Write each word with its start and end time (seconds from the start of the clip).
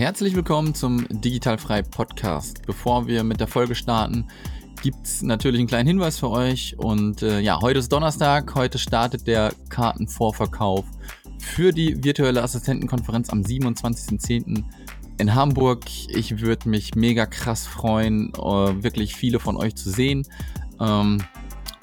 Herzlich 0.00 0.34
willkommen 0.34 0.74
zum 0.74 1.06
Digitalfrei 1.10 1.82
Podcast. 1.82 2.62
Bevor 2.64 3.06
wir 3.06 3.22
mit 3.22 3.38
der 3.38 3.46
Folge 3.46 3.74
starten, 3.74 4.24
gibt 4.82 5.06
es 5.06 5.20
natürlich 5.20 5.58
einen 5.58 5.68
kleinen 5.68 5.88
Hinweis 5.88 6.18
für 6.18 6.30
euch. 6.30 6.74
Und 6.78 7.20
äh, 7.20 7.40
ja, 7.40 7.60
heute 7.60 7.80
ist 7.80 7.92
Donnerstag. 7.92 8.54
Heute 8.54 8.78
startet 8.78 9.26
der 9.26 9.52
Kartenvorverkauf 9.68 10.86
für 11.38 11.72
die 11.72 12.02
virtuelle 12.02 12.42
Assistentenkonferenz 12.42 13.28
am 13.28 13.42
27.10. 13.42 14.64
in 15.18 15.34
Hamburg. 15.34 15.84
Ich 16.08 16.40
würde 16.40 16.70
mich 16.70 16.94
mega 16.94 17.26
krass 17.26 17.66
freuen, 17.66 18.32
äh, 18.36 18.82
wirklich 18.82 19.14
viele 19.14 19.38
von 19.38 19.58
euch 19.58 19.76
zu 19.76 19.90
sehen. 19.90 20.26
Ähm, 20.80 21.22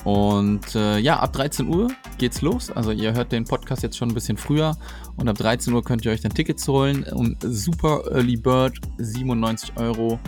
und 0.03 0.75
äh, 0.75 0.99
ja, 0.99 1.19
ab 1.19 1.33
13 1.33 1.67
Uhr 1.67 1.89
geht's 2.17 2.41
los. 2.41 2.71
Also 2.71 2.91
ihr 2.91 3.13
hört 3.13 3.31
den 3.31 3.45
Podcast 3.45 3.83
jetzt 3.83 3.97
schon 3.97 4.09
ein 4.09 4.13
bisschen 4.13 4.37
früher. 4.37 4.77
Und 5.17 5.27
ab 5.27 5.37
13 5.37 5.73
Uhr 5.73 5.83
könnt 5.83 6.05
ihr 6.05 6.11
euch 6.11 6.21
dann 6.21 6.33
Tickets 6.33 6.67
holen. 6.67 7.03
Um 7.11 7.35
Super 7.41 8.03
Early 8.11 8.37
Bird 8.37 8.79
97 8.97 9.73
Euro 9.77 10.19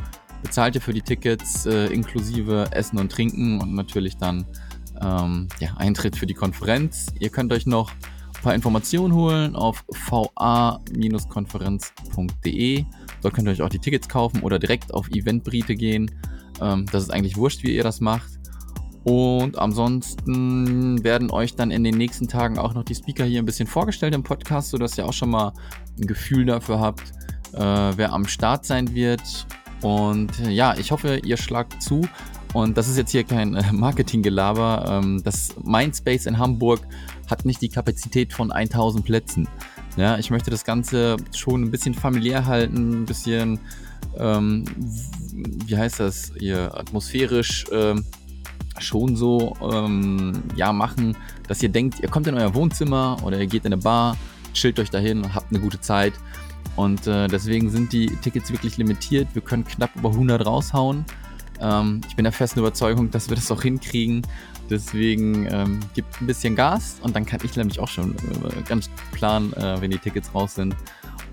bezahlt 0.42 0.76
ihr 0.76 0.82
für 0.82 0.94
die 0.94 1.02
Tickets 1.02 1.66
äh, 1.66 1.88
inklusive 1.88 2.68
Essen 2.72 2.98
und 2.98 3.12
Trinken 3.12 3.62
und 3.62 3.74
natürlich 3.74 4.16
dann 4.18 4.46
ähm, 5.02 5.48
ja, 5.60 5.76
Eintritt 5.78 6.16
für 6.16 6.26
die 6.26 6.34
Konferenz. 6.34 7.08
Ihr 7.20 7.30
könnt 7.30 7.52
euch 7.54 7.66
noch 7.66 7.92
ein 7.92 8.42
paar 8.42 8.56
Informationen 8.56 9.14
holen 9.14 9.56
auf 9.56 9.84
va-konferenz.de. 10.10 12.86
Dort 13.22 13.34
könnt 13.34 13.48
ihr 13.48 13.52
euch 13.52 13.62
auch 13.62 13.70
die 13.70 13.80
Tickets 13.80 14.08
kaufen 14.08 14.44
oder 14.44 14.60
direkt 14.60 14.94
auf 14.94 15.10
Eventbrite 15.10 15.76
gehen. 15.76 16.10
Ähm, 16.62 16.86
das 16.92 17.04
ist 17.04 17.12
eigentlich 17.12 17.38
wurscht, 17.38 17.64
wie 17.64 17.76
ihr 17.76 17.84
das 17.84 18.00
macht. 18.00 18.39
Und 19.10 19.58
ansonsten 19.58 21.04
werden 21.04 21.32
euch 21.32 21.56
dann 21.56 21.72
in 21.72 21.84
den 21.84 21.98
nächsten 21.98 22.28
Tagen 22.28 22.60
auch 22.60 22.76
noch 22.76 22.84
die 22.84 22.94
Speaker 22.94 23.26
hier 23.26 23.42
ein 23.42 23.46
bisschen 23.46 23.66
vorgestellt 23.66 24.14
im 24.14 24.22
Podcast, 24.22 24.70
sodass 24.70 25.00
ihr 25.00 25.06
auch 25.08 25.14
schon 25.14 25.32
mal 25.32 25.52
ein 26.00 26.06
Gefühl 26.06 26.46
dafür 26.46 26.80
habt, 26.80 27.02
äh, 27.54 27.58
wer 27.58 28.14
am 28.14 28.28
Start 28.28 28.68
sein 28.68 28.94
wird. 28.94 29.48
Und 29.82 30.38
ja, 30.48 30.76
ich 30.78 30.92
hoffe, 30.92 31.22
ihr 31.26 31.38
schlagt 31.38 31.82
zu. 31.82 32.08
Und 32.54 32.78
das 32.78 32.88
ist 32.88 32.98
jetzt 32.98 33.10
hier 33.10 33.24
kein 33.24 33.56
äh, 33.56 33.74
Marketinggelaber. 33.74 35.02
Ähm, 35.04 35.24
das 35.24 35.56
Mindspace 35.60 36.28
in 36.28 36.38
Hamburg 36.38 36.82
hat 37.32 37.46
nicht 37.46 37.64
die 37.64 37.70
Kapazität 37.70 38.32
von 38.32 38.52
1000 38.52 39.04
Plätzen. 39.04 39.48
Ja, 39.98 40.20
ich 40.20 40.30
möchte 40.30 40.52
das 40.52 40.64
Ganze 40.64 41.18
schon 41.36 41.64
ein 41.64 41.72
bisschen 41.72 41.96
familiär 41.96 42.46
halten, 42.46 43.02
ein 43.02 43.06
bisschen, 43.06 43.60
ähm, 44.20 44.66
wie 45.66 45.76
heißt 45.76 46.00
das, 46.00 46.32
hier, 46.38 46.78
atmosphärisch 46.78 47.66
ähm, 47.72 48.06
schon 48.82 49.16
so 49.16 49.56
ähm, 49.62 50.44
ja, 50.56 50.72
machen, 50.74 51.16
dass 51.48 51.62
ihr 51.62 51.70
denkt, 51.70 52.00
ihr 52.00 52.10
kommt 52.10 52.28
in 52.28 52.36
euer 52.36 52.54
Wohnzimmer 52.54 53.18
oder 53.24 53.40
ihr 53.40 53.48
geht 53.48 53.66
in 53.66 53.74
eine 53.74 53.82
Bar, 53.82 54.18
chillt 54.54 54.80
euch 54.80 54.90
dahin, 54.90 55.34
habt 55.34 55.52
eine 55.52 55.60
gute 55.60 55.80
Zeit. 55.80 56.14
Und 56.76 57.08
äh, 57.08 57.28
deswegen 57.28 57.70
sind 57.70 57.92
die 57.92 58.08
Tickets 58.22 58.52
wirklich 58.52 58.78
limitiert. 58.78 59.28
Wir 59.34 59.42
können 59.42 59.66
knapp 59.66 59.96
über 59.96 60.10
100 60.10 60.46
raushauen. 60.46 61.04
Ähm, 61.60 62.02
ich 62.08 62.16
bin 62.16 62.24
der 62.24 62.32
festen 62.32 62.60
Überzeugung, 62.60 63.12
dass 63.12 63.30
wir 63.30 63.36
das 63.36 63.52
auch 63.52 63.62
hinkriegen. 63.62 64.22
Deswegen 64.70 65.48
ähm, 65.50 65.80
gibt 65.96 66.22
ein 66.22 66.28
bisschen 66.28 66.56
Gas 66.56 66.98
und 67.02 67.16
dann 67.16 67.26
kann 67.26 67.40
ich 67.44 67.56
nämlich 67.56 67.80
auch 67.80 67.88
schon 67.88 68.16
äh, 68.16 68.62
ganz 68.68 68.90
planen, 69.12 69.52
äh, 69.54 69.82
wenn 69.82 69.92
die 69.92 69.98
Tickets 69.98 70.34
raus 70.34 70.56
sind. 70.56 70.76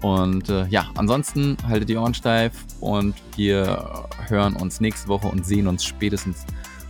Und 0.01 0.49
äh, 0.49 0.67
ja, 0.69 0.91
ansonsten 0.97 1.57
haltet 1.67 1.89
die 1.89 1.97
Ohren 1.97 2.15
steif 2.15 2.53
und 2.81 3.15
wir 3.37 4.09
hören 4.29 4.55
uns 4.57 4.81
nächste 4.81 5.09
Woche 5.09 5.27
und 5.29 5.45
sehen 5.45 5.67
uns 5.67 5.85
spätestens 5.85 6.45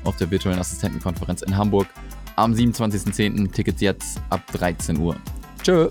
auf 0.07 0.17
der 0.17 0.31
virtuellen 0.31 0.59
Assistentenkonferenz 0.59 1.43
in 1.43 1.57
Hamburg 1.57 1.87
am 2.37 2.53
27.10. 2.53 3.51
Tickets 3.53 3.81
jetzt 3.81 4.21
ab 4.31 4.41
13 4.53 4.99
Uhr. 4.99 5.17
Tschö. 5.63 5.89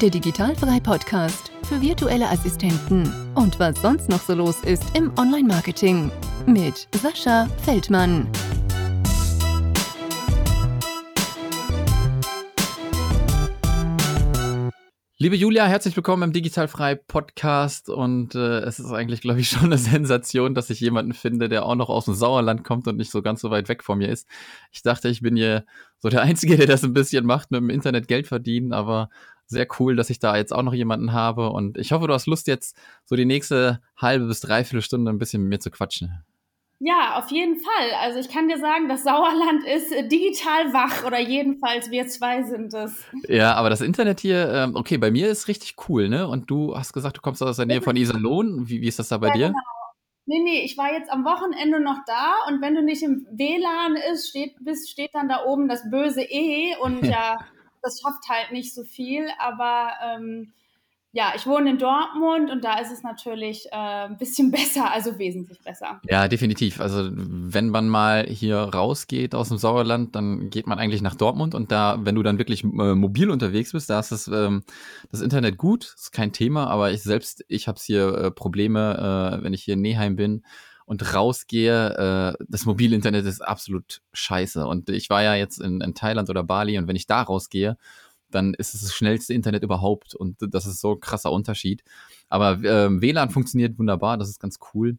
Der 0.00 0.10
Digitalfrei 0.10 0.80
Podcast 0.80 1.52
für 1.68 1.80
virtuelle 1.80 2.28
Assistenten 2.28 3.12
und 3.34 3.58
was 3.60 3.80
sonst 3.80 4.08
noch 4.08 4.20
so 4.20 4.34
los 4.34 4.56
ist 4.64 4.84
im 4.96 5.12
Online-Marketing 5.16 6.10
mit 6.46 6.88
Sascha 7.00 7.48
Feldmann. 7.62 8.26
Liebe 15.16 15.36
Julia, 15.36 15.66
herzlich 15.66 15.94
willkommen 15.94 16.24
im 16.24 16.32
Digitalfrei 16.32 16.96
Podcast 16.96 17.88
und 17.88 18.34
äh, 18.34 18.58
es 18.62 18.80
ist 18.80 18.90
eigentlich, 18.90 19.20
glaube 19.20 19.38
ich, 19.38 19.48
schon 19.48 19.66
eine 19.66 19.78
Sensation, 19.78 20.56
dass 20.56 20.70
ich 20.70 20.80
jemanden 20.80 21.12
finde, 21.12 21.48
der 21.48 21.64
auch 21.66 21.76
noch 21.76 21.88
aus 21.88 22.06
dem 22.06 22.14
Sauerland 22.14 22.64
kommt 22.64 22.88
und 22.88 22.96
nicht 22.96 23.12
so 23.12 23.22
ganz 23.22 23.40
so 23.40 23.48
weit 23.52 23.68
weg 23.68 23.84
von 23.84 23.98
mir 23.98 24.08
ist. 24.08 24.26
Ich 24.72 24.82
dachte, 24.82 25.08
ich 25.08 25.20
bin 25.22 25.36
hier 25.36 25.66
so 26.00 26.08
der 26.08 26.22
Einzige, 26.22 26.56
der 26.56 26.66
das 26.66 26.82
ein 26.82 26.94
bisschen 26.94 27.26
macht, 27.26 27.52
mit 27.52 27.60
dem 27.60 27.70
Internet 27.70 28.08
Geld 28.08 28.26
verdienen, 28.26 28.72
aber 28.72 29.08
sehr 29.46 29.68
cool, 29.78 29.94
dass 29.94 30.10
ich 30.10 30.18
da 30.18 30.36
jetzt 30.36 30.52
auch 30.52 30.62
noch 30.64 30.74
jemanden 30.74 31.12
habe 31.12 31.50
und 31.50 31.78
ich 31.78 31.92
hoffe, 31.92 32.08
du 32.08 32.14
hast 32.14 32.26
Lust 32.26 32.48
jetzt 32.48 32.76
so 33.04 33.14
die 33.14 33.24
nächste 33.24 33.80
halbe 33.96 34.26
bis 34.26 34.40
dreiviertel 34.40 34.82
Stunde 34.82 35.12
ein 35.12 35.18
bisschen 35.18 35.42
mit 35.42 35.48
mir 35.48 35.60
zu 35.60 35.70
quatschen. 35.70 36.24
Ja, 36.80 37.18
auf 37.18 37.30
jeden 37.30 37.56
Fall. 37.60 37.90
Also 38.00 38.18
ich 38.18 38.28
kann 38.28 38.48
dir 38.48 38.58
sagen, 38.58 38.88
das 38.88 39.04
Sauerland 39.04 39.64
ist 39.64 39.92
äh, 39.92 40.06
digital 40.06 40.72
wach 40.72 41.04
oder 41.06 41.20
jedenfalls 41.20 41.90
wir 41.90 42.08
zwei 42.08 42.42
sind 42.42 42.74
es. 42.74 43.04
Ja, 43.28 43.54
aber 43.54 43.70
das 43.70 43.80
Internet 43.80 44.20
hier, 44.20 44.52
ähm, 44.52 44.76
okay, 44.76 44.98
bei 44.98 45.10
mir 45.10 45.28
ist 45.28 45.48
richtig 45.48 45.76
cool, 45.88 46.08
ne? 46.08 46.28
Und 46.28 46.50
du 46.50 46.76
hast 46.76 46.92
gesagt, 46.92 47.16
du 47.16 47.20
kommst 47.20 47.42
aus 47.42 47.56
der 47.56 47.66
Nähe 47.66 47.80
von 47.80 47.96
Iserlohn. 47.96 48.68
Wie, 48.68 48.80
wie 48.80 48.88
ist 48.88 48.98
das 48.98 49.08
da 49.08 49.18
bei 49.18 49.28
ja, 49.28 49.34
dir? 49.34 49.46
Genau. 49.48 49.58
Nee, 50.26 50.40
nee, 50.42 50.60
ich 50.64 50.78
war 50.78 50.90
jetzt 50.92 51.10
am 51.10 51.24
Wochenende 51.24 51.80
noch 51.80 51.98
da 52.06 52.34
und 52.48 52.62
wenn 52.62 52.74
du 52.74 52.82
nicht 52.82 53.02
im 53.02 53.26
WLAN 53.30 53.96
ist, 54.12 54.30
steht, 54.30 54.56
bist, 54.60 54.90
steht 54.90 55.14
dann 55.14 55.28
da 55.28 55.44
oben 55.44 55.68
das 55.68 55.90
böse 55.90 56.22
E 56.22 56.74
und 56.80 57.02
ja, 57.04 57.38
das 57.82 58.00
schafft 58.00 58.26
halt 58.30 58.50
nicht 58.50 58.74
so 58.74 58.84
viel, 58.84 59.28
aber 59.38 59.92
ähm, 60.02 60.54
ja, 61.14 61.32
ich 61.36 61.46
wohne 61.46 61.70
in 61.70 61.78
Dortmund 61.78 62.50
und 62.50 62.64
da 62.64 62.80
ist 62.80 62.90
es 62.90 63.04
natürlich 63.04 63.66
äh, 63.70 64.06
ein 64.06 64.18
bisschen 64.18 64.50
besser, 64.50 64.92
also 64.92 65.16
wesentlich 65.16 65.60
besser. 65.60 66.00
Ja, 66.10 66.26
definitiv. 66.26 66.80
Also 66.80 67.08
wenn 67.14 67.68
man 67.68 67.88
mal 67.88 68.26
hier 68.26 68.56
rausgeht 68.56 69.36
aus 69.36 69.48
dem 69.48 69.58
Sauerland, 69.58 70.16
dann 70.16 70.50
geht 70.50 70.66
man 70.66 70.80
eigentlich 70.80 71.02
nach 71.02 71.14
Dortmund 71.14 71.54
und 71.54 71.70
da, 71.70 71.98
wenn 72.02 72.16
du 72.16 72.24
dann 72.24 72.38
wirklich 72.38 72.64
äh, 72.64 72.94
mobil 72.96 73.30
unterwegs 73.30 73.70
bist, 73.70 73.88
da 73.88 74.00
ist 74.00 74.10
das, 74.10 74.26
ähm, 74.26 74.64
das 75.12 75.20
Internet 75.20 75.56
gut, 75.56 75.94
ist 75.96 76.10
kein 76.10 76.32
Thema, 76.32 76.66
aber 76.66 76.90
ich 76.90 77.04
selbst, 77.04 77.44
ich 77.46 77.68
habe 77.68 77.78
hier 77.80 78.12
äh, 78.14 78.30
Probleme, 78.32 79.38
äh, 79.38 79.44
wenn 79.44 79.54
ich 79.54 79.62
hier 79.62 79.74
in 79.74 79.82
Neheim 79.82 80.16
bin 80.16 80.42
und 80.84 81.14
rausgehe, 81.14 82.34
äh, 82.36 82.44
das 82.48 82.66
mobile 82.66 82.94
Internet 82.94 83.24
ist 83.24 83.40
absolut 83.40 84.02
scheiße. 84.12 84.66
Und 84.66 84.90
ich 84.90 85.10
war 85.10 85.22
ja 85.22 85.36
jetzt 85.36 85.60
in, 85.60 85.80
in 85.80 85.94
Thailand 85.94 86.28
oder 86.28 86.42
Bali 86.42 86.76
und 86.76 86.88
wenn 86.88 86.96
ich 86.96 87.06
da 87.06 87.22
rausgehe, 87.22 87.78
dann 88.34 88.54
ist 88.54 88.74
es 88.74 88.82
das 88.82 88.94
schnellste 88.94 89.34
Internet 89.34 89.62
überhaupt 89.62 90.14
und 90.14 90.36
das 90.40 90.66
ist 90.66 90.80
so 90.80 90.92
ein 90.92 91.00
krasser 91.00 91.32
Unterschied. 91.32 91.82
Aber 92.28 92.52
äh, 92.62 93.00
WLAN 93.00 93.30
funktioniert 93.30 93.78
wunderbar, 93.78 94.18
das 94.18 94.28
ist 94.28 94.40
ganz 94.40 94.58
cool. 94.74 94.98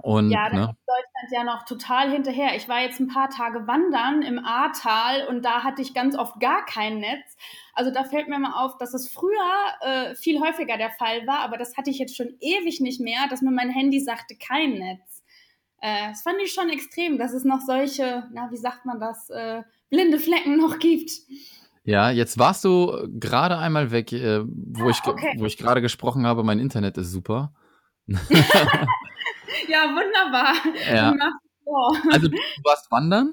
Und, 0.00 0.30
ja, 0.30 0.48
da 0.48 0.54
ne? 0.54 0.62
ist 0.62 0.86
Deutschland 0.86 1.32
ja 1.32 1.44
noch 1.44 1.64
total 1.64 2.10
hinterher. 2.10 2.54
Ich 2.54 2.68
war 2.68 2.82
jetzt 2.82 3.00
ein 3.00 3.08
paar 3.08 3.30
Tage 3.30 3.66
wandern 3.66 4.22
im 4.22 4.38
Ahrtal 4.38 5.26
und 5.26 5.44
da 5.44 5.64
hatte 5.64 5.82
ich 5.82 5.92
ganz 5.92 6.16
oft 6.16 6.38
gar 6.38 6.64
kein 6.64 7.00
Netz. 7.00 7.36
Also 7.74 7.90
da 7.90 8.04
fällt 8.04 8.28
mir 8.28 8.38
mal 8.38 8.64
auf, 8.64 8.76
dass 8.78 8.94
es 8.94 9.08
früher 9.08 9.34
äh, 9.80 10.14
viel 10.14 10.40
häufiger 10.40 10.76
der 10.76 10.90
Fall 10.90 11.26
war, 11.26 11.40
aber 11.40 11.58
das 11.58 11.76
hatte 11.76 11.90
ich 11.90 11.98
jetzt 11.98 12.16
schon 12.16 12.36
ewig 12.40 12.80
nicht 12.80 13.00
mehr, 13.00 13.26
dass 13.28 13.42
mir 13.42 13.50
mein 13.50 13.70
Handy 13.70 13.98
sagte, 13.98 14.36
kein 14.36 14.74
Netz. 14.74 15.24
Äh, 15.80 16.10
das 16.10 16.22
fand 16.22 16.36
ich 16.44 16.52
schon 16.52 16.70
extrem, 16.70 17.18
dass 17.18 17.32
es 17.32 17.44
noch 17.44 17.60
solche, 17.60 18.28
na, 18.32 18.50
wie 18.52 18.56
sagt 18.56 18.84
man 18.84 19.00
das, 19.00 19.30
äh, 19.30 19.62
blinde 19.90 20.18
Flecken 20.18 20.58
noch 20.58 20.78
gibt. 20.78 21.10
Ja, 21.88 22.10
jetzt 22.10 22.38
warst 22.38 22.64
du 22.64 23.08
gerade 23.18 23.56
einmal 23.56 23.90
weg, 23.90 24.12
äh, 24.12 24.42
wo, 24.44 24.84
ah, 24.84 24.90
ich, 24.90 25.02
okay. 25.06 25.34
wo 25.38 25.46
ich 25.46 25.56
gerade 25.56 25.80
gesprochen 25.80 26.26
habe, 26.26 26.44
mein 26.44 26.58
Internet 26.58 26.98
ist 26.98 27.10
super. 27.10 27.54
ja, 28.06 28.18
wunderbar. 29.96 30.52
Ja. 30.92 31.14
Also 32.10 32.28
du 32.28 32.36
warst 32.62 32.90
wandern? 32.90 33.32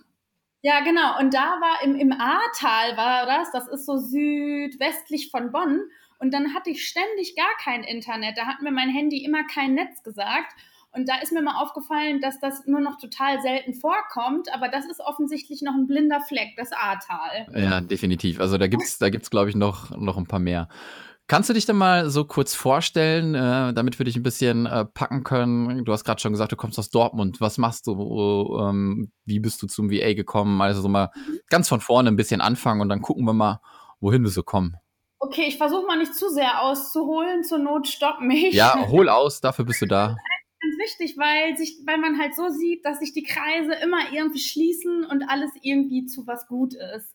Ja, 0.61 0.79
genau. 0.79 1.19
Und 1.19 1.33
da 1.33 1.59
war 1.59 1.83
im, 1.83 1.95
im 1.95 2.13
Ahrtal 2.13 2.95
war 2.95 3.25
das, 3.25 3.51
das 3.51 3.67
ist 3.67 3.85
so 3.85 3.97
südwestlich 3.97 5.31
von 5.31 5.51
Bonn. 5.51 5.81
Und 6.19 6.33
dann 6.33 6.53
hatte 6.53 6.69
ich 6.69 6.87
ständig 6.87 7.35
gar 7.35 7.57
kein 7.61 7.83
Internet. 7.83 8.37
Da 8.37 8.45
hat 8.45 8.61
mir 8.61 8.71
mein 8.71 8.89
Handy 8.89 9.25
immer 9.25 9.43
kein 9.47 9.73
Netz 9.73 10.01
gesagt. 10.01 10.53
Und 10.95 11.09
da 11.09 11.15
ist 11.21 11.31
mir 11.31 11.41
mal 11.41 11.61
aufgefallen, 11.61 12.21
dass 12.21 12.39
das 12.39 12.65
nur 12.65 12.79
noch 12.79 12.97
total 12.97 13.41
selten 13.41 13.73
vorkommt, 13.73 14.47
aber 14.53 14.69
das 14.69 14.85
ist 14.85 14.99
offensichtlich 15.01 15.61
noch 15.61 15.73
ein 15.73 15.87
blinder 15.87 16.21
Fleck, 16.21 16.55
das 16.57 16.71
Ahrtal. 16.71 17.47
Ja, 17.53 17.81
definitiv. 17.81 18.39
Also 18.39 18.57
da 18.57 18.67
gibt's, 18.67 18.97
da 18.97 19.09
gibt's, 19.09 19.29
glaube 19.29 19.49
ich, 19.49 19.55
noch, 19.55 19.91
noch 19.97 20.17
ein 20.17 20.27
paar 20.27 20.39
mehr. 20.39 20.69
Kannst 21.27 21.49
du 21.49 21.53
dich 21.53 21.65
denn 21.65 21.75
mal 21.75 22.11
so 22.11 22.23
kurz 22.25 22.53
vorstellen, 22.53 23.33
äh, 23.33 23.73
damit 23.73 23.97
wir 23.99 24.05
dich 24.05 24.15
ein 24.15 24.21
bisschen 24.21 24.67
äh, 24.67 24.85
packen 24.85 25.23
können? 25.23 25.83
Du 25.83 25.91
hast 25.91 26.03
gerade 26.03 26.21
schon 26.21 26.33
gesagt, 26.33 26.51
du 26.51 26.55
kommst 26.55 26.77
aus 26.77 26.91
Dortmund. 26.91 27.41
Was 27.41 27.57
machst 27.57 27.87
du? 27.87 28.59
Ähm, 28.61 29.11
wie 29.25 29.39
bist 29.39 29.59
du 29.63 29.67
zum 29.67 29.89
VA 29.89 30.13
gekommen? 30.13 30.61
Also 30.61 30.81
so 30.81 30.87
mal 30.87 31.09
mhm. 31.15 31.39
ganz 31.49 31.67
von 31.67 31.81
vorne 31.81 32.09
ein 32.09 32.15
bisschen 32.15 32.41
anfangen 32.41 32.81
und 32.81 32.89
dann 32.89 33.01
gucken 33.01 33.25
wir 33.25 33.33
mal, 33.33 33.59
wohin 33.99 34.21
wir 34.21 34.29
so 34.29 34.43
kommen. 34.43 34.75
Okay, 35.17 35.45
ich 35.47 35.57
versuche 35.57 35.87
mal 35.87 35.97
nicht 35.97 36.13
zu 36.13 36.29
sehr 36.29 36.61
auszuholen. 36.61 37.43
Zur 37.43 37.57
Not 37.57 37.87
stopp 37.87 38.21
mich. 38.21 38.53
Ja, 38.53 38.87
hol 38.87 39.09
aus, 39.09 39.41
dafür 39.41 39.65
bist 39.65 39.81
du 39.81 39.87
da. 39.87 40.17
Ganz 40.65 40.77
wichtig, 40.77 41.17
weil 41.17 41.57
sich, 41.57 41.79
weil 41.85 41.97
man 41.97 42.19
halt 42.19 42.35
so 42.35 42.49
sieht, 42.49 42.85
dass 42.85 42.99
sich 42.99 43.13
die 43.13 43.23
Kreise 43.23 43.73
immer 43.83 44.11
irgendwie 44.11 44.39
schließen 44.39 45.05
und 45.05 45.23
alles 45.23 45.51
irgendwie 45.61 46.05
zu 46.05 46.27
was 46.27 46.47
gut 46.47 46.73
ist. 46.73 47.13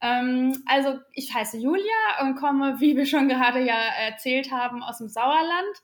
Ähm, 0.00 0.62
also 0.66 0.98
ich 1.12 1.34
heiße 1.34 1.58
Julia 1.58 2.20
und 2.22 2.36
komme, 2.36 2.80
wie 2.80 2.96
wir 2.96 3.06
schon 3.06 3.28
gerade 3.28 3.64
ja 3.64 3.76
erzählt 3.76 4.50
haben, 4.50 4.82
aus 4.82 4.98
dem 4.98 5.08
Sauerland 5.08 5.82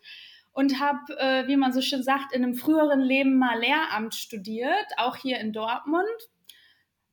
und 0.52 0.80
habe, 0.80 1.18
äh, 1.18 1.46
wie 1.46 1.56
man 1.56 1.72
so 1.72 1.80
schön 1.80 2.02
sagt, 2.02 2.32
in 2.32 2.42
einem 2.42 2.54
früheren 2.54 3.00
Leben 3.00 3.38
mal 3.38 3.58
Lehramt 3.58 4.14
studiert, 4.14 4.86
auch 4.96 5.16
hier 5.16 5.38
in 5.38 5.52
Dortmund. 5.52 6.06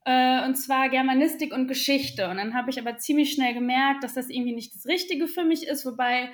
Äh, 0.06 0.46
und 0.46 0.56
zwar 0.56 0.90
Germanistik 0.90 1.52
und 1.54 1.68
Geschichte. 1.68 2.30
Und 2.30 2.38
dann 2.38 2.54
habe 2.54 2.70
ich 2.70 2.80
aber 2.80 2.98
ziemlich 2.98 3.32
schnell 3.34 3.56
gemerkt, 3.56 4.04
dass 4.04 4.14
das 4.14 4.30
irgendwie 4.30 4.54
nicht 4.54 4.76
das 4.76 4.86
Richtige 4.86 5.28
für 5.28 5.44
mich 5.44 5.68
ist, 5.68 5.86
wobei 5.86 6.32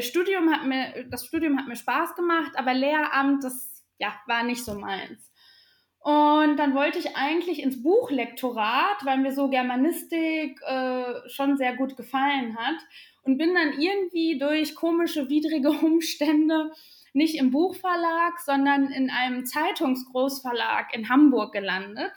Studium 0.00 0.52
hat 0.52 0.66
mir, 0.66 1.06
das 1.10 1.26
Studium 1.26 1.58
hat 1.58 1.66
mir 1.66 1.76
Spaß 1.76 2.14
gemacht, 2.14 2.52
aber 2.56 2.74
Lehramt, 2.74 3.42
das 3.44 3.84
ja, 3.98 4.14
war 4.26 4.42
nicht 4.42 4.64
so 4.64 4.74
meins. 4.74 5.30
Und 6.00 6.56
dann 6.56 6.74
wollte 6.74 6.98
ich 6.98 7.16
eigentlich 7.16 7.60
ins 7.60 7.82
Buchlektorat, 7.82 9.04
weil 9.04 9.18
mir 9.18 9.32
so 9.32 9.48
Germanistik 9.50 10.60
äh, 10.62 11.28
schon 11.28 11.56
sehr 11.56 11.76
gut 11.76 11.96
gefallen 11.96 12.56
hat 12.56 12.76
und 13.22 13.36
bin 13.36 13.54
dann 13.54 13.80
irgendwie 13.80 14.38
durch 14.38 14.74
komische, 14.74 15.28
widrige 15.28 15.70
Umstände 15.70 16.72
nicht 17.12 17.36
im 17.36 17.50
Buchverlag, 17.50 18.38
sondern 18.40 18.92
in 18.92 19.10
einem 19.10 19.44
Zeitungsgroßverlag 19.44 20.94
in 20.94 21.08
Hamburg 21.08 21.52
gelandet. 21.52 22.12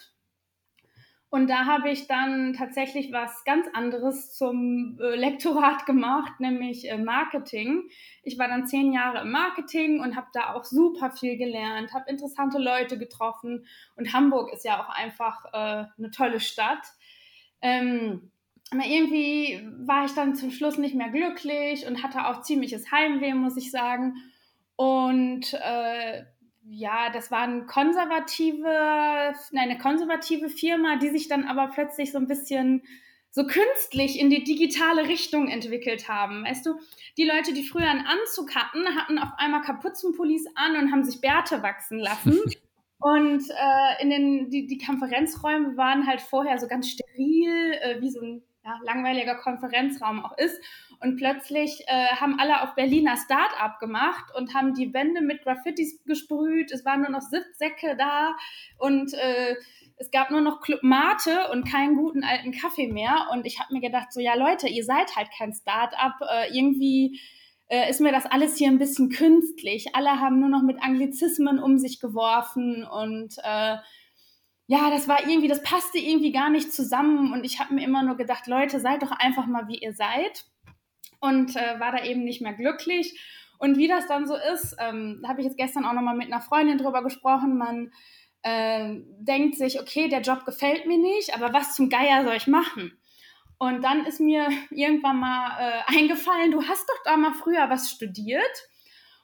Und 1.31 1.49
da 1.49 1.65
habe 1.65 1.89
ich 1.89 2.07
dann 2.07 2.51
tatsächlich 2.51 3.13
was 3.13 3.45
ganz 3.45 3.65
anderes 3.71 4.35
zum 4.35 4.99
äh, 4.99 5.15
Lektorat 5.15 5.85
gemacht, 5.85 6.41
nämlich 6.41 6.91
äh, 6.91 6.97
Marketing. 6.97 7.89
Ich 8.21 8.37
war 8.37 8.49
dann 8.49 8.67
zehn 8.67 8.91
Jahre 8.91 9.21
im 9.21 9.31
Marketing 9.31 10.01
und 10.01 10.17
habe 10.17 10.27
da 10.33 10.53
auch 10.53 10.65
super 10.65 11.09
viel 11.09 11.37
gelernt, 11.37 11.93
habe 11.93 12.09
interessante 12.09 12.59
Leute 12.59 12.99
getroffen. 12.99 13.65
Und 13.95 14.11
Hamburg 14.11 14.51
ist 14.51 14.65
ja 14.65 14.83
auch 14.83 14.89
einfach 14.89 15.45
äh, 15.53 15.85
eine 15.97 16.11
tolle 16.11 16.41
Stadt. 16.41 16.85
Ähm, 17.61 18.29
aber 18.71 18.85
irgendwie 18.85 19.65
war 19.85 20.03
ich 20.03 20.11
dann 20.11 20.35
zum 20.35 20.51
Schluss 20.51 20.77
nicht 20.77 20.95
mehr 20.95 21.11
glücklich 21.11 21.87
und 21.87 22.03
hatte 22.03 22.27
auch 22.27 22.41
ziemliches 22.41 22.91
Heimweh, 22.91 23.33
muss 23.35 23.55
ich 23.55 23.71
sagen. 23.71 24.15
Und 24.75 25.53
äh, 25.53 26.25
ja, 26.63 27.09
das 27.09 27.31
war 27.31 27.41
eine 27.41 27.65
konservative, 27.65 29.33
eine 29.55 29.77
konservative 29.77 30.49
Firma, 30.49 30.97
die 30.97 31.09
sich 31.09 31.27
dann 31.27 31.45
aber 31.45 31.71
plötzlich 31.73 32.11
so 32.11 32.17
ein 32.17 32.27
bisschen 32.27 32.83
so 33.31 33.45
künstlich 33.45 34.19
in 34.19 34.29
die 34.29 34.43
digitale 34.43 35.07
Richtung 35.07 35.47
entwickelt 35.47 36.09
haben. 36.09 36.43
Weißt 36.43 36.65
du, 36.65 36.75
die 37.17 37.23
Leute, 37.23 37.53
die 37.53 37.63
früher 37.63 37.89
einen 37.89 38.05
Anzug 38.05 38.55
hatten, 38.55 38.85
hatten 38.95 39.17
auf 39.19 39.29
einmal 39.37 39.61
Kapuzenpullis 39.61 40.45
an 40.55 40.75
und 40.75 40.91
haben 40.91 41.03
sich 41.03 41.21
Bärte 41.21 41.63
wachsen 41.63 41.97
lassen. 41.97 42.37
und 42.99 43.43
äh, 43.49 44.03
in 44.03 44.09
den, 44.09 44.49
die, 44.49 44.67
die 44.67 44.77
Konferenzräume 44.77 45.77
waren 45.77 46.05
halt 46.07 46.19
vorher 46.21 46.59
so 46.59 46.67
ganz 46.67 46.89
steril, 46.89 47.73
äh, 47.81 48.01
wie 48.01 48.09
so 48.09 48.21
ein 48.21 48.43
ja, 48.63 48.79
langweiliger 48.83 49.35
Konferenzraum 49.35 50.23
auch 50.23 50.37
ist. 50.37 50.61
Und 50.99 51.17
plötzlich 51.17 51.83
äh, 51.87 52.07
haben 52.15 52.39
alle 52.39 52.61
auf 52.61 52.75
Berliner 52.75 53.17
Start-up 53.17 53.79
gemacht 53.79 54.25
und 54.35 54.53
haben 54.53 54.73
die 54.73 54.93
Wände 54.93 55.21
mit 55.21 55.43
Graffitis 55.43 56.03
gesprüht. 56.05 56.71
Es 56.71 56.85
waren 56.85 57.01
nur 57.01 57.09
noch 57.09 57.21
Sitzsäcke 57.21 57.95
da 57.97 58.35
und 58.77 59.13
äh, 59.13 59.55
es 59.97 60.09
gab 60.11 60.31
nur 60.31 60.41
noch 60.41 60.61
Club 60.61 60.81
Mate 60.83 61.49
und 61.51 61.69
keinen 61.69 61.95
guten 61.95 62.23
alten 62.23 62.51
Kaffee 62.51 62.87
mehr. 62.87 63.27
Und 63.31 63.45
ich 63.45 63.59
habe 63.59 63.73
mir 63.73 63.81
gedacht, 63.81 64.11
so 64.11 64.19
ja 64.19 64.35
Leute, 64.35 64.67
ihr 64.67 64.83
seid 64.83 65.15
halt 65.15 65.29
kein 65.35 65.53
Start-up. 65.53 66.15
Äh, 66.27 66.57
irgendwie 66.57 67.19
äh, 67.67 67.89
ist 67.89 68.01
mir 68.01 68.11
das 68.11 68.25
alles 68.25 68.57
hier 68.57 68.69
ein 68.69 68.79
bisschen 68.79 69.09
künstlich. 69.09 69.95
Alle 69.95 70.19
haben 70.19 70.39
nur 70.39 70.49
noch 70.49 70.63
mit 70.63 70.81
Anglizismen 70.81 71.59
um 71.59 71.77
sich 71.77 71.99
geworfen 71.99 72.83
und 72.83 73.35
äh, 73.43 73.77
ja, 74.67 74.89
das 74.89 75.07
war 75.07 75.27
irgendwie, 75.27 75.47
das 75.47 75.63
passte 75.63 75.97
irgendwie 75.97 76.31
gar 76.31 76.49
nicht 76.49 76.71
zusammen 76.71 77.33
und 77.33 77.43
ich 77.43 77.59
habe 77.59 77.73
mir 77.73 77.83
immer 77.83 78.03
nur 78.03 78.15
gedacht, 78.15 78.47
Leute, 78.47 78.79
seid 78.79 79.03
doch 79.03 79.11
einfach 79.11 79.45
mal 79.45 79.67
wie 79.67 79.79
ihr 79.79 79.93
seid 79.93 80.45
und 81.19 81.55
äh, 81.55 81.79
war 81.79 81.91
da 81.91 82.03
eben 82.03 82.23
nicht 82.23 82.41
mehr 82.41 82.53
glücklich. 82.53 83.19
Und 83.59 83.77
wie 83.77 83.87
das 83.87 84.07
dann 84.07 84.27
so 84.27 84.35
ist, 84.35 84.75
ähm, 84.79 85.23
habe 85.27 85.41
ich 85.41 85.45
jetzt 85.45 85.57
gestern 85.57 85.85
auch 85.85 85.93
nochmal 85.93 86.15
mit 86.15 86.27
einer 86.27 86.41
Freundin 86.41 86.79
drüber 86.79 87.03
gesprochen. 87.03 87.59
Man 87.59 87.91
äh, 88.41 88.95
denkt 89.19 89.55
sich, 89.55 89.79
okay, 89.79 90.09
der 90.09 90.21
Job 90.21 90.45
gefällt 90.45 90.87
mir 90.87 90.97
nicht, 90.97 91.35
aber 91.35 91.53
was 91.53 91.75
zum 91.75 91.89
Geier 91.89 92.23
soll 92.23 92.35
ich 92.35 92.47
machen? 92.47 92.97
Und 93.59 93.83
dann 93.83 94.05
ist 94.07 94.19
mir 94.19 94.49
irgendwann 94.71 95.19
mal 95.19 95.57
äh, 95.59 95.97
eingefallen, 95.97 96.51
du 96.51 96.63
hast 96.63 96.89
doch 96.89 97.03
da 97.05 97.17
mal 97.17 97.33
früher 97.33 97.69
was 97.69 97.91
studiert. 97.91 98.41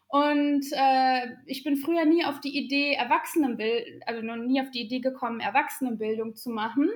Und 0.07 0.65
äh, 0.71 1.27
ich 1.45 1.63
bin 1.63 1.75
früher 1.75 2.05
nie 2.05 2.23
auf 2.23 2.39
die 2.39 2.57
Idee, 2.57 2.93
Erwachsenenbildung, 2.93 4.01
also 4.05 4.21
noch 4.21 4.37
nie 4.37 4.61
auf 4.61 4.71
die 4.71 4.81
Idee 4.81 4.99
gekommen, 4.99 5.41
Erwachsenenbildung 5.41 6.35
zu 6.35 6.49
machen. 6.49 6.89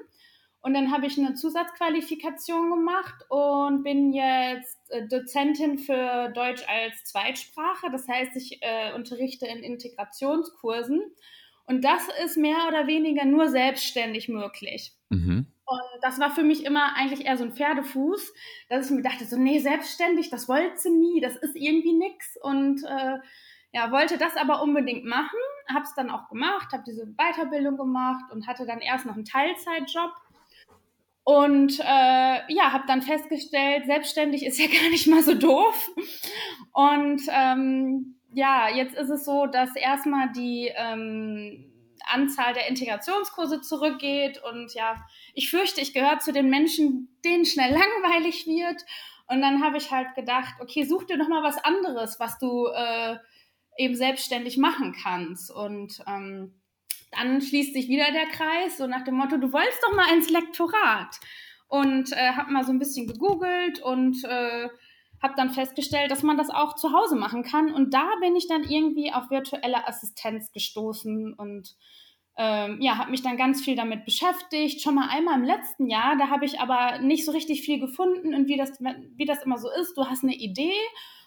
Und 0.62 0.75
dann 0.75 0.92
habe 0.92 1.08
ich 1.08 1.18
eine 1.18 1.34
Zusatzqualifikation 1.34 2.69
gemacht 2.69 3.25
und 3.30 3.84
bin 3.84 4.13
jetzt 4.13 4.78
äh, 4.90 5.08
Dozentin 5.08 5.80
für 5.80 6.30
Deutsch 6.36 6.63
als 6.68 7.04
Zweitsprache. 7.04 7.90
Das 7.92 8.08
heißt, 8.08 8.36
ich 8.36 8.60
äh, 8.62 8.94
unterrichte 8.94 9.48
in 9.48 9.63
Integrationskursen. 9.63 11.02
Und 11.66 11.84
das 11.84 12.08
ist 12.24 12.38
mehr 12.38 12.68
oder 12.68 12.86
weniger 12.86 13.25
nur 13.25 13.50
selbstständig 13.50 14.30
möglich. 14.30 14.94
Mhm. 15.10 15.48
Und 15.66 15.81
das 16.02 16.19
war 16.19 16.31
für 16.31 16.44
mich 16.44 16.66
immer 16.66 16.96
eigentlich 16.96 17.25
eher 17.25 17.38
so 17.38 17.44
ein 17.44 17.54
Pferdefuß, 17.54 18.34
dass 18.69 18.88
ich 18.88 18.96
mir 18.96 19.04
dachte, 19.04 19.25
so, 19.25 19.38
nee, 19.38 19.60
selbstständig, 19.60 20.30
das 20.30 20.50
wollte 20.50 20.78
sie 20.78 20.92
nie, 20.92 21.22
das 21.22 21.36
ist 21.38 21.56
irgendwie 21.56 21.94
nix. 21.94 22.38
Und 22.42 22.84
äh, 22.84 23.19
ja, 23.72 23.92
wollte 23.92 24.18
das 24.18 24.36
aber 24.36 24.62
unbedingt 24.62 25.06
machen, 25.06 25.40
habe 25.74 25.86
es 25.86 25.94
dann 25.96 26.10
auch 26.10 26.28
gemacht, 26.30 26.74
habe 26.74 26.84
diese 26.86 27.06
Weiterbildung 27.16 27.78
gemacht 27.78 28.31
und 28.31 28.48
hatte 28.48 28.66
dann 28.66 28.80
erst 28.80 29.06
noch 29.06 29.16
einen 29.16 29.25
Teilzeitjob. 29.25 30.12
Und 31.24 31.80
äh, 31.80 32.54
ja, 32.54 32.72
habe 32.74 32.86
dann 32.88 33.02
festgestellt, 33.02 33.86
selbstständig 33.86 34.46
ist 34.46 34.60
ja 34.60 34.68
gar 34.81 34.90
nicht 34.90 35.08
mal 35.08 35.24
so 35.24 35.36
doof. 35.36 35.90
Und 36.74 37.22
ähm, 37.30 38.16
ja, 38.34 38.69
jetzt 38.69 38.96
ist 38.96 39.10
es 39.10 39.25
so, 39.25 39.46
dass 39.46 39.75
erstmal 39.75 40.31
die 40.31 40.72
ähm, 40.75 41.70
Anzahl 42.12 42.54
der 42.54 42.68
Integrationskurse 42.68 43.62
zurückgeht. 43.62 44.42
Und 44.44 44.74
ja, 44.74 44.96
ich 45.34 45.50
fürchte, 45.50 45.81
ich 45.81 45.94
gehöre 45.94 46.19
zu 46.19 46.31
den 46.34 46.50
Menschen, 46.50 47.18
denen 47.24 47.46
schnell 47.46 47.72
langweilig 47.72 48.46
wird. 48.48 48.84
Und 49.28 49.42
dann 49.42 49.63
habe 49.63 49.78
ich 49.78 49.92
halt 49.92 50.13
gedacht, 50.16 50.56
okay, 50.60 50.84
such 50.84 51.06
dir 51.06 51.18
doch 51.18 51.28
mal 51.28 51.44
was 51.44 51.58
anderes, 51.63 52.19
was 52.19 52.38
du 52.38 52.68
äh, 52.68 53.18
eben 53.78 53.96
selbstständig 53.96 54.58
machen 54.58 54.96
kannst. 55.02 55.52
Und 55.52 56.04
ähm, 56.08 56.62
dann 57.12 57.42
schließt 57.42 57.74
sich 57.74 57.88
wieder 57.88 58.12
der 58.12 58.28
Kreis, 58.28 58.78
so 58.78 58.88
nach 58.88 59.04
dem 59.04 59.16
Motto, 59.16 59.38
du 59.38 59.52
wolltest 59.54 59.81
doch 59.84 59.96
mal 59.96 60.13
ins 60.13 60.30
Lektorat. 60.30 61.19
Und 61.68 62.12
äh, 62.12 62.31
habe 62.34 62.52
mal 62.52 62.66
so 62.66 62.72
ein 62.72 62.80
bisschen 62.80 63.08
gegoogelt 63.08 63.81
und 63.81 64.22
äh, 64.25 64.68
habe 65.21 65.33
dann 65.38 65.51
festgestellt, 65.51 66.12
dass 66.12 66.23
man 66.23 66.38
das 66.38 66.50
auch 66.50 66.75
zu 66.75 66.94
Hause 66.94 67.15
machen 67.15 67.44
kann. 67.44 67.71
Und 67.73 67.94
da 67.94 68.07
bin 68.22 68.36
ich 68.36 68.48
dann 68.48 68.63
irgendwie 68.63 69.12
auf 69.13 69.29
virtuelle 69.29 69.88
Assistenz 69.88 70.51
gestoßen 70.51 71.34
und 71.34 71.75
ähm, 72.38 72.77
ja, 72.81 72.98
habe 72.98 73.12
mich 73.12 73.22
dann 73.22 73.38
ganz 73.38 73.63
viel 73.63 73.75
damit 73.75 74.05
beschäftigt. 74.05 74.81
Schon 74.81 74.96
mal 74.96 75.10
einmal 75.10 75.38
im 75.38 75.43
letzten 75.43 75.88
Jahr, 75.88 76.15
da 76.17 76.29
habe 76.29 76.46
ich 76.46 76.60
aber 76.60 77.00
nicht 77.00 77.25
so 77.25 77.31
richtig 77.31 77.62
viel 77.62 77.79
gefunden 77.79 78.34
und 78.34 78.48
wie 78.48 78.57
das, 78.57 78.72
wie 79.15 79.25
das 79.25 79.43
immer 79.43 79.57
so 79.57 79.69
ist. 79.79 79.96
Du 79.96 80.05
hast 80.05 80.24
eine 80.24 80.36
Idee 80.36 80.74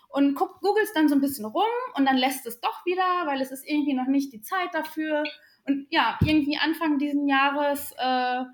und 0.09 0.35
guck, 0.35 0.61
googelst 0.61 0.97
dann 0.97 1.09
so 1.09 1.14
ein 1.14 1.21
bisschen 1.21 1.45
rum 1.45 1.62
und 1.97 2.07
dann 2.07 2.16
lässt 2.16 2.47
es 2.47 2.61
doch 2.61 2.85
wieder, 2.87 3.26
weil 3.26 3.40
es 3.40 3.52
ist 3.52 3.69
irgendwie 3.69 3.95
noch 3.95 4.07
nicht 4.07 4.33
die 4.33 4.40
Zeit 4.40 4.73
dafür. 4.73 5.25
Und 5.66 5.87
ja, 5.90 6.19
irgendwie 6.25 6.57
Anfang 6.57 6.99
diesen 6.99 7.28
Jahres 7.28 7.92
äh, 7.99 8.45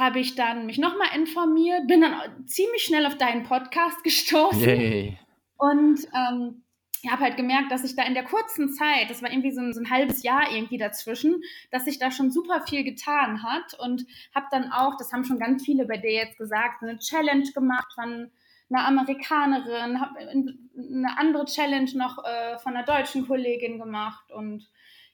habe 0.00 0.18
ich 0.18 0.34
dann 0.34 0.66
mich 0.66 0.78
nochmal 0.78 1.08
informiert, 1.14 1.86
bin 1.86 2.00
dann 2.00 2.46
ziemlich 2.46 2.82
schnell 2.82 3.06
auf 3.06 3.16
deinen 3.18 3.44
Podcast 3.44 4.02
gestoßen. 4.02 4.60
Yay. 4.60 5.18
Und 5.56 6.00
ähm, 6.14 6.64
ich 7.02 7.10
habe 7.10 7.22
halt 7.22 7.36
gemerkt, 7.36 7.70
dass 7.70 7.84
ich 7.84 7.96
da 7.96 8.02
in 8.04 8.14
der 8.14 8.24
kurzen 8.24 8.72
Zeit, 8.72 9.08
das 9.08 9.22
war 9.22 9.30
irgendwie 9.30 9.52
so 9.52 9.60
ein, 9.60 9.72
so 9.72 9.80
ein, 9.80 9.90
halbes 9.90 10.22
Jahr 10.22 10.52
irgendwie 10.52 10.78
dazwischen, 10.78 11.42
dass 11.70 11.84
sich 11.84 11.98
da 11.98 12.10
schon 12.10 12.30
super 12.30 12.62
viel 12.66 12.84
getan 12.84 13.42
hat 13.42 13.78
und 13.78 14.04
habe 14.34 14.46
dann 14.50 14.72
auch, 14.72 14.96
das 14.98 15.12
haben 15.12 15.24
schon 15.24 15.38
ganz 15.38 15.64
viele 15.64 15.86
bei 15.86 15.96
dir 15.96 16.12
jetzt 16.12 16.38
gesagt, 16.38 16.82
eine 16.82 16.98
Challenge 16.98 17.50
gemacht 17.52 17.92
von 17.94 18.30
einer 18.70 18.86
Amerikanerin, 18.86 20.00
habe 20.00 20.18
eine 20.18 21.18
andere 21.18 21.44
Challenge 21.46 21.90
noch 21.94 22.22
äh, 22.24 22.58
von 22.58 22.76
einer 22.76 22.84
deutschen 22.84 23.26
Kollegin 23.26 23.78
gemacht 23.78 24.30
und 24.32 24.68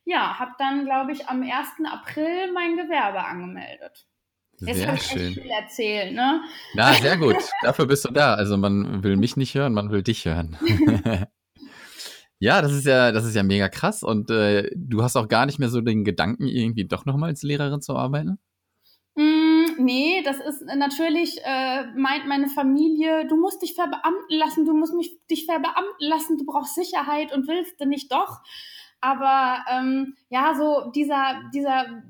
ja, 0.04 0.38
habe 0.38 0.52
dann, 0.58 0.84
glaube 0.84 1.12
ich, 1.12 1.28
am 1.28 1.42
1. 1.42 1.52
April 1.84 2.52
mein 2.52 2.76
Gewerbe 2.76 3.24
angemeldet. 3.24 4.06
Jetzt 4.60 4.78
sehr 4.78 4.96
schön. 4.96 5.34
viel 5.34 5.50
erzählen, 5.50 6.14
ne? 6.14 6.40
Na, 6.74 6.94
sehr 6.94 7.16
gut. 7.18 7.36
Dafür 7.62 7.86
bist 7.86 8.04
du 8.04 8.10
da. 8.10 8.34
Also 8.34 8.56
man 8.56 9.02
will 9.02 9.16
mich 9.16 9.36
nicht 9.36 9.54
hören, 9.54 9.74
man 9.74 9.90
will 9.90 10.02
dich 10.02 10.24
hören. 10.24 10.56
ja, 12.38 12.62
das 12.62 12.72
ist 12.72 12.86
ja, 12.86 13.12
das 13.12 13.24
ist 13.24 13.34
ja 13.34 13.42
mega 13.42 13.68
krass. 13.68 14.02
Und 14.02 14.30
äh, 14.30 14.70
du 14.74 15.02
hast 15.02 15.16
auch 15.16 15.28
gar 15.28 15.46
nicht 15.46 15.58
mehr 15.58 15.68
so 15.68 15.80
den 15.80 16.04
Gedanken, 16.04 16.46
irgendwie 16.46 16.86
doch 16.86 17.04
nochmal 17.04 17.30
als 17.30 17.42
Lehrerin 17.42 17.82
zu 17.82 17.96
arbeiten? 17.96 18.38
Mm, 19.14 19.64
nee, 19.78 20.22
das 20.24 20.38
ist 20.40 20.62
natürlich, 20.76 21.38
äh, 21.44 21.86
meint 21.96 22.26
meine 22.26 22.48
Familie, 22.48 23.26
du 23.26 23.36
musst 23.36 23.62
dich 23.62 23.74
verbeamten 23.74 24.36
lassen, 24.38 24.64
du 24.64 24.74
musst 24.74 24.94
mich, 24.94 25.18
dich 25.30 25.44
verbeamten 25.46 25.84
lassen, 25.98 26.38
du 26.38 26.46
brauchst 26.46 26.74
Sicherheit 26.74 27.32
und 27.34 27.46
willst 27.48 27.80
du 27.80 27.86
nicht 27.86 28.10
doch. 28.10 28.40
Aber 29.00 29.64
ähm, 29.70 30.16
ja, 30.28 30.54
so 30.54 30.90
dieser, 30.94 31.42
dieser 31.54 32.02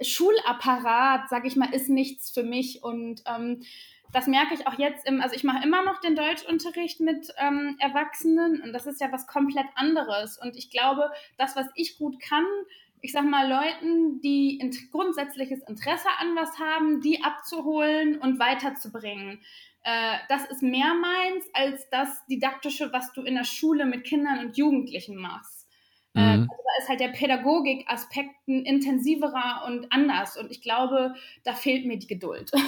Schulapparat, 0.00 1.28
sag 1.28 1.46
ich 1.46 1.56
mal, 1.56 1.72
ist 1.72 1.88
nichts 1.88 2.30
für 2.30 2.42
mich. 2.42 2.82
Und 2.82 3.22
ähm, 3.26 3.62
das 4.12 4.26
merke 4.26 4.54
ich 4.54 4.66
auch 4.66 4.78
jetzt 4.78 5.06
im, 5.06 5.20
also 5.20 5.34
ich 5.34 5.44
mache 5.44 5.64
immer 5.64 5.84
noch 5.84 6.00
den 6.00 6.16
Deutschunterricht 6.16 7.00
mit 7.00 7.32
ähm, 7.38 7.76
Erwachsenen 7.78 8.62
und 8.62 8.72
das 8.72 8.86
ist 8.86 9.00
ja 9.00 9.10
was 9.12 9.26
komplett 9.26 9.66
anderes. 9.74 10.38
Und 10.38 10.56
ich 10.56 10.70
glaube, 10.70 11.10
das, 11.38 11.56
was 11.56 11.66
ich 11.74 11.98
gut 11.98 12.20
kann, 12.20 12.44
ich 13.00 13.12
sag 13.12 13.24
mal, 13.24 13.48
Leuten, 13.48 14.20
die 14.20 14.58
in, 14.58 14.76
grundsätzliches 14.90 15.62
Interesse 15.68 16.08
an 16.18 16.34
was 16.34 16.58
haben, 16.58 17.00
die 17.00 17.22
abzuholen 17.22 18.18
und 18.18 18.38
weiterzubringen. 18.38 19.40
Äh, 19.82 20.16
das 20.28 20.44
ist 20.46 20.62
mehr 20.62 20.94
meins 20.94 21.44
als 21.52 21.88
das 21.90 22.26
Didaktische, 22.26 22.92
was 22.92 23.12
du 23.12 23.22
in 23.22 23.34
der 23.34 23.44
Schule 23.44 23.86
mit 23.86 24.04
Kindern 24.04 24.40
und 24.40 24.56
Jugendlichen 24.56 25.16
machst. 25.16 25.55
Äh, 26.16 26.38
mhm. 26.38 26.42
also 26.50 26.62
da 26.64 26.82
ist 26.82 26.88
halt 26.88 27.00
der 27.00 27.08
Pädagogik-Aspekt 27.08 28.48
ein 28.48 28.64
intensiverer 28.64 29.64
und 29.66 29.92
anders. 29.92 30.36
Und 30.36 30.50
ich 30.50 30.62
glaube, 30.62 31.14
da 31.44 31.52
fehlt 31.54 31.86
mir 31.86 31.98
die 31.98 32.06
Geduld. 32.06 32.50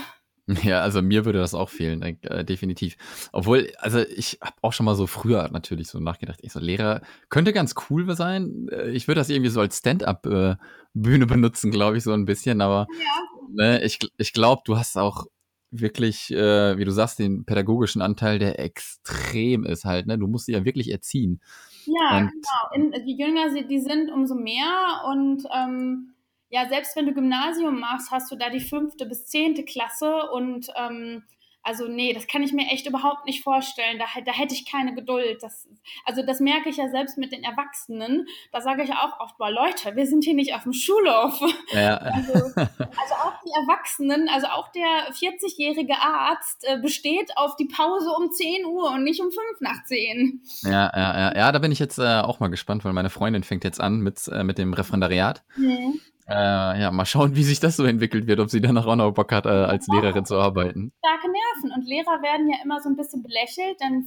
Ja, 0.62 0.80
also 0.80 1.02
mir 1.02 1.26
würde 1.26 1.40
das 1.40 1.52
auch 1.52 1.68
fehlen, 1.68 2.00
äh, 2.00 2.42
definitiv. 2.42 2.96
Obwohl, 3.32 3.70
also 3.80 3.98
ich 3.98 4.38
habe 4.40 4.56
auch 4.62 4.72
schon 4.72 4.86
mal 4.86 4.94
so 4.94 5.06
früher 5.06 5.46
natürlich 5.52 5.88
so 5.88 6.00
nachgedacht, 6.00 6.38
ich 6.42 6.52
so, 6.52 6.58
Lehrer 6.58 7.02
könnte 7.28 7.52
ganz 7.52 7.74
cool 7.90 8.10
sein. 8.16 8.66
Äh, 8.72 8.88
ich 8.92 9.08
würde 9.08 9.20
das 9.20 9.28
irgendwie 9.28 9.50
so 9.50 9.60
als 9.60 9.76
Stand-up-Bühne 9.76 11.24
äh, 11.24 11.26
benutzen, 11.26 11.70
glaube 11.70 11.98
ich, 11.98 12.02
so 12.02 12.14
ein 12.14 12.24
bisschen. 12.24 12.62
Aber 12.62 12.86
ja. 12.98 13.42
ne, 13.52 13.84
ich, 13.84 13.98
ich 14.16 14.32
glaube, 14.32 14.62
du 14.64 14.78
hast 14.78 14.96
auch 14.96 15.26
wirklich, 15.70 16.30
äh, 16.30 16.78
wie 16.78 16.84
du 16.86 16.92
sagst, 16.92 17.18
den 17.18 17.44
pädagogischen 17.44 18.00
Anteil, 18.00 18.38
der 18.38 18.58
extrem 18.58 19.64
ist 19.64 19.84
halt. 19.84 20.06
Ne? 20.06 20.18
Du 20.18 20.28
musst 20.28 20.46
sie 20.46 20.52
ja 20.52 20.64
wirklich 20.64 20.90
erziehen. 20.90 21.40
Ja, 21.88 22.18
und, 22.18 22.30
genau. 22.30 22.74
In, 22.74 23.06
je 23.06 23.14
jünger 23.14 23.50
sie 23.50 23.66
die 23.66 23.80
sind, 23.80 24.10
umso 24.10 24.34
mehr. 24.34 25.02
Und 25.06 25.44
ähm, 25.54 26.14
ja, 26.50 26.68
selbst 26.68 26.96
wenn 26.96 27.06
du 27.06 27.14
Gymnasium 27.14 27.80
machst, 27.80 28.10
hast 28.10 28.30
du 28.30 28.36
da 28.36 28.50
die 28.50 28.60
fünfte 28.60 29.06
bis 29.06 29.26
zehnte 29.26 29.64
Klasse 29.64 30.30
und 30.30 30.68
ähm, 30.76 31.24
also 31.62 31.86
nee, 31.86 32.12
das 32.12 32.26
kann 32.26 32.42
ich 32.42 32.52
mir 32.52 32.66
echt 32.68 32.86
überhaupt 32.86 33.26
nicht 33.26 33.42
vorstellen. 33.42 33.98
Da, 33.98 34.06
da 34.24 34.32
hätte 34.32 34.54
ich 34.54 34.70
keine 34.70 34.94
Geduld. 34.94 35.42
Das, 35.42 35.68
also 36.04 36.24
das 36.24 36.40
merke 36.40 36.68
ich 36.68 36.76
ja 36.76 36.88
selbst 36.88 37.18
mit 37.18 37.32
den 37.32 37.42
Erwachsenen. 37.42 38.26
Da 38.52 38.60
sage 38.60 38.82
ich 38.82 38.92
auch 38.92 39.20
oft, 39.20 39.36
boah 39.38 39.50
Leute, 39.50 39.94
wir 39.94 40.06
sind 40.06 40.24
hier 40.24 40.34
nicht 40.34 40.54
auf 40.54 40.62
dem 40.62 40.72
Schulhof. 40.72 41.40
Ja. 41.72 41.98
Also, 42.18 42.32
also 42.32 43.14
auch 43.14 43.34
die 43.44 43.50
Erwachsenen, 43.62 44.28
also 44.28 44.48
auch 44.48 44.68
der 44.72 45.12
40-jährige 45.12 45.94
Arzt 45.98 46.64
äh, 46.64 46.78
besteht 46.80 47.36
auf 47.36 47.54
die 47.56 47.66
Pause 47.66 48.10
um 48.10 48.30
10 48.30 48.64
Uhr 48.64 48.90
und 48.90 49.04
nicht 49.04 49.20
um 49.20 49.30
5 49.30 49.60
nach 49.60 49.84
10. 49.84 50.42
Ja, 50.62 50.90
ja, 50.94 51.18
ja. 51.18 51.36
Ja, 51.36 51.52
da 51.52 51.58
bin 51.58 51.70
ich 51.70 51.78
jetzt 51.78 51.98
äh, 51.98 52.20
auch 52.20 52.40
mal 52.40 52.48
gespannt, 52.48 52.84
weil 52.84 52.92
meine 52.92 53.10
Freundin 53.10 53.44
fängt 53.44 53.64
jetzt 53.64 53.80
an 53.80 54.00
mit, 54.00 54.26
äh, 54.28 54.42
mit 54.42 54.58
dem 54.58 54.72
Referendariat. 54.72 55.42
Mhm. 55.56 56.00
Äh, 56.28 56.80
ja, 56.82 56.90
mal 56.90 57.06
schauen, 57.06 57.34
wie 57.36 57.42
sich 57.42 57.58
das 57.58 57.76
so 57.76 57.84
entwickelt 57.84 58.26
wird, 58.26 58.38
ob 58.38 58.50
sie 58.50 58.60
danach 58.60 58.84
auch 58.86 58.96
noch 58.96 59.12
Bock 59.12 59.32
hat, 59.32 59.46
äh, 59.46 59.48
als 59.48 59.86
Lehrerin 59.88 60.26
zu 60.26 60.36
arbeiten. 60.36 60.92
Starke 60.98 61.26
Nerven. 61.26 61.72
Und 61.74 61.88
Lehrer 61.88 62.20
werden 62.22 62.50
ja 62.50 62.58
immer 62.62 62.82
so 62.82 62.90
ein 62.90 62.96
bisschen 62.96 63.22
belächelt, 63.22 63.80
denn 63.80 64.06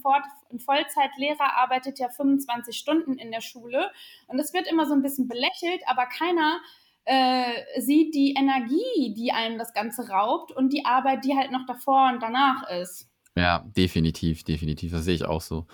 ein 0.52 0.60
Vollzeitlehrer 0.60 1.58
arbeitet 1.58 1.98
ja 1.98 2.10
25 2.10 2.78
Stunden 2.78 3.18
in 3.18 3.32
der 3.32 3.42
Schule. 3.42 3.90
Und 4.28 4.38
es 4.38 4.54
wird 4.54 4.72
immer 4.72 4.86
so 4.86 4.94
ein 4.94 5.02
bisschen 5.02 5.28
belächelt, 5.28 5.82
aber 5.88 6.06
keiner 6.06 6.60
äh, 7.06 7.82
sieht 7.82 8.14
die 8.14 8.36
Energie, 8.38 9.16
die 9.16 9.32
einem 9.32 9.58
das 9.58 9.74
Ganze 9.74 10.10
raubt 10.10 10.52
und 10.52 10.72
die 10.72 10.86
Arbeit, 10.86 11.26
die 11.26 11.36
halt 11.36 11.52
noch 11.52 11.66
davor 11.66 12.12
und 12.14 12.22
danach 12.22 12.70
ist. 12.70 13.10
Ja, 13.36 13.66
definitiv, 13.76 14.44
definitiv. 14.44 14.92
Das 14.92 15.06
sehe 15.06 15.16
ich 15.16 15.26
auch 15.26 15.42
so. 15.42 15.66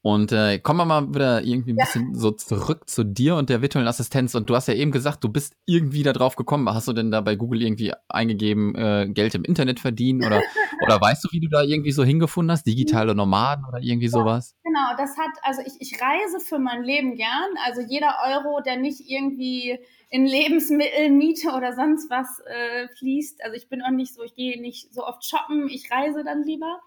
Und 0.00 0.30
äh, 0.30 0.60
kommen 0.60 0.78
wir 0.78 0.84
mal 0.84 1.08
wieder 1.12 1.42
irgendwie 1.42 1.72
ein 1.72 1.76
ja. 1.76 1.84
bisschen 1.84 2.14
so 2.14 2.30
zurück 2.30 2.88
zu 2.88 3.02
dir 3.04 3.34
und 3.34 3.50
der 3.50 3.62
virtuellen 3.62 3.88
Assistenz. 3.88 4.36
Und 4.36 4.48
du 4.48 4.54
hast 4.54 4.68
ja 4.68 4.74
eben 4.74 4.92
gesagt, 4.92 5.24
du 5.24 5.28
bist 5.28 5.54
irgendwie 5.66 6.04
da 6.04 6.12
drauf 6.12 6.36
gekommen. 6.36 6.72
Hast 6.72 6.86
du 6.86 6.92
denn 6.92 7.10
da 7.10 7.20
bei 7.20 7.34
Google 7.34 7.62
irgendwie 7.62 7.92
eingegeben, 8.08 8.76
äh, 8.76 9.08
Geld 9.10 9.34
im 9.34 9.44
Internet 9.44 9.80
verdienen? 9.80 10.24
Oder, 10.24 10.40
oder 10.84 11.00
weißt 11.00 11.24
du, 11.24 11.28
wie 11.32 11.40
du 11.40 11.48
da 11.48 11.62
irgendwie 11.62 11.90
so 11.90 12.04
hingefunden 12.04 12.52
hast? 12.52 12.64
Digitale 12.64 13.16
Nomaden 13.16 13.64
oder 13.64 13.80
irgendwie 13.80 14.06
ja, 14.06 14.12
sowas? 14.12 14.54
Genau, 14.62 14.96
das 14.96 15.18
hat, 15.18 15.30
also 15.42 15.62
ich, 15.66 15.74
ich 15.80 16.00
reise 16.00 16.38
für 16.38 16.60
mein 16.60 16.84
Leben 16.84 17.16
gern. 17.16 17.50
Also 17.66 17.80
jeder 17.80 18.14
Euro, 18.24 18.60
der 18.60 18.76
nicht 18.76 19.00
irgendwie 19.04 19.80
in 20.10 20.26
Lebensmittel, 20.26 21.10
Miete 21.10 21.48
oder 21.50 21.74
sonst 21.74 22.08
was 22.08 22.40
äh, 22.46 22.88
fließt. 22.98 23.42
Also 23.42 23.56
ich 23.56 23.68
bin 23.68 23.82
auch 23.82 23.90
nicht 23.90 24.14
so, 24.14 24.22
ich 24.22 24.34
gehe 24.34 24.60
nicht 24.60 24.94
so 24.94 25.04
oft 25.04 25.24
shoppen, 25.24 25.68
ich 25.68 25.90
reise 25.90 26.22
dann 26.22 26.44
lieber. 26.44 26.80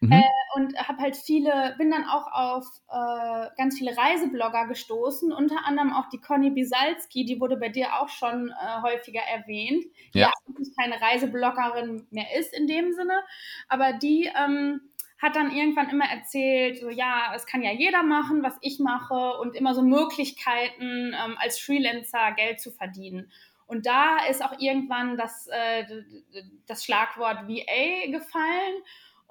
Mhm. 0.00 0.12
Äh, 0.12 0.22
und 0.54 0.76
habe 0.76 1.02
halt 1.02 1.16
viele, 1.16 1.74
bin 1.78 1.90
dann 1.90 2.04
auch 2.04 2.26
auf 2.32 2.66
äh, 2.88 3.48
ganz 3.56 3.78
viele 3.78 3.96
Reiseblogger 3.96 4.66
gestoßen, 4.66 5.32
unter 5.32 5.64
anderem 5.66 5.92
auch 5.92 6.08
die 6.08 6.20
Conny 6.20 6.50
Bisalski, 6.50 7.24
die 7.24 7.40
wurde 7.40 7.56
bei 7.56 7.68
dir 7.68 8.00
auch 8.00 8.08
schon 8.08 8.50
äh, 8.50 8.82
häufiger 8.82 9.22
erwähnt, 9.22 9.84
die 10.14 10.20
ja. 10.20 10.30
eigentlich 10.46 10.74
keine 10.76 11.00
Reisebloggerin 11.00 12.06
mehr 12.10 12.26
ist 12.38 12.56
in 12.56 12.66
dem 12.66 12.92
Sinne, 12.92 13.22
aber 13.68 13.92
die 13.94 14.30
ähm, 14.36 14.80
hat 15.18 15.36
dann 15.36 15.50
irgendwann 15.50 15.88
immer 15.88 16.04
erzählt, 16.04 16.78
so 16.78 16.90
ja, 16.90 17.32
es 17.34 17.46
kann 17.46 17.62
ja 17.62 17.72
jeder 17.72 18.02
machen, 18.02 18.42
was 18.42 18.58
ich 18.60 18.78
mache 18.78 19.38
und 19.40 19.56
immer 19.56 19.74
so 19.74 19.82
Möglichkeiten 19.82 21.14
ähm, 21.14 21.36
als 21.38 21.58
Freelancer 21.58 22.32
Geld 22.32 22.60
zu 22.60 22.70
verdienen. 22.70 23.32
Und 23.66 23.86
da 23.86 24.18
ist 24.28 24.44
auch 24.44 24.58
irgendwann 24.58 25.16
das, 25.16 25.48
äh, 25.50 25.84
das 26.66 26.84
Schlagwort 26.84 27.48
VA 27.48 28.10
gefallen. 28.10 28.82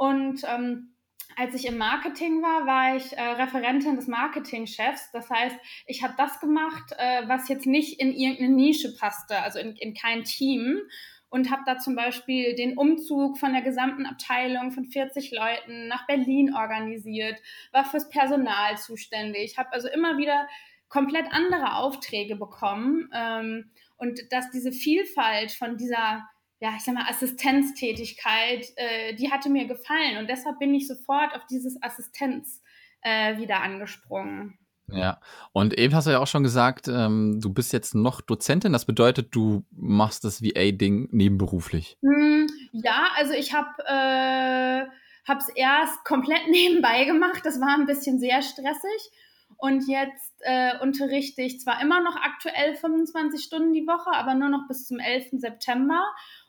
Und 0.03 0.43
ähm, 0.53 0.89
als 1.37 1.55
ich 1.55 1.65
im 1.65 1.77
Marketing 1.77 2.41
war, 2.41 2.67
war 2.67 2.97
ich 2.97 3.13
äh, 3.13 3.21
Referentin 3.21 3.95
des 3.95 4.07
Marketingchefs. 4.07 5.11
Das 5.13 5.29
heißt, 5.29 5.55
ich 5.87 6.03
habe 6.03 6.13
das 6.17 6.41
gemacht, 6.41 6.91
äh, 6.97 7.21
was 7.29 7.47
jetzt 7.47 7.65
nicht 7.65 8.01
in 8.01 8.11
irgendeine 8.11 8.49
Nische 8.49 8.93
passte, 8.97 9.39
also 9.39 9.59
in, 9.59 9.77
in 9.77 9.93
kein 9.93 10.25
Team. 10.25 10.81
Und 11.29 11.49
habe 11.49 11.61
da 11.65 11.79
zum 11.79 11.95
Beispiel 11.95 12.53
den 12.53 12.77
Umzug 12.77 13.37
von 13.37 13.53
der 13.53 13.61
gesamten 13.61 14.05
Abteilung 14.05 14.73
von 14.73 14.85
40 14.85 15.31
Leuten 15.31 15.87
nach 15.87 16.05
Berlin 16.05 16.53
organisiert, 16.53 17.41
war 17.71 17.85
fürs 17.85 18.09
Personal 18.09 18.77
zuständig, 18.77 19.57
habe 19.57 19.71
also 19.71 19.87
immer 19.87 20.17
wieder 20.17 20.49
komplett 20.89 21.27
andere 21.31 21.77
Aufträge 21.77 22.35
bekommen. 22.35 23.09
Ähm, 23.15 23.71
und 23.95 24.19
dass 24.31 24.51
diese 24.51 24.73
Vielfalt 24.73 25.53
von 25.53 25.77
dieser 25.77 26.27
ja, 26.63 26.69
ich 26.77 26.83
sag 26.85 26.95
mal, 26.95 27.09
Assistenztätigkeit, 27.09 28.65
äh, 28.77 29.15
die 29.15 29.29
hatte 29.29 29.49
mir 29.49 29.67
gefallen 29.67 30.17
und 30.17 30.29
deshalb 30.29 30.59
bin 30.59 30.73
ich 30.73 30.87
sofort 30.87 31.35
auf 31.35 31.45
dieses 31.47 31.77
Assistenz 31.83 32.63
äh, 33.01 33.37
wieder 33.37 33.61
angesprungen. 33.61 34.57
Ja, 34.87 35.19
und 35.51 35.77
eben 35.77 35.93
hast 35.93 36.07
du 36.07 36.11
ja 36.11 36.19
auch 36.19 36.27
schon 36.27 36.43
gesagt, 36.43 36.87
ähm, 36.87 37.41
du 37.41 37.53
bist 37.53 37.73
jetzt 37.73 37.95
noch 37.95 38.21
Dozentin, 38.21 38.71
das 38.71 38.85
bedeutet, 38.85 39.35
du 39.35 39.65
machst 39.71 40.23
das 40.23 40.41
VA-Ding 40.41 41.09
nebenberuflich. 41.11 41.97
Hm, 42.01 42.47
ja, 42.71 43.07
also 43.17 43.33
ich 43.33 43.53
habe 43.53 43.67
äh, 43.85 45.33
es 45.37 45.49
erst 45.55 46.05
komplett 46.05 46.47
nebenbei 46.49 47.03
gemacht, 47.03 47.41
das 47.43 47.59
war 47.59 47.75
ein 47.77 47.87
bisschen 47.87 48.19
sehr 48.19 48.41
stressig. 48.41 49.11
Und 49.57 49.87
jetzt 49.87 50.33
äh, 50.41 50.77
unterrichte 50.81 51.41
ich 51.41 51.61
zwar 51.61 51.81
immer 51.81 52.01
noch 52.01 52.17
aktuell 52.17 52.75
25 52.75 53.41
Stunden 53.41 53.71
die 53.71 53.87
Woche, 53.87 54.11
aber 54.11 54.33
nur 54.33 54.49
noch 54.49 54.67
bis 54.67 54.87
zum 54.87 54.99
11. 54.99 55.39
September. 55.39 56.03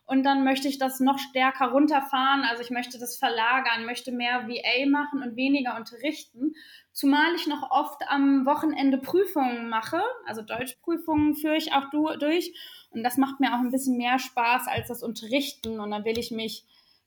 Und 0.06 0.23
dann 0.25 0.44
möchte 0.44 0.68
ich 0.68 0.78
das 0.78 1.00
noch 1.00 1.18
stärker 1.18 1.68
runterfahren. 1.68 2.42
Also 2.42 2.62
ich 2.62 2.70
möchte 2.70 2.99
das 2.99 3.16
verlagern, 3.16 3.87
möchte 3.87 4.12
mehr 4.12 4.46
VA 4.46 4.88
machen 4.88 5.23
und 5.23 5.37
weniger 5.37 5.76
unterrichten. 5.76 6.54
Zumal 6.92 7.34
ich 7.34 7.46
noch 7.46 7.70
oft 7.70 8.02
am 8.08 8.44
Wochenende 8.44 8.99
Prüfungen 8.99 9.68
mache. 9.68 10.02
Also 10.26 10.42
Deutschprüfungen 10.42 11.34
führe 11.37 11.56
ich 11.56 11.73
auch 11.73 11.88
durch. 11.90 12.54
Und 12.90 13.02
das 13.02 13.16
macht 13.16 13.40
mir 13.40 13.54
auch 13.54 13.61
ein 13.61 13.70
bisschen 13.70 13.96
mehr 13.96 14.18
Spaß 14.18 14.68
als 14.68 14.88
das 14.88 15.02
Unterrichten. 15.02 15.80
Und 15.80 15.90
dann 15.90 16.04
will 16.04 16.18
ich 16.18 16.30
mich 16.30 16.64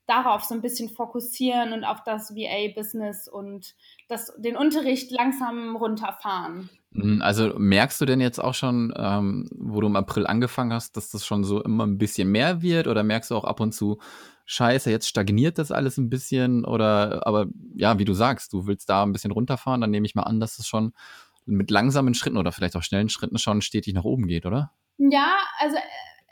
darauf 0.07 0.43
so 0.43 0.55
ein 0.55 0.61
bisschen 0.61 0.89
fokussieren 0.89 1.73
und 1.73 1.83
auf 1.83 2.03
das 2.03 2.33
VA-Business 2.33 3.27
und 3.27 3.75
das, 4.07 4.33
den 4.37 4.55
Unterricht 4.55 5.11
langsam 5.11 5.75
runterfahren. 5.75 6.69
Mhm, 6.91 7.21
also 7.21 7.53
merkst 7.57 7.99
du 7.99 8.05
denn 8.05 8.21
jetzt 8.21 8.39
auch 8.39 8.53
schon, 8.53 8.93
ähm, 8.97 9.49
wo 9.53 9.81
du 9.81 9.87
im 9.87 9.97
April 9.97 10.25
angefangen 10.25 10.73
hast, 10.73 10.95
dass 10.95 11.11
das 11.11 11.25
schon 11.25 11.43
so 11.43 11.61
immer 11.61 11.85
ein 11.85 11.97
bisschen 11.97 12.29
mehr 12.31 12.61
wird? 12.61 12.87
Oder 12.87 13.03
merkst 13.03 13.31
du 13.31 13.35
auch 13.35 13.43
ab 13.43 13.59
und 13.59 13.73
zu, 13.73 13.99
scheiße, 14.45 14.89
jetzt 14.89 15.09
stagniert 15.09 15.57
das 15.57 15.71
alles 15.71 15.97
ein 15.97 16.09
bisschen? 16.09 16.63
Oder, 16.63 17.27
aber 17.27 17.47
ja, 17.75 17.99
wie 17.99 18.05
du 18.05 18.13
sagst, 18.13 18.53
du 18.53 18.65
willst 18.65 18.89
da 18.89 19.03
ein 19.03 19.11
bisschen 19.11 19.31
runterfahren, 19.31 19.81
dann 19.81 19.91
nehme 19.91 20.05
ich 20.05 20.15
mal 20.15 20.23
an, 20.23 20.39
dass 20.39 20.57
es 20.57 20.67
schon 20.67 20.93
mit 21.45 21.69
langsamen 21.69 22.13
Schritten 22.13 22.37
oder 22.37 22.51
vielleicht 22.53 22.75
auch 22.75 22.83
schnellen 22.83 23.09
Schritten 23.09 23.37
schon 23.37 23.61
stetig 23.61 23.93
nach 23.93 24.03
oben 24.03 24.27
geht, 24.27 24.45
oder? 24.45 24.71
Ja, 24.97 25.37
also 25.59 25.77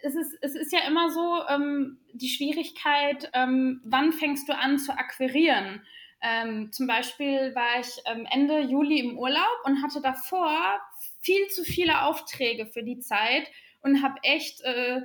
es 0.05 0.15
ist, 0.15 0.37
es 0.41 0.55
ist 0.55 0.71
ja 0.71 0.87
immer 0.87 1.09
so 1.09 1.41
ähm, 1.49 1.97
die 2.13 2.29
Schwierigkeit, 2.29 3.29
ähm, 3.33 3.81
wann 3.83 4.13
fängst 4.13 4.47
du 4.47 4.55
an 4.55 4.77
zu 4.77 4.91
akquirieren? 4.91 5.81
Ähm, 6.21 6.71
zum 6.71 6.87
Beispiel 6.87 7.53
war 7.55 7.79
ich 7.79 7.89
ähm, 8.05 8.27
Ende 8.29 8.59
Juli 8.61 8.99
im 8.99 9.17
Urlaub 9.17 9.59
und 9.63 9.81
hatte 9.81 10.01
davor 10.01 10.79
viel 11.21 11.47
zu 11.47 11.63
viele 11.63 12.03
Aufträge 12.03 12.67
für 12.67 12.83
die 12.83 12.99
Zeit 12.99 13.47
und 13.81 14.03
habe 14.03 14.15
echt, 14.21 14.61
äh, 14.61 15.01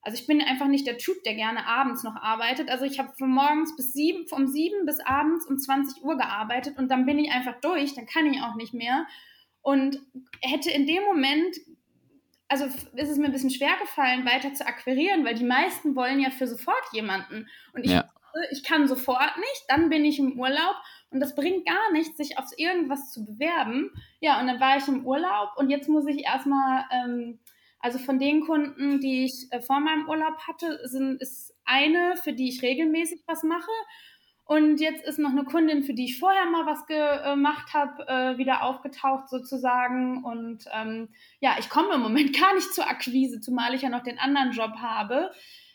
also 0.00 0.18
ich 0.18 0.26
bin 0.26 0.40
einfach 0.40 0.66
nicht 0.66 0.86
der 0.86 0.98
Typ, 0.98 1.22
der 1.24 1.34
gerne 1.34 1.66
abends 1.66 2.02
noch 2.02 2.16
arbeitet. 2.16 2.70
Also 2.70 2.86
ich 2.86 2.98
habe 2.98 3.12
von 3.18 3.30
morgens 3.30 3.76
bis 3.76 3.92
sieben, 3.92 4.24
um 4.30 4.46
sieben 4.46 4.86
bis 4.86 5.00
abends 5.00 5.46
um 5.46 5.58
20 5.58 6.02
Uhr 6.02 6.16
gearbeitet 6.16 6.78
und 6.78 6.88
dann 6.88 7.04
bin 7.04 7.18
ich 7.18 7.30
einfach 7.30 7.60
durch, 7.60 7.94
dann 7.94 8.06
kann 8.06 8.32
ich 8.32 8.40
auch 8.40 8.54
nicht 8.54 8.72
mehr. 8.72 9.06
Und 9.60 10.00
hätte 10.40 10.70
in 10.70 10.86
dem 10.86 11.02
Moment 11.04 11.56
also 12.48 12.64
ist 12.64 13.10
es 13.10 13.18
mir 13.18 13.26
ein 13.26 13.32
bisschen 13.32 13.50
schwer 13.50 13.76
gefallen, 13.80 14.24
weiter 14.24 14.54
zu 14.54 14.66
akquirieren, 14.66 15.24
weil 15.24 15.34
die 15.34 15.44
meisten 15.44 15.94
wollen 15.94 16.20
ja 16.20 16.30
für 16.30 16.46
sofort 16.46 16.82
jemanden. 16.92 17.46
Und 17.74 17.84
ich, 17.84 17.90
ja. 17.90 18.08
ich 18.50 18.64
kann 18.64 18.88
sofort 18.88 19.36
nicht, 19.36 19.64
dann 19.68 19.90
bin 19.90 20.04
ich 20.04 20.18
im 20.18 20.38
Urlaub 20.38 20.76
und 21.10 21.20
das 21.20 21.34
bringt 21.34 21.66
gar 21.66 21.92
nichts, 21.92 22.16
sich 22.16 22.38
auf 22.38 22.46
irgendwas 22.56 23.12
zu 23.12 23.24
bewerben. 23.26 23.90
Ja, 24.20 24.40
und 24.40 24.46
dann 24.46 24.60
war 24.60 24.78
ich 24.78 24.88
im 24.88 25.06
Urlaub 25.06 25.50
und 25.56 25.68
jetzt 25.68 25.88
muss 25.88 26.06
ich 26.06 26.24
erstmal, 26.24 26.84
ähm, 26.90 27.38
also 27.80 27.98
von 27.98 28.18
den 28.18 28.40
Kunden, 28.40 29.00
die 29.00 29.24
ich 29.24 29.46
äh, 29.50 29.60
vor 29.60 29.80
meinem 29.80 30.08
Urlaub 30.08 30.38
hatte, 30.48 30.80
sind, 30.84 31.20
ist 31.20 31.54
eine, 31.64 32.16
für 32.16 32.32
die 32.32 32.48
ich 32.48 32.62
regelmäßig 32.62 33.22
was 33.26 33.42
mache. 33.42 33.70
Und 34.48 34.80
jetzt 34.80 35.04
ist 35.04 35.18
noch 35.18 35.32
eine 35.32 35.44
Kundin, 35.44 35.82
für 35.82 35.92
die 35.92 36.06
ich 36.06 36.18
vorher 36.18 36.46
mal 36.46 36.64
was 36.64 36.86
gemacht 36.86 37.74
habe, 37.74 38.08
äh, 38.08 38.38
wieder 38.38 38.62
aufgetaucht 38.62 39.28
sozusagen. 39.28 40.24
Und 40.24 40.64
ähm, 40.72 41.10
ja, 41.38 41.56
ich 41.58 41.68
komme 41.68 41.92
im 41.94 42.00
Moment 42.00 42.32
gar 42.40 42.54
nicht 42.54 42.72
zur 42.72 42.88
Akquise, 42.88 43.42
zumal 43.42 43.74
ich 43.74 43.82
ja 43.82 43.90
noch 43.90 44.02
den 44.02 44.18
anderen 44.18 44.52
Job 44.52 44.72
habe. 44.80 45.32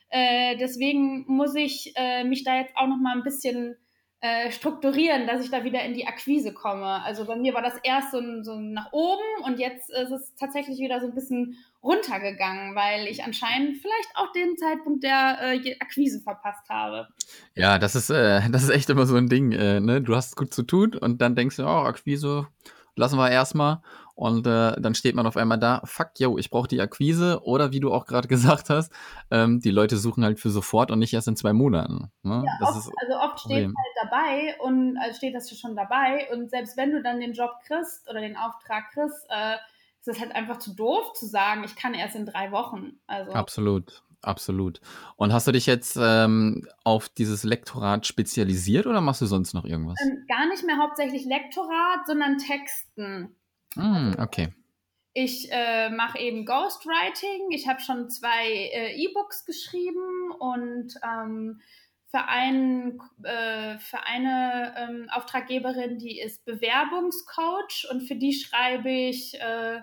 Äh, 0.10 0.58
deswegen 0.58 1.24
muss 1.27 1.53
ich 1.53 1.94
äh, 1.96 2.24
mich 2.24 2.44
da 2.44 2.58
jetzt 2.58 2.75
auch 2.75 2.88
noch 2.88 2.98
mal 2.98 3.15
ein 3.15 3.22
bisschen 3.22 3.75
äh, 4.24 4.53
strukturieren, 4.53 5.27
dass 5.27 5.44
ich 5.44 5.51
da 5.51 5.65
wieder 5.65 5.84
in 5.84 5.94
die 5.94 6.08
Akquise 6.08 6.53
komme. 6.53 7.03
Also 7.03 7.25
bei 7.25 7.36
mir 7.36 7.53
war 7.53 7.62
das 7.62 7.74
erst 7.84 8.12
so, 8.12 8.22
so 8.42 8.58
nach 8.58 8.94
oben 8.94 9.44
und 9.44 9.60
jetzt 9.60 9.89
ist 9.89 10.12
es 10.12 10.34
tatsächlich 10.39 10.80
wieder 10.80 11.01
so 11.01 11.08
ein 11.08 11.13
bisschen 11.13 11.58
runtergegangen, 11.84 12.74
weil 12.74 13.08
ich 13.08 13.25
anscheinend 13.25 13.80
vielleicht 13.80 14.15
auch 14.15 14.32
den 14.32 14.56
Zeitpunkt 14.56 15.03
der 15.03 15.39
äh, 15.42 15.75
Akquise 15.82 16.22
verpasst 16.22 16.70
habe. 16.70 17.10
Ja, 17.56 17.77
das 17.77 17.96
ist, 17.96 18.12
äh, 18.12 18.39
das 18.50 18.63
ist 18.63 18.70
echt 18.70 18.89
immer 18.89 19.06
so 19.06 19.18
ein 19.18 19.27
Ding. 19.27 19.51
Äh, 19.51 19.82
ne? 19.82 20.01
Du 20.01 20.15
hast 20.15 20.38
gut 20.38 20.53
zu 20.53 20.63
tun 20.63 20.96
und 20.96 21.22
dann 21.22 21.36
denkst 21.36 21.58
du, 21.58 21.63
oh, 21.63 21.84
Akquise 21.84 22.48
lassen 22.96 23.18
wir 23.18 23.30
erstmal. 23.30 23.82
Und 24.15 24.46
äh, 24.46 24.79
dann 24.79 24.93
steht 24.93 25.15
man 25.15 25.25
auf 25.25 25.38
einmal 25.38 25.58
da, 25.58 25.82
fuck, 25.86 26.12
yo, 26.17 26.38
ich 26.38 26.51
brauche 26.51 26.67
die 26.67 26.82
Akquise. 26.82 27.41
Oder 27.43 27.72
wie 27.72 27.79
du 27.79 27.91
auch 27.91 28.05
gerade 28.05 28.27
gesagt 28.29 28.70
hast, 28.70 28.91
ähm, 29.32 29.60
die 29.60 29.72
Leute 29.72 29.98
suchen 29.98 30.24
halt 30.24 30.39
für 30.39 30.50
sofort 30.50 30.91
und 30.91 31.00
nicht 31.00 31.13
erst 31.13 31.27
in 31.27 31.36
zwei 31.36 31.53
Monaten. 31.53 32.12
Ne? 32.22 32.43
Ja, 32.46 32.67
oft, 32.67 32.91
also 33.01 33.15
oft 33.20 33.39
steht 33.39 33.65
halt 33.65 33.96
dabei 34.03 34.55
und 34.62 34.98
also 34.98 35.17
steht 35.17 35.36
das 35.36 35.50
schon 35.58 35.75
dabei. 35.75 36.27
Und 36.32 36.50
selbst 36.50 36.77
wenn 36.77 36.91
du 36.91 37.01
dann 37.01 37.20
den 37.20 37.34
Job 37.34 37.51
kriegst 37.65 38.10
oder 38.10 38.22
den 38.22 38.38
Auftrag 38.38 38.91
kriegst, 38.91 39.25
äh, 39.29 39.55
ist 40.00 40.08
es 40.08 40.20
halt 40.20 40.36
einfach 40.36 40.60
zu 40.60 40.75
doof 40.75 41.13
zu 41.13 41.25
sagen, 41.25 41.63
ich 41.63 41.75
kann 41.75 41.93
erst 41.93 42.15
in 42.15 42.25
drei 42.25 42.51
Wochen. 42.51 43.00
Also. 43.08 43.32
Absolut. 43.32 44.03
Absolut. 44.22 44.79
Und 45.17 45.34
hast 45.34 45.48
du 45.48 45.51
dich 45.51 45.65
jetzt 45.65 45.98
ähm, 46.01 46.65
auf 46.86 47.10
dieses 47.10 47.43
Lektorat 47.43 48.08
spezialisiert 48.08 48.88
oder 48.88 49.01
machst 49.01 49.20
du 49.20 49.25
sonst 49.25 49.53
noch 49.53 49.65
irgendwas? 49.65 49.98
Ähm, 50.01 50.25
gar 50.29 50.48
nicht 50.48 50.65
mehr 50.65 50.77
hauptsächlich 50.77 51.25
Lektorat, 51.25 52.08
sondern 52.08 52.38
Texten. 52.38 53.36
Mm, 53.75 54.13
okay. 54.20 54.53
Ich 55.13 55.51
äh, 55.51 55.89
mache 55.89 56.18
eben 56.20 56.46
Ghostwriting. 56.46 57.51
Ich 57.51 57.68
habe 57.68 57.80
schon 57.80 58.10
zwei 58.10 58.48
äh, 58.48 58.96
E-Books 58.96 59.46
geschrieben 59.46 60.32
und 60.39 60.96
ähm, 61.03 61.62
für, 62.10 62.27
einen, 62.27 63.00
äh, 63.24 63.77
für 63.77 64.03
eine 64.06 64.74
ähm, 64.77 65.10
Auftraggeberin, 65.12 66.00
die 66.00 66.20
ist 66.20 66.46
Bewerbungscoach 66.46 67.88
und 67.92 68.01
für 68.01 68.15
die 68.15 68.34
schreibe 68.34 68.89
ich 68.89 69.39
äh, 69.39 69.82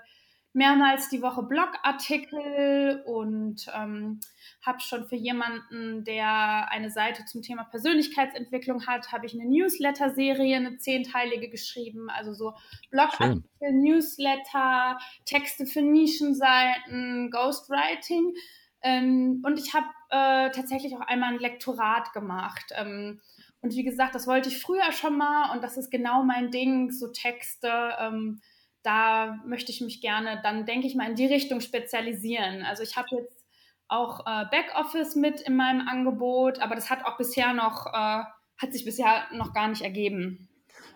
mehrmals 0.52 1.08
die 1.08 1.22
Woche 1.22 1.42
Blogartikel 1.44 3.02
und 3.06 3.66
ähm, 3.74 4.20
habe 4.64 4.80
schon 4.80 5.06
für 5.06 5.16
jemanden, 5.16 6.04
der 6.04 6.70
eine 6.70 6.90
Seite 6.90 7.24
zum 7.24 7.42
Thema 7.42 7.64
Persönlichkeitsentwicklung 7.64 8.86
hat, 8.86 9.12
habe 9.12 9.26
ich 9.26 9.34
eine 9.34 9.48
Newsletter-Serie, 9.48 10.56
eine 10.56 10.76
zehnteilige 10.78 11.48
geschrieben, 11.48 12.10
also 12.10 12.32
so 12.32 12.54
Blogartikel, 12.90 13.44
Schön. 13.58 13.80
Newsletter, 13.80 14.98
Texte 15.24 15.66
für 15.66 15.82
Nischenseiten, 15.82 17.30
Ghostwriting. 17.30 18.34
Ähm, 18.82 19.42
und 19.44 19.58
ich 19.58 19.74
habe 19.74 19.86
äh, 20.08 20.50
tatsächlich 20.50 20.96
auch 20.96 21.06
einmal 21.06 21.34
ein 21.34 21.38
Lektorat 21.38 22.12
gemacht. 22.12 22.72
Ähm, 22.74 23.20
und 23.60 23.74
wie 23.74 23.84
gesagt, 23.84 24.14
das 24.14 24.26
wollte 24.26 24.48
ich 24.48 24.60
früher 24.60 24.90
schon 24.92 25.16
mal 25.16 25.54
und 25.54 25.62
das 25.62 25.76
ist 25.76 25.90
genau 25.90 26.22
mein 26.22 26.50
Ding, 26.50 26.90
so 26.90 27.08
Texte. 27.08 27.70
Ähm, 28.00 28.40
da 28.82 29.38
möchte 29.44 29.72
ich 29.72 29.80
mich 29.80 30.00
gerne 30.00 30.40
dann, 30.42 30.66
denke 30.66 30.86
ich 30.86 30.94
mal, 30.94 31.08
in 31.08 31.16
die 31.16 31.26
Richtung 31.26 31.60
spezialisieren. 31.60 32.64
Also 32.64 32.82
ich 32.82 32.96
habe 32.96 33.08
jetzt 33.12 33.44
auch 33.88 34.20
äh, 34.20 34.44
Backoffice 34.50 35.16
mit 35.16 35.40
in 35.40 35.56
meinem 35.56 35.86
Angebot, 35.86 36.60
aber 36.60 36.74
das 36.74 36.90
hat 36.90 37.04
auch 37.04 37.16
bisher 37.16 37.52
noch, 37.52 37.86
äh, 37.86 38.22
hat 38.58 38.72
sich 38.72 38.84
bisher 38.84 39.24
noch 39.32 39.52
gar 39.52 39.68
nicht 39.68 39.82
ergeben. 39.82 40.48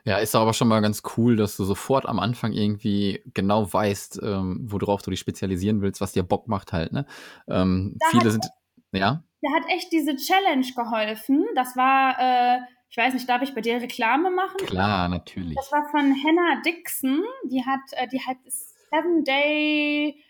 Ja, 0.04 0.18
ist 0.18 0.34
aber 0.34 0.52
schon 0.52 0.68
mal 0.68 0.80
ganz 0.80 1.02
cool, 1.16 1.36
dass 1.36 1.56
du 1.56 1.64
sofort 1.64 2.06
am 2.06 2.18
Anfang 2.18 2.52
irgendwie 2.52 3.22
genau 3.32 3.70
weißt, 3.72 4.20
ähm, 4.22 4.60
worauf 4.62 5.02
du 5.02 5.10
dich 5.10 5.20
spezialisieren 5.20 5.80
willst, 5.80 6.00
was 6.00 6.12
dir 6.12 6.22
Bock 6.22 6.46
macht 6.46 6.72
halt. 6.72 6.92
Ne? 6.92 7.06
Ähm, 7.48 7.96
viele 8.10 8.30
sind, 8.30 8.46
ja. 8.92 9.24
Da 9.40 9.50
hat 9.56 9.68
echt 9.68 9.92
diese 9.92 10.16
Challenge 10.16 10.66
geholfen. 10.76 11.46
Das 11.54 11.76
war, 11.76 12.18
äh, 12.18 12.60
ich 12.94 12.98
weiß 12.98 13.12
nicht, 13.14 13.28
darf 13.28 13.42
ich 13.42 13.52
bei 13.52 13.60
dir 13.60 13.82
Reklame 13.82 14.30
machen? 14.30 14.56
Klar, 14.58 15.08
natürlich. 15.08 15.56
Das 15.56 15.72
war 15.72 15.88
von 15.88 16.14
Hannah 16.14 16.62
Dixon. 16.64 17.24
Die 17.42 17.66
hat, 17.66 17.80
äh, 17.90 18.06
die 18.06 18.20
hat 18.20 18.36
Seven 18.46 19.24
Day 19.24 20.22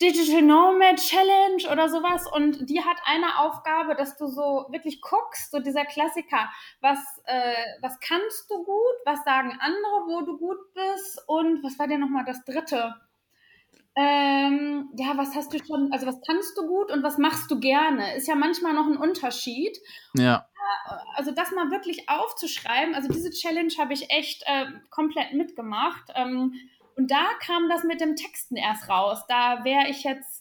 Digital 0.00 0.40
Nomad 0.40 0.96
Challenge 0.96 1.70
oder 1.70 1.90
sowas 1.90 2.26
und 2.26 2.70
die 2.70 2.80
hat 2.80 2.96
eine 3.04 3.40
Aufgabe, 3.40 3.94
dass 3.96 4.16
du 4.16 4.28
so 4.28 4.64
wirklich 4.70 5.02
guckst, 5.02 5.50
so 5.50 5.58
dieser 5.60 5.84
Klassiker, 5.84 6.48
was, 6.80 6.98
äh, 7.26 7.52
was 7.82 8.00
kannst 8.00 8.50
du 8.50 8.64
gut, 8.64 8.94
was 9.04 9.22
sagen 9.24 9.58
andere, 9.60 10.06
wo 10.06 10.22
du 10.22 10.38
gut 10.38 10.72
bist 10.72 11.22
und 11.26 11.62
was 11.62 11.78
war 11.78 11.86
denn 11.86 12.00
nochmal 12.00 12.24
das 12.24 12.42
dritte? 12.46 12.94
Ähm, 13.96 14.88
ja, 14.96 15.16
was 15.16 15.34
hast 15.34 15.52
du 15.52 15.58
schon, 15.58 15.92
also 15.92 16.06
was 16.06 16.20
kannst 16.26 16.56
du 16.56 16.66
gut 16.66 16.92
und 16.92 17.02
was 17.02 17.18
machst 17.18 17.50
du 17.50 17.58
gerne? 17.58 18.16
Ist 18.16 18.28
ja 18.28 18.34
manchmal 18.34 18.72
noch 18.72 18.86
ein 18.86 18.96
Unterschied. 18.96 19.76
Ja. 20.14 20.46
Also 21.16 21.32
das 21.32 21.50
mal 21.52 21.70
wirklich 21.70 22.08
aufzuschreiben, 22.08 22.94
also 22.94 23.08
diese 23.08 23.30
Challenge 23.30 23.72
habe 23.78 23.92
ich 23.92 24.10
echt 24.10 24.44
äh, 24.46 24.66
komplett 24.90 25.32
mitgemacht. 25.32 26.10
Ähm, 26.14 26.54
und 26.96 27.10
da 27.10 27.26
kam 27.40 27.68
das 27.68 27.82
mit 27.84 28.00
dem 28.00 28.14
Texten 28.14 28.56
erst 28.56 28.88
raus. 28.88 29.24
Da 29.28 29.64
wäre 29.64 29.88
ich 29.88 30.04
jetzt 30.04 30.39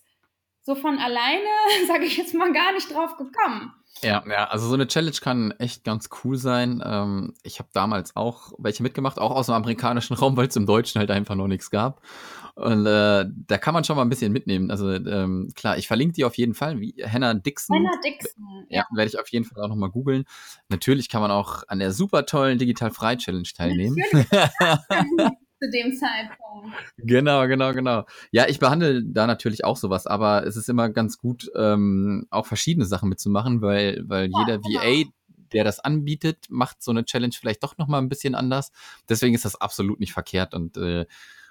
so 0.70 0.76
von 0.76 1.00
alleine, 1.00 1.50
sage 1.88 2.06
ich 2.06 2.18
jetzt 2.18 2.36
mal, 2.36 2.54
gar 2.54 2.74
nicht 2.74 2.94
drauf 2.94 3.18
gekommen. 3.18 3.74
Ja, 4.02 4.24
ja, 4.30 4.46
also 4.46 4.68
so 4.68 4.76
eine 4.76 4.88
Challenge 4.88 5.18
kann 5.20 5.52
echt 5.58 5.84
ganz 5.84 6.10
cool 6.24 6.38
sein. 6.38 6.82
Ähm, 6.86 7.34
ich 7.44 7.60
habe 7.60 7.70
damals 7.74 8.16
auch 8.16 8.54
welche 8.58 8.84
mitgemacht, 8.84 9.20
auch 9.20 9.32
aus 9.32 9.48
dem 9.48 9.56
amerikanischen 9.56 10.14
Raum, 10.16 10.38
weil 10.38 10.48
es 10.48 10.56
im 10.56 10.66
Deutschen 10.66 11.00
halt 11.00 11.12
einfach 11.12 11.36
noch 11.36 11.48
nichts 11.48 11.70
gab. 11.70 12.02
Und 12.56 12.86
äh, 12.86 13.26
da 13.48 13.58
kann 13.58 13.74
man 13.74 13.84
schon 13.84 13.96
mal 13.96 14.04
ein 14.04 14.10
bisschen 14.10 14.32
mitnehmen. 14.32 14.70
Also 14.70 14.92
ähm, 14.92 15.52
klar, 15.56 15.78
ich 15.78 15.88
verlinke 15.88 16.14
die 16.14 16.24
auf 16.24 16.38
jeden 16.38 16.54
Fall, 16.54 16.80
wie 16.80 16.94
Hannah 17.06 17.34
Dixon. 17.34 17.78
Hannah 17.78 18.00
Dixon. 18.06 18.66
Ja, 18.70 18.82
ja. 18.82 18.86
werde 18.96 19.10
ich 19.10 19.20
auf 19.20 19.28
jeden 19.30 19.46
Fall 19.46 19.64
auch 19.64 19.70
nochmal 19.70 19.90
googeln. 19.90 20.26
Natürlich 20.70 21.10
kann 21.10 21.22
man 21.22 21.32
auch 21.32 21.64
an 21.68 21.80
der 21.80 21.92
super 21.92 22.26
tollen 22.26 22.58
Digital 22.58 22.92
Frei 22.92 23.16
Challenge 23.16 23.50
teilnehmen. 23.56 23.98
zu 25.60 25.70
dem 25.70 25.94
Zeitpunkt. 25.94 26.76
Genau, 26.98 27.48
genau, 27.48 27.74
genau. 27.74 28.06
Ja, 28.32 28.48
ich 28.48 28.60
behandle 28.60 29.04
da 29.04 29.28
natürlich 29.28 29.66
auch 29.66 29.78
sowas, 29.78 30.08
aber 30.08 30.46
es 30.46 30.56
ist 30.56 30.70
immer 30.70 30.90
ganz 30.90 31.18
gut, 31.18 31.52
ähm, 31.56 32.26
auch 32.30 32.46
verschiedene 32.46 32.86
Sachen 32.86 33.10
mitzumachen, 33.10 33.62
weil, 33.62 34.02
weil 34.08 34.30
ja, 34.32 34.40
jeder 34.40 34.60
genau. 34.60 34.80
VA, 34.80 35.10
der 35.54 35.64
das 35.64 35.80
anbietet, 35.80 36.46
macht 36.50 36.82
so 36.82 36.92
eine 36.92 37.06
Challenge 37.06 37.34
vielleicht 37.38 37.64
doch 37.64 37.78
nochmal 37.78 38.02
ein 38.02 38.10
bisschen 38.10 38.36
anders. 38.36 38.72
Deswegen 39.10 39.36
ist 39.36 39.46
das 39.46 39.60
absolut 39.60 40.00
nicht 40.00 40.14
verkehrt 40.14 40.54
und 40.54 40.78
äh, 40.78 41.06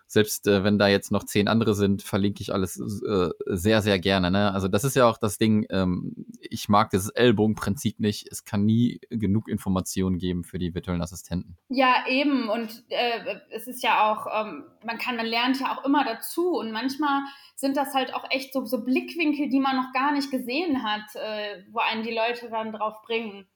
selbst 0.08 0.46
äh, 0.46 0.64
wenn 0.64 0.78
da 0.78 0.88
jetzt 0.88 1.12
noch 1.12 1.24
zehn 1.24 1.48
andere 1.48 1.74
sind, 1.74 2.02
verlinke 2.02 2.40
ich 2.40 2.52
alles 2.52 2.80
äh, 2.80 3.28
sehr, 3.44 3.82
sehr 3.82 3.98
gerne. 3.98 4.30
Ne? 4.30 4.52
Also 4.52 4.66
das 4.66 4.82
ist 4.82 4.96
ja 4.96 5.08
auch 5.08 5.18
das 5.18 5.36
Ding, 5.36 5.66
ähm, 5.68 6.26
ich 6.40 6.70
mag 6.70 6.90
dieses 6.90 7.10
Ellbogenprinzip 7.10 8.00
nicht. 8.00 8.26
Es 8.30 8.46
kann 8.46 8.64
nie 8.64 9.00
genug 9.10 9.48
Informationen 9.48 10.18
geben 10.18 10.44
für 10.44 10.58
die 10.58 10.74
virtuellen 10.74 11.02
Assistenten. 11.02 11.58
Ja, 11.68 12.06
eben. 12.08 12.48
Und 12.48 12.84
äh, 12.88 13.36
es 13.50 13.66
ist 13.66 13.82
ja 13.82 14.10
auch, 14.10 14.26
ähm, 14.34 14.64
man 14.82 14.96
kann, 14.96 15.16
man 15.16 15.26
lernt 15.26 15.60
ja 15.60 15.76
auch 15.76 15.84
immer 15.84 16.04
dazu. 16.06 16.52
Und 16.58 16.72
manchmal 16.72 17.20
sind 17.54 17.76
das 17.76 17.92
halt 17.92 18.14
auch 18.14 18.24
echt 18.30 18.54
so, 18.54 18.64
so 18.64 18.82
Blickwinkel, 18.82 19.50
die 19.50 19.60
man 19.60 19.76
noch 19.76 19.92
gar 19.92 20.12
nicht 20.12 20.30
gesehen 20.30 20.82
hat, 20.82 21.14
äh, 21.16 21.64
wo 21.70 21.80
einen 21.80 22.02
die 22.02 22.14
Leute 22.14 22.48
dann 22.48 22.72
drauf 22.72 23.02
bringen. 23.02 23.46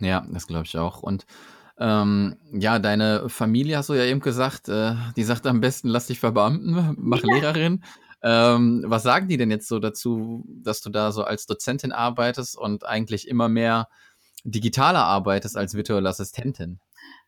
Ja, 0.00 0.26
das 0.28 0.48
glaube 0.48 0.64
ich 0.64 0.76
auch. 0.76 1.04
Und 1.04 1.26
ähm, 1.78 2.36
ja, 2.52 2.78
deine 2.78 3.28
Familie 3.28 3.78
hast 3.78 3.88
du 3.88 3.94
ja 3.94 4.04
eben 4.04 4.20
gesagt, 4.20 4.68
äh, 4.68 4.94
die 5.16 5.24
sagt 5.24 5.46
am 5.46 5.60
besten, 5.60 5.88
lass 5.88 6.06
dich 6.06 6.20
verbeamten, 6.20 6.94
mach 6.98 7.22
ja. 7.22 7.34
Lehrerin. 7.34 7.82
Ähm, 8.22 8.84
was 8.86 9.02
sagen 9.02 9.28
die 9.28 9.36
denn 9.36 9.50
jetzt 9.50 9.66
so 9.66 9.78
dazu, 9.78 10.44
dass 10.46 10.80
du 10.80 10.90
da 10.90 11.10
so 11.10 11.24
als 11.24 11.46
Dozentin 11.46 11.92
arbeitest 11.92 12.56
und 12.56 12.86
eigentlich 12.86 13.26
immer 13.26 13.48
mehr 13.48 13.88
digitaler 14.44 15.04
arbeitest 15.04 15.56
als 15.56 15.74
virtuelle 15.74 16.08
Assistentin? 16.08 16.78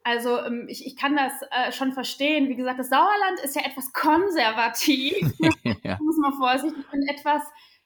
Also 0.04 0.38
ähm, 0.44 0.66
ich, 0.68 0.86
ich 0.86 0.96
kann 0.96 1.16
das 1.16 1.32
äh, 1.50 1.72
schon 1.72 1.92
verstehen. 1.92 2.48
Wie 2.48 2.56
gesagt, 2.56 2.78
das 2.78 2.90
Sauerland 2.90 3.40
ist 3.42 3.56
ja 3.56 3.62
etwas 3.62 3.92
konservativ. 3.92 5.32
ja. 5.82 5.98
muss 6.02 6.18
man 6.18 6.34
vorsichtig, 6.34 6.78
ich 6.84 6.90
bin 6.90 7.02
etwas 7.08 7.42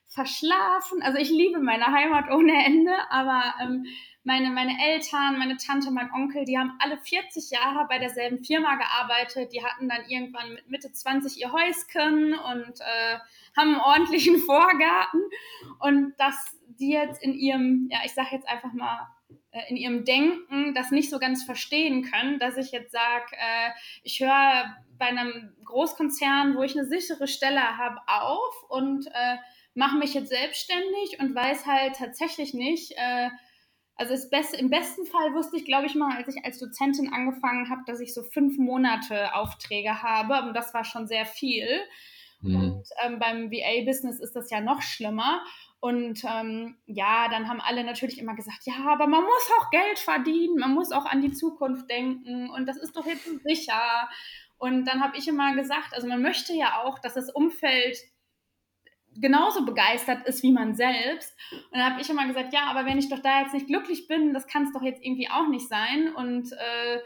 verschlafen. 0.09 1.01
Also 1.01 1.17
ich 1.17 1.29
liebe 1.29 1.59
meine 1.59 1.85
Heimat 1.85 2.29
ohne 2.31 2.65
Ende, 2.65 2.91
aber 3.09 3.53
ähm, 3.61 3.85
meine, 4.29 4.51
meine 4.51 4.77
Eltern, 4.79 5.39
meine 5.39 5.57
Tante, 5.57 5.89
mein 5.89 6.13
Onkel, 6.13 6.45
die 6.45 6.55
haben 6.55 6.77
alle 6.77 6.99
40 6.99 7.49
Jahre 7.49 7.87
bei 7.89 7.97
derselben 7.97 8.43
Firma 8.43 8.75
gearbeitet. 8.75 9.51
Die 9.53 9.65
hatten 9.65 9.89
dann 9.89 10.07
irgendwann 10.07 10.53
mit 10.53 10.69
Mitte 10.69 10.91
20 10.91 11.41
ihr 11.41 11.51
Häuschen 11.51 12.35
und 12.35 12.79
äh, 12.79 13.17
haben 13.57 13.73
einen 13.73 13.81
ordentlichen 13.81 14.37
Vorgarten. 14.45 15.19
Und 15.79 16.13
dass 16.17 16.55
die 16.79 16.91
jetzt 16.91 17.23
in 17.23 17.33
ihrem, 17.33 17.89
ja, 17.91 18.01
ich 18.05 18.13
sage 18.13 18.29
jetzt 18.33 18.47
einfach 18.47 18.71
mal, 18.71 19.07
äh, 19.49 19.61
in 19.67 19.77
ihrem 19.77 20.05
Denken 20.05 20.75
das 20.75 20.91
nicht 20.91 21.09
so 21.09 21.17
ganz 21.17 21.43
verstehen 21.43 22.03
können, 22.03 22.37
dass 22.37 22.55
ich 22.55 22.71
jetzt 22.71 22.91
sage, 22.91 23.31
äh, 23.31 23.71
ich 24.03 24.19
höre 24.19 24.77
bei 24.99 25.07
einem 25.07 25.55
Großkonzern, 25.65 26.55
wo 26.55 26.61
ich 26.61 26.77
eine 26.77 26.87
sichere 26.87 27.27
Stelle 27.27 27.79
habe, 27.79 27.97
auf 28.05 28.69
und 28.69 29.07
äh, 29.07 29.37
mache 29.73 29.97
mich 29.97 30.13
jetzt 30.13 30.29
selbstständig 30.29 31.19
und 31.19 31.33
weiß 31.33 31.65
halt 31.65 31.95
tatsächlich 31.95 32.53
nicht, 32.53 32.91
äh, 32.95 33.29
also 33.99 34.29
Best, 34.29 34.53
im 34.55 34.69
besten 34.69 35.05
Fall 35.05 35.33
wusste 35.33 35.57
ich, 35.57 35.65
glaube 35.65 35.85
ich 35.85 35.93
mal, 35.93 36.15
als 36.15 36.33
ich 36.33 36.45
als 36.45 36.57
Dozentin 36.57 37.11
angefangen 37.11 37.69
habe, 37.69 37.81
dass 37.85 37.99
ich 37.99 38.13
so 38.13 38.23
fünf 38.23 38.57
Monate 38.57 39.35
Aufträge 39.35 40.01
habe 40.01 40.47
und 40.47 40.53
das 40.55 40.73
war 40.73 40.85
schon 40.85 41.05
sehr 41.05 41.25
viel. 41.25 41.67
Mhm. 42.41 42.55
Und 42.55 42.83
ähm, 43.03 43.19
beim 43.19 43.51
VA-Business 43.51 44.21
ist 44.21 44.37
das 44.37 44.49
ja 44.49 44.61
noch 44.61 44.81
schlimmer. 44.81 45.43
Und 45.81 46.23
ähm, 46.23 46.77
ja, 46.85 47.27
dann 47.29 47.49
haben 47.49 47.59
alle 47.59 47.83
natürlich 47.83 48.19
immer 48.19 48.35
gesagt, 48.35 48.61
ja, 48.63 48.85
aber 48.87 49.07
man 49.07 49.23
muss 49.23 49.51
auch 49.59 49.69
Geld 49.69 49.99
verdienen, 49.99 50.57
man 50.57 50.73
muss 50.73 50.93
auch 50.93 51.05
an 51.05 51.21
die 51.21 51.33
Zukunft 51.33 51.89
denken 51.89 52.49
und 52.49 52.67
das 52.67 52.77
ist 52.77 52.95
doch 52.95 53.05
jetzt 53.05 53.27
sicher. 53.43 54.09
Und 54.57 54.85
dann 54.85 55.01
habe 55.01 55.17
ich 55.17 55.27
immer 55.27 55.55
gesagt, 55.55 55.93
also 55.93 56.07
man 56.07 56.21
möchte 56.21 56.53
ja 56.53 56.81
auch, 56.83 56.99
dass 56.99 57.15
das 57.15 57.29
Umfeld 57.29 57.97
genauso 59.15 59.65
begeistert 59.65 60.25
ist 60.27 60.43
wie 60.43 60.51
man 60.51 60.75
selbst. 60.75 61.35
Und 61.51 61.77
dann 61.79 61.91
habe 61.91 62.01
ich 62.01 62.09
immer 62.09 62.27
gesagt, 62.27 62.53
ja, 62.53 62.65
aber 62.69 62.85
wenn 62.85 62.97
ich 62.97 63.09
doch 63.09 63.19
da 63.19 63.41
jetzt 63.41 63.53
nicht 63.53 63.67
glücklich 63.67 64.07
bin, 64.07 64.33
das 64.33 64.47
kann 64.47 64.63
es 64.63 64.73
doch 64.73 64.81
jetzt 64.81 65.03
irgendwie 65.03 65.29
auch 65.29 65.47
nicht 65.47 65.67
sein. 65.67 66.13
Und 66.13 66.51
äh, 66.53 66.99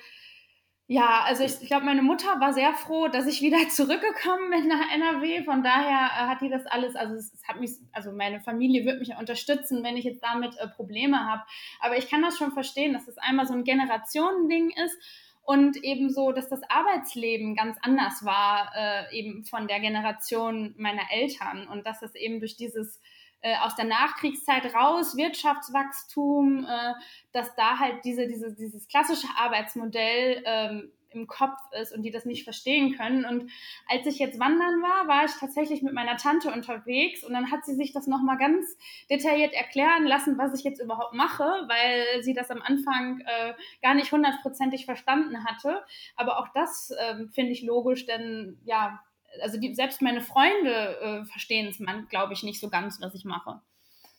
ja, 0.87 1.23
also 1.25 1.43
ich, 1.43 1.61
ich 1.61 1.67
glaube, 1.67 1.85
meine 1.85 2.01
Mutter 2.01 2.39
war 2.39 2.53
sehr 2.53 2.73
froh, 2.73 3.07
dass 3.07 3.25
ich 3.25 3.41
wieder 3.41 3.57
zurückgekommen 3.69 4.49
bin 4.51 4.67
nach 4.67 4.93
NRW. 4.93 5.43
Von 5.43 5.63
daher 5.63 6.07
äh, 6.07 6.27
hat 6.29 6.41
die 6.41 6.49
das 6.49 6.65
alles, 6.65 6.95
also 6.95 7.15
es, 7.15 7.33
es, 7.33 7.47
hat 7.47 7.59
mich, 7.59 7.71
also 7.93 8.11
meine 8.11 8.41
Familie 8.41 8.85
wird 8.85 8.99
mich 8.99 9.15
unterstützen, 9.17 9.83
wenn 9.83 9.97
ich 9.97 10.03
jetzt 10.03 10.23
damit 10.23 10.57
äh, 10.57 10.67
Probleme 10.67 11.25
habe. 11.25 11.43
Aber 11.79 11.97
ich 11.97 12.09
kann 12.09 12.21
das 12.21 12.37
schon 12.37 12.51
verstehen, 12.51 12.93
dass 12.93 13.05
das 13.05 13.17
einmal 13.17 13.47
so 13.47 13.53
ein 13.53 13.63
Generationending 13.63 14.71
ist 14.71 14.97
und 15.43 15.83
ebenso, 15.83 16.31
dass 16.31 16.47
das 16.47 16.61
Arbeitsleben 16.69 17.55
ganz 17.55 17.77
anders 17.81 18.23
war, 18.23 18.71
äh, 18.75 19.17
eben 19.17 19.43
von 19.43 19.67
der 19.67 19.81
Generation 19.81 20.73
meiner 20.77 21.11
Eltern. 21.11 21.67
Und 21.67 21.85
dass 21.85 22.01
es 22.01 22.15
eben 22.15 22.39
durch 22.39 22.55
dieses 22.55 23.01
äh, 23.41 23.57
aus 23.57 23.75
der 23.75 23.85
Nachkriegszeit 23.85 24.73
raus, 24.73 25.17
Wirtschaftswachstum, 25.17 26.65
äh, 26.65 26.93
dass 27.33 27.53
da 27.55 27.77
halt 27.77 28.05
diese, 28.05 28.25
diese, 28.25 28.53
dieses 28.55 28.87
klassische 28.87 29.27
Arbeitsmodell 29.37 30.43
ähm, 30.45 30.91
im 31.13 31.27
Kopf 31.27 31.57
ist 31.81 31.93
und 31.93 32.03
die 32.03 32.11
das 32.11 32.25
nicht 32.25 32.43
verstehen 32.43 32.95
können. 32.95 33.25
Und 33.25 33.49
als 33.89 34.05
ich 34.05 34.19
jetzt 34.19 34.39
wandern 34.39 34.81
war, 34.81 35.07
war 35.07 35.25
ich 35.25 35.31
tatsächlich 35.39 35.81
mit 35.81 35.93
meiner 35.93 36.17
Tante 36.17 36.51
unterwegs 36.51 37.23
und 37.23 37.33
dann 37.33 37.51
hat 37.51 37.65
sie 37.65 37.75
sich 37.75 37.93
das 37.93 38.07
nochmal 38.07 38.37
ganz 38.37 38.77
detailliert 39.09 39.53
erklären 39.53 40.05
lassen, 40.05 40.37
was 40.37 40.57
ich 40.57 40.63
jetzt 40.63 40.81
überhaupt 40.81 41.13
mache, 41.13 41.43
weil 41.43 42.23
sie 42.23 42.33
das 42.33 42.51
am 42.51 42.61
Anfang 42.61 43.21
äh, 43.21 43.53
gar 43.81 43.93
nicht 43.93 44.11
hundertprozentig 44.11 44.85
verstanden 44.85 45.45
hatte. 45.45 45.83
Aber 46.15 46.39
auch 46.39 46.47
das 46.53 46.91
äh, 46.91 47.27
finde 47.33 47.51
ich 47.51 47.63
logisch, 47.63 48.05
denn 48.05 48.59
ja, 48.65 48.99
also 49.41 49.59
die, 49.59 49.73
selbst 49.73 50.01
meine 50.01 50.21
Freunde 50.21 50.99
äh, 50.99 51.25
verstehen 51.25 51.67
es, 51.67 51.81
glaube 52.09 52.33
ich, 52.33 52.43
nicht 52.43 52.59
so 52.59 52.69
ganz, 52.69 53.01
was 53.01 53.15
ich 53.15 53.25
mache. 53.25 53.61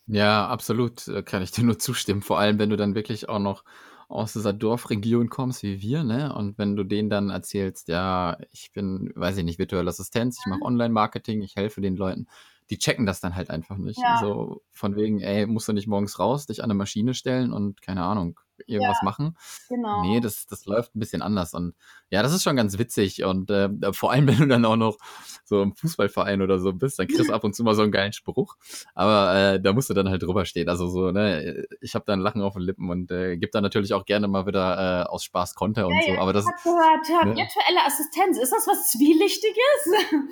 Ja, 0.07 0.47
absolut, 0.47 1.07
äh, 1.07 1.23
kann 1.23 1.41
ich 1.41 1.51
dir 1.51 1.63
nur 1.63 1.79
zustimmen. 1.79 2.21
Vor 2.21 2.39
allem, 2.39 2.59
wenn 2.59 2.69
du 2.69 2.77
dann 2.77 2.95
wirklich 2.95 3.27
auch 3.27 3.39
noch 3.39 3.63
aus 4.07 4.33
dieser 4.33 4.53
Dorfregion 4.53 5.29
kommst 5.29 5.63
wie 5.63 5.81
wir, 5.81 6.03
ne? 6.03 6.33
Und 6.33 6.57
wenn 6.57 6.75
du 6.75 6.83
denen 6.83 7.09
dann 7.09 7.29
erzählst, 7.29 7.87
ja, 7.87 8.37
ich 8.51 8.71
bin, 8.71 9.11
weiß 9.15 9.37
ich 9.37 9.43
nicht, 9.43 9.59
virtuelle 9.59 9.89
Assistenz, 9.89 10.39
ich 10.39 10.49
mache 10.49 10.59
mhm. 10.59 10.65
Online-Marketing, 10.65 11.41
ich 11.41 11.55
helfe 11.55 11.81
den 11.81 11.95
Leuten, 11.95 12.27
die 12.69 12.77
checken 12.77 13.05
das 13.05 13.19
dann 13.19 13.35
halt 13.35 13.49
einfach 13.49 13.77
nicht. 13.77 13.99
Ja. 13.99 14.19
So 14.19 14.61
von 14.71 14.95
wegen, 14.95 15.21
ey, 15.21 15.45
musst 15.45 15.67
du 15.67 15.73
nicht 15.73 15.87
morgens 15.87 16.19
raus, 16.19 16.45
dich 16.45 16.63
an 16.63 16.65
eine 16.65 16.77
Maschine 16.77 17.13
stellen 17.13 17.53
und 17.53 17.81
keine 17.81 18.03
Ahnung, 18.03 18.39
irgendwas 18.67 18.97
ja, 19.01 19.05
machen. 19.05 19.37
Genau. 19.69 20.01
Nee, 20.03 20.19
das, 20.19 20.45
das 20.45 20.65
läuft 20.65 20.95
ein 20.95 20.99
bisschen 20.99 21.21
anders. 21.21 21.53
Und 21.53 21.75
ja, 22.09 22.23
das 22.23 22.33
ist 22.33 22.43
schon 22.43 22.55
ganz 22.55 22.77
witzig. 22.77 23.23
Und 23.23 23.49
äh, 23.49 23.69
vor 23.91 24.11
allem, 24.11 24.27
wenn 24.27 24.37
du 24.37 24.47
dann 24.47 24.65
auch 24.65 24.75
noch 24.75 24.97
so 25.43 25.61
im 25.61 25.75
Fußballverein 25.75 26.41
oder 26.41 26.59
so 26.59 26.73
bist, 26.73 26.99
dann 26.99 27.07
kriegst 27.07 27.29
du 27.29 27.33
ab 27.33 27.43
und 27.43 27.55
zu 27.55 27.63
mal 27.63 27.75
so 27.75 27.83
einen 27.83 27.91
geilen 27.91 28.13
Spruch. 28.13 28.55
Aber 28.93 29.35
äh, 29.35 29.61
da 29.61 29.73
musst 29.73 29.89
du 29.89 29.93
dann 29.93 30.09
halt 30.09 30.23
drüber 30.23 30.45
stehen. 30.45 30.69
Also 30.69 30.87
so, 30.87 31.11
ne, 31.11 31.65
ich 31.81 31.95
habe 31.95 32.05
da 32.05 32.13
ein 32.13 32.19
Lachen 32.19 32.41
auf 32.41 32.53
den 32.53 32.63
Lippen 32.63 32.89
und 32.89 33.11
äh, 33.11 33.37
gebe 33.37 33.51
da 33.51 33.61
natürlich 33.61 33.93
auch 33.93 34.05
gerne 34.05 34.27
mal 34.27 34.45
wieder 34.45 35.03
äh, 35.03 35.05
aus 35.07 35.23
Spaß 35.23 35.55
Konter 35.55 35.87
und 35.87 35.93
ja, 35.93 36.15
so. 36.15 36.21
Aber 36.21 36.33
das. 36.33 36.45
Ich 36.45 36.63
gehört, 36.63 37.25
ne? 37.25 37.35
virtuelle 37.35 37.85
Assistenz, 37.85 38.37
ist 38.37 38.51
das 38.51 38.67
was 38.67 38.91
Zwielichtiges? 38.91 39.55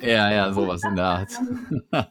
Ja, 0.00 0.30
ja, 0.30 0.52
sowas 0.52 0.82
in 0.84 0.96
der 0.96 1.04
Art. 1.04 1.32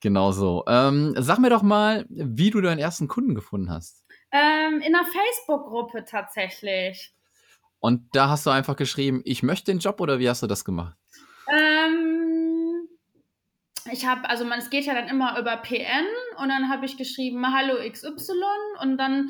genau 0.00 0.32
so. 0.32 0.64
Ähm, 0.66 1.14
sag 1.18 1.38
mir 1.38 1.50
doch 1.50 1.62
mal, 1.62 2.06
wie 2.08 2.50
du 2.50 2.60
deinen 2.60 2.78
ersten 2.78 3.08
Kunden 3.08 3.34
gefunden 3.34 3.70
hast. 3.70 4.03
Ähm, 4.36 4.80
in 4.80 4.92
einer 4.96 5.06
Facebook-Gruppe 5.06 6.04
tatsächlich. 6.04 7.14
Und 7.78 8.16
da 8.16 8.28
hast 8.30 8.46
du 8.46 8.50
einfach 8.50 8.74
geschrieben, 8.74 9.22
ich 9.24 9.44
möchte 9.44 9.70
den 9.70 9.78
Job 9.78 10.00
oder 10.00 10.18
wie 10.18 10.28
hast 10.28 10.42
du 10.42 10.48
das 10.48 10.64
gemacht? 10.64 10.96
Ähm, 11.48 12.88
ich 13.92 14.06
habe, 14.06 14.28
also 14.28 14.44
man, 14.44 14.58
es 14.58 14.70
geht 14.70 14.86
ja 14.86 14.94
dann 14.94 15.06
immer 15.06 15.38
über 15.38 15.56
PN 15.58 16.06
und 16.38 16.48
dann 16.48 16.68
habe 16.68 16.84
ich 16.84 16.96
geschrieben, 16.96 17.46
hallo 17.54 17.76
XY 17.88 18.32
und 18.80 18.98
dann, 18.98 19.28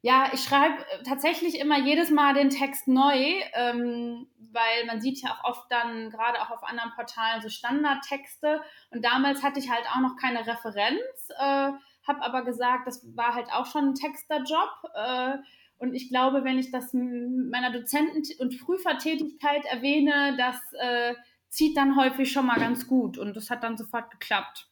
ja, 0.00 0.30
ich 0.32 0.44
schreibe 0.44 0.76
tatsächlich 1.04 1.58
immer 1.58 1.78
jedes 1.80 2.10
Mal 2.10 2.32
den 2.32 2.48
Text 2.48 2.88
neu, 2.88 3.34
ähm, 3.52 4.28
weil 4.50 4.86
man 4.86 5.02
sieht 5.02 5.20
ja 5.20 5.32
auch 5.32 5.50
oft 5.50 5.70
dann, 5.70 6.08
gerade 6.08 6.40
auch 6.40 6.50
auf 6.50 6.62
anderen 6.62 6.92
Portalen, 6.94 7.42
so 7.42 7.50
Standardtexte 7.50 8.62
und 8.92 9.04
damals 9.04 9.42
hatte 9.42 9.58
ich 9.58 9.68
halt 9.68 9.84
auch 9.90 10.00
noch 10.00 10.16
keine 10.16 10.46
Referenz, 10.46 11.28
äh, 11.38 11.72
habe 12.08 12.22
aber 12.22 12.42
gesagt, 12.42 12.86
das 12.86 13.06
war 13.14 13.34
halt 13.34 13.48
auch 13.52 13.66
schon 13.66 13.90
ein 13.90 13.94
Texterjob. 13.94 14.70
Äh, 14.94 15.36
und 15.78 15.94
ich 15.94 16.08
glaube, 16.08 16.42
wenn 16.42 16.58
ich 16.58 16.72
das 16.72 16.92
meiner 16.92 17.70
Dozenten- 17.70 18.24
und 18.40 18.58
Prüfertätigkeit 18.60 19.64
erwähne, 19.66 20.36
das 20.36 20.56
äh, 20.80 21.14
zieht 21.48 21.76
dann 21.76 21.96
häufig 21.96 22.32
schon 22.32 22.46
mal 22.46 22.58
ganz 22.58 22.86
gut. 22.86 23.16
Und 23.16 23.36
das 23.36 23.50
hat 23.50 23.62
dann 23.62 23.76
sofort 23.76 24.10
geklappt. 24.10 24.68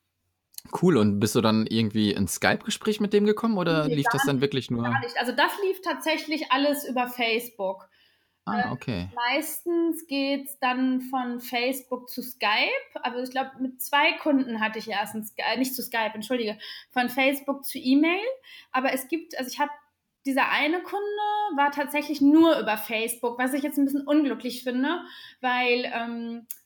Cool, 0.83 0.97
und 0.97 1.21
bist 1.21 1.37
du 1.37 1.41
dann 1.41 1.67
irgendwie 1.69 2.13
ins 2.13 2.35
Skype-Gespräch 2.35 3.01
mit 3.01 3.13
dem 3.13 3.25
gekommen 3.25 3.57
oder 3.57 3.87
nee, 3.87 3.97
lief 3.97 4.07
das 4.11 4.25
dann 4.25 4.41
wirklich 4.41 4.71
nur? 4.71 4.83
Gar 4.83 5.01
nicht. 5.01 5.17
Also 5.19 5.33
das 5.33 5.53
lief 5.63 5.81
tatsächlich 5.81 6.51
alles 6.51 6.89
über 6.89 7.07
Facebook. 7.09 7.89
Ah, 8.47 8.69
äh, 8.69 8.73
okay. 8.73 9.09
Meistens 9.15 10.07
geht 10.07 10.47
es 10.47 10.59
dann 10.61 11.03
von 11.03 11.41
Facebook 11.41 12.09
zu 12.09 12.23
Skype. 12.23 13.01
Aber 13.03 13.23
ich 13.23 13.31
glaube, 13.31 13.51
mit 13.61 13.83
zwei 13.83 14.13
Kunden 14.13 14.61
hatte 14.61 14.79
ich 14.79 14.89
erst 14.89 15.15
ein 15.15 15.25
Skype, 15.25 15.47
äh, 15.47 15.59
nicht 15.59 15.75
zu 15.75 15.83
Skype, 15.83 16.13
entschuldige, 16.15 16.57
von 16.93 17.09
Facebook 17.09 17.65
zu 17.65 17.79
E-Mail. 17.79 18.25
Aber 18.71 18.93
es 18.93 19.09
gibt, 19.09 19.37
also 19.37 19.51
ich 19.51 19.59
habe 19.59 19.73
dieser 20.25 20.51
eine 20.51 20.83
Kunde 20.83 21.07
war 21.57 21.71
tatsächlich 21.71 22.21
nur 22.21 22.59
über 22.59 22.77
Facebook, 22.77 23.39
was 23.39 23.53
ich 23.53 23.63
jetzt 23.63 23.79
ein 23.79 23.85
bisschen 23.85 24.07
unglücklich 24.07 24.65
finde, 24.65 25.03
weil 25.41 25.91
ähm, 25.95 26.47
äh, 26.47 26.66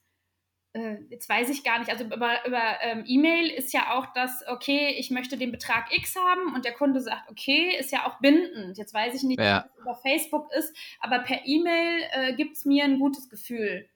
jetzt 1.08 1.28
weiß 1.28 1.48
ich 1.48 1.64
gar 1.64 1.78
nicht, 1.80 1.90
also 1.90 2.04
über, 2.04 2.46
über 2.46 2.62
ähm, 2.82 3.04
E-Mail 3.06 3.50
ist 3.50 3.72
ja 3.72 3.96
auch 3.98 4.06
das, 4.14 4.44
okay, 4.46 4.94
ich 4.98 5.10
möchte 5.10 5.36
den 5.36 5.50
Betrag 5.50 5.94
X 5.96 6.14
haben 6.16 6.54
und 6.54 6.64
der 6.64 6.72
Kunde 6.72 7.00
sagt, 7.00 7.28
okay, 7.30 7.76
ist 7.78 7.90
ja 7.90 8.06
auch 8.06 8.20
bindend. 8.20 8.78
Jetzt 8.78 8.94
weiß 8.94 9.14
ich 9.14 9.22
nicht, 9.24 9.40
ja. 9.40 9.66
was 9.66 9.82
über 9.82 9.94
Facebook 9.96 10.52
ist, 10.52 10.76
aber 11.00 11.20
per 11.20 11.40
E-Mail 11.44 12.02
äh, 12.12 12.34
gibt 12.34 12.56
es 12.56 12.64
mir 12.64 12.84
ein 12.84 12.98
gutes 13.00 13.28
Gefühl. 13.28 13.88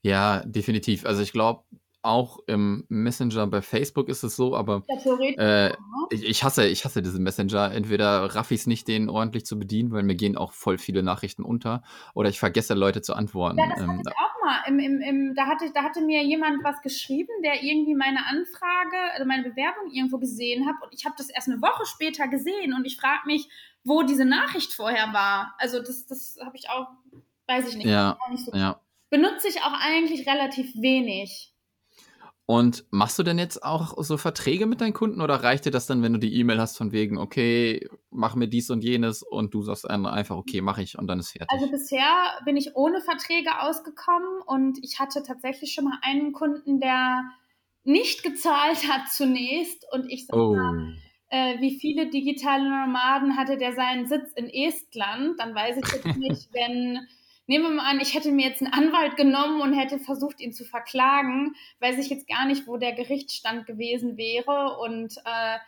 Ja, 0.00 0.42
definitiv. 0.46 1.04
Also 1.04 1.22
ich 1.22 1.32
glaube, 1.32 1.64
auch 2.02 2.40
im 2.48 2.84
Messenger 2.88 3.46
bei 3.46 3.62
Facebook 3.62 4.08
ist 4.08 4.24
es 4.24 4.34
so, 4.34 4.56
aber 4.56 4.82
ja, 4.88 5.68
äh, 5.68 5.76
ich, 6.10 6.24
ich, 6.24 6.44
hasse, 6.44 6.66
ich 6.66 6.84
hasse 6.84 7.00
diesen 7.00 7.22
Messenger. 7.22 7.72
Entweder 7.72 8.34
raff 8.34 8.50
ich 8.50 8.60
es 8.60 8.66
nicht, 8.66 8.88
den 8.88 9.08
ordentlich 9.08 9.46
zu 9.46 9.58
bedienen, 9.58 9.92
weil 9.92 10.02
mir 10.02 10.16
gehen 10.16 10.36
auch 10.36 10.52
voll 10.52 10.78
viele 10.78 11.04
Nachrichten 11.04 11.44
unter, 11.44 11.82
oder 12.14 12.28
ich 12.28 12.40
vergesse 12.40 12.74
Leute 12.74 13.02
zu 13.02 13.14
antworten. 13.14 13.58
Ja, 13.58 13.68
das 13.68 13.80
hatte 13.80 13.92
ähm, 13.92 14.02
ich 14.04 14.12
auch 14.12 14.44
mal. 14.44 14.58
Im, 14.66 14.78
im, 14.80 15.00
im, 15.00 15.34
da, 15.36 15.46
hatte, 15.46 15.70
da 15.72 15.84
hatte 15.84 16.00
mir 16.00 16.24
jemand 16.24 16.64
was 16.64 16.82
geschrieben, 16.82 17.30
der 17.44 17.62
irgendwie 17.62 17.94
meine 17.94 18.26
Anfrage, 18.26 18.96
also 19.14 19.24
meine 19.24 19.44
Bewerbung 19.44 19.92
irgendwo 19.92 20.18
gesehen 20.18 20.66
hat 20.66 20.74
und 20.82 20.92
ich 20.92 21.04
habe 21.04 21.14
das 21.16 21.30
erst 21.30 21.48
eine 21.48 21.62
Woche 21.62 21.86
später 21.86 22.26
gesehen 22.26 22.74
und 22.74 22.84
ich 22.84 22.96
frage 22.96 23.22
mich, 23.26 23.48
wo 23.84 24.02
diese 24.02 24.24
Nachricht 24.24 24.72
vorher 24.72 25.12
war. 25.12 25.54
Also 25.58 25.78
das, 25.78 26.06
das 26.06 26.36
habe 26.44 26.56
ich 26.56 26.68
auch, 26.68 26.88
weiß 27.46 27.68
ich 27.68 27.76
nicht. 27.76 27.86
Ja, 27.86 28.18
nicht 28.30 28.44
so 28.44 28.52
ja. 28.56 28.80
Benutze 29.10 29.46
ich 29.46 29.60
auch 29.62 29.74
eigentlich 29.78 30.26
relativ 30.26 30.74
wenig. 30.74 31.51
Und 32.52 32.84
machst 32.90 33.18
du 33.18 33.22
denn 33.22 33.38
jetzt 33.38 33.64
auch 33.64 33.94
so 34.04 34.18
Verträge 34.18 34.66
mit 34.66 34.82
deinen 34.82 34.92
Kunden 34.92 35.22
oder 35.22 35.36
reicht 35.36 35.64
dir 35.64 35.70
das 35.70 35.86
dann, 35.86 36.02
wenn 36.02 36.12
du 36.12 36.18
die 36.18 36.38
E-Mail 36.38 36.60
hast 36.60 36.76
von 36.76 36.92
wegen, 36.92 37.16
okay, 37.16 37.88
mach 38.10 38.34
mir 38.34 38.46
dies 38.46 38.68
und 38.68 38.84
jenes 38.84 39.22
und 39.22 39.54
du 39.54 39.62
sagst 39.62 39.86
dann 39.88 40.04
einfach, 40.04 40.36
okay, 40.36 40.60
mache 40.60 40.82
ich 40.82 40.98
und 40.98 41.06
dann 41.06 41.18
ist 41.18 41.30
fertig? 41.30 41.48
Also 41.50 41.70
bisher 41.70 42.04
bin 42.44 42.58
ich 42.58 42.76
ohne 42.76 43.00
Verträge 43.00 43.62
ausgekommen 43.62 44.42
und 44.44 44.78
ich 44.84 45.00
hatte 45.00 45.22
tatsächlich 45.22 45.72
schon 45.72 45.84
mal 45.84 45.98
einen 46.02 46.34
Kunden, 46.34 46.78
der 46.78 47.22
nicht 47.84 48.22
gezahlt 48.22 48.86
hat 48.86 49.08
zunächst 49.10 49.86
und 49.90 50.10
ich 50.10 50.26
sag 50.26 50.36
oh. 50.36 50.54
mal, 50.54 50.94
äh, 51.30 51.58
wie 51.58 51.80
viele 51.80 52.10
digitale 52.10 52.64
Nomaden 52.64 53.38
hatte 53.38 53.56
der 53.56 53.72
seinen 53.72 54.06
Sitz 54.06 54.30
in 54.34 54.50
Estland. 54.50 55.40
Dann 55.40 55.54
weiß 55.54 55.78
ich 55.78 55.90
jetzt 55.90 56.04
nicht, 56.18 56.52
wenn 56.52 57.08
nehmen 57.46 57.64
wir 57.64 57.70
mal 57.70 57.90
an, 57.90 58.00
ich 58.00 58.14
hätte 58.14 58.32
mir 58.32 58.48
jetzt 58.48 58.62
einen 58.62 58.72
Anwalt 58.72 59.16
genommen 59.16 59.60
und 59.60 59.74
hätte 59.74 59.98
versucht, 59.98 60.40
ihn 60.40 60.52
zu 60.52 60.64
verklagen, 60.64 61.54
weiß 61.80 61.98
ich 61.98 62.08
jetzt 62.08 62.28
gar 62.28 62.46
nicht, 62.46 62.66
wo 62.66 62.76
der 62.76 62.92
Gerichtsstand 62.92 63.66
gewesen 63.66 64.16
wäre. 64.16 64.78
Und 64.78 65.16
äh, 65.24 65.58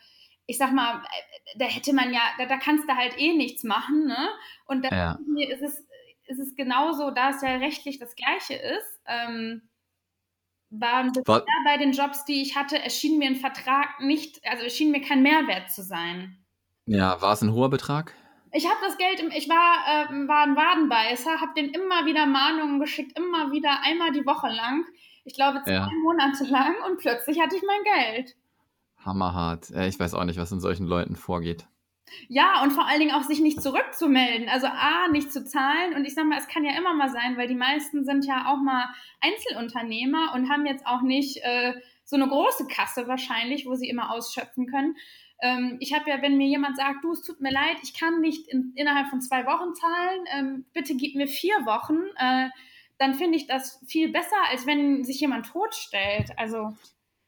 ich 0.46 0.58
sag 0.58 0.72
mal, 0.72 0.96
äh, 0.96 1.58
da 1.58 1.66
hätte 1.66 1.92
man 1.92 2.12
ja, 2.12 2.20
da, 2.38 2.46
da 2.46 2.56
kannst 2.58 2.88
du 2.88 2.96
halt 2.96 3.18
eh 3.18 3.34
nichts 3.34 3.64
machen, 3.64 4.06
ne? 4.06 4.28
Und 4.66 4.84
da 4.84 4.88
ja. 4.90 5.18
ist 5.48 5.62
es, 5.62 5.86
ist 6.26 6.38
es 6.38 6.54
genauso, 6.54 7.10
da 7.10 7.30
es 7.30 7.42
ja 7.42 7.56
rechtlich 7.56 7.98
das 7.98 8.14
Gleiche 8.14 8.54
ist. 8.54 9.00
Ähm, 9.06 9.68
waren 10.70 11.12
bisher 11.12 11.44
bei 11.64 11.76
den 11.78 11.92
Jobs, 11.92 12.24
die 12.24 12.42
ich 12.42 12.56
hatte, 12.56 12.78
erschien 12.78 13.18
mir 13.18 13.28
ein 13.28 13.36
Vertrag 13.36 14.00
nicht, 14.00 14.40
also 14.44 14.64
erschien 14.64 14.90
mir 14.90 15.00
kein 15.00 15.22
Mehrwert 15.22 15.70
zu 15.70 15.82
sein. 15.82 16.44
Ja, 16.86 17.20
war 17.22 17.32
es 17.32 17.42
ein 17.42 17.52
hoher 17.52 17.70
Betrag? 17.70 18.14
Ich 18.56 18.66
habe 18.66 18.78
das 18.86 18.96
Geld, 18.96 19.18
im, 19.18 19.32
ich 19.32 19.48
war, 19.48 20.08
äh, 20.08 20.28
war 20.28 20.44
ein 20.44 20.54
Wadenbeißer, 20.54 21.40
habe 21.40 21.54
den 21.56 21.70
immer 21.70 22.06
wieder 22.06 22.24
Mahnungen 22.24 22.78
geschickt, 22.78 23.18
immer 23.18 23.50
wieder, 23.50 23.82
einmal 23.82 24.12
die 24.12 24.24
Woche 24.24 24.48
lang. 24.48 24.84
Ich 25.24 25.34
glaube 25.34 25.60
zwei 25.64 25.72
ja. 25.72 25.90
Monate 26.02 26.44
lang 26.44 26.74
und 26.86 26.98
plötzlich 26.98 27.40
hatte 27.40 27.56
ich 27.56 27.62
mein 27.66 27.82
Geld. 27.82 28.36
Hammerhart. 29.04 29.70
Ich 29.70 29.98
weiß 29.98 30.14
auch 30.14 30.24
nicht, 30.24 30.38
was 30.38 30.52
in 30.52 30.60
solchen 30.60 30.86
Leuten 30.86 31.16
vorgeht. 31.16 31.66
Ja, 32.28 32.62
und 32.62 32.70
vor 32.70 32.86
allen 32.86 33.00
Dingen 33.00 33.14
auch 33.14 33.22
sich 33.22 33.40
nicht 33.40 33.60
zurückzumelden. 33.60 34.48
Also 34.48 34.68
A, 34.68 35.08
nicht 35.08 35.32
zu 35.32 35.44
zahlen. 35.44 35.94
Und 35.94 36.04
ich 36.04 36.14
sag 36.14 36.26
mal, 36.26 36.38
es 36.38 36.46
kann 36.46 36.64
ja 36.64 36.78
immer 36.78 36.94
mal 36.94 37.08
sein, 37.08 37.36
weil 37.36 37.48
die 37.48 37.56
meisten 37.56 38.04
sind 38.04 38.24
ja 38.24 38.52
auch 38.52 38.58
mal 38.58 38.88
Einzelunternehmer 39.20 40.32
und 40.34 40.48
haben 40.48 40.64
jetzt 40.64 40.86
auch 40.86 41.02
nicht 41.02 41.38
äh, 41.42 41.74
so 42.04 42.16
eine 42.16 42.28
große 42.28 42.66
Kasse 42.66 43.08
wahrscheinlich, 43.08 43.66
wo 43.66 43.74
sie 43.74 43.88
immer 43.88 44.12
ausschöpfen 44.12 44.66
können. 44.66 44.96
Ähm, 45.40 45.76
ich 45.80 45.92
habe 45.92 46.08
ja, 46.08 46.22
wenn 46.22 46.36
mir 46.36 46.46
jemand 46.46 46.76
sagt, 46.76 47.04
du, 47.04 47.12
es 47.12 47.22
tut 47.22 47.40
mir 47.40 47.52
leid, 47.52 47.76
ich 47.82 47.94
kann 47.94 48.20
nicht 48.20 48.48
in, 48.48 48.72
innerhalb 48.76 49.08
von 49.08 49.20
zwei 49.20 49.44
Wochen 49.46 49.74
zahlen, 49.74 50.24
ähm, 50.36 50.64
bitte 50.72 50.96
gib 50.96 51.16
mir 51.16 51.26
vier 51.26 51.54
Wochen, 51.66 51.98
äh, 52.16 52.48
dann 52.98 53.14
finde 53.14 53.36
ich 53.36 53.46
das 53.46 53.80
viel 53.86 54.12
besser, 54.12 54.36
als 54.50 54.66
wenn 54.66 55.04
sich 55.04 55.20
jemand 55.20 55.46
totstellt. 55.46 56.30
Also. 56.36 56.74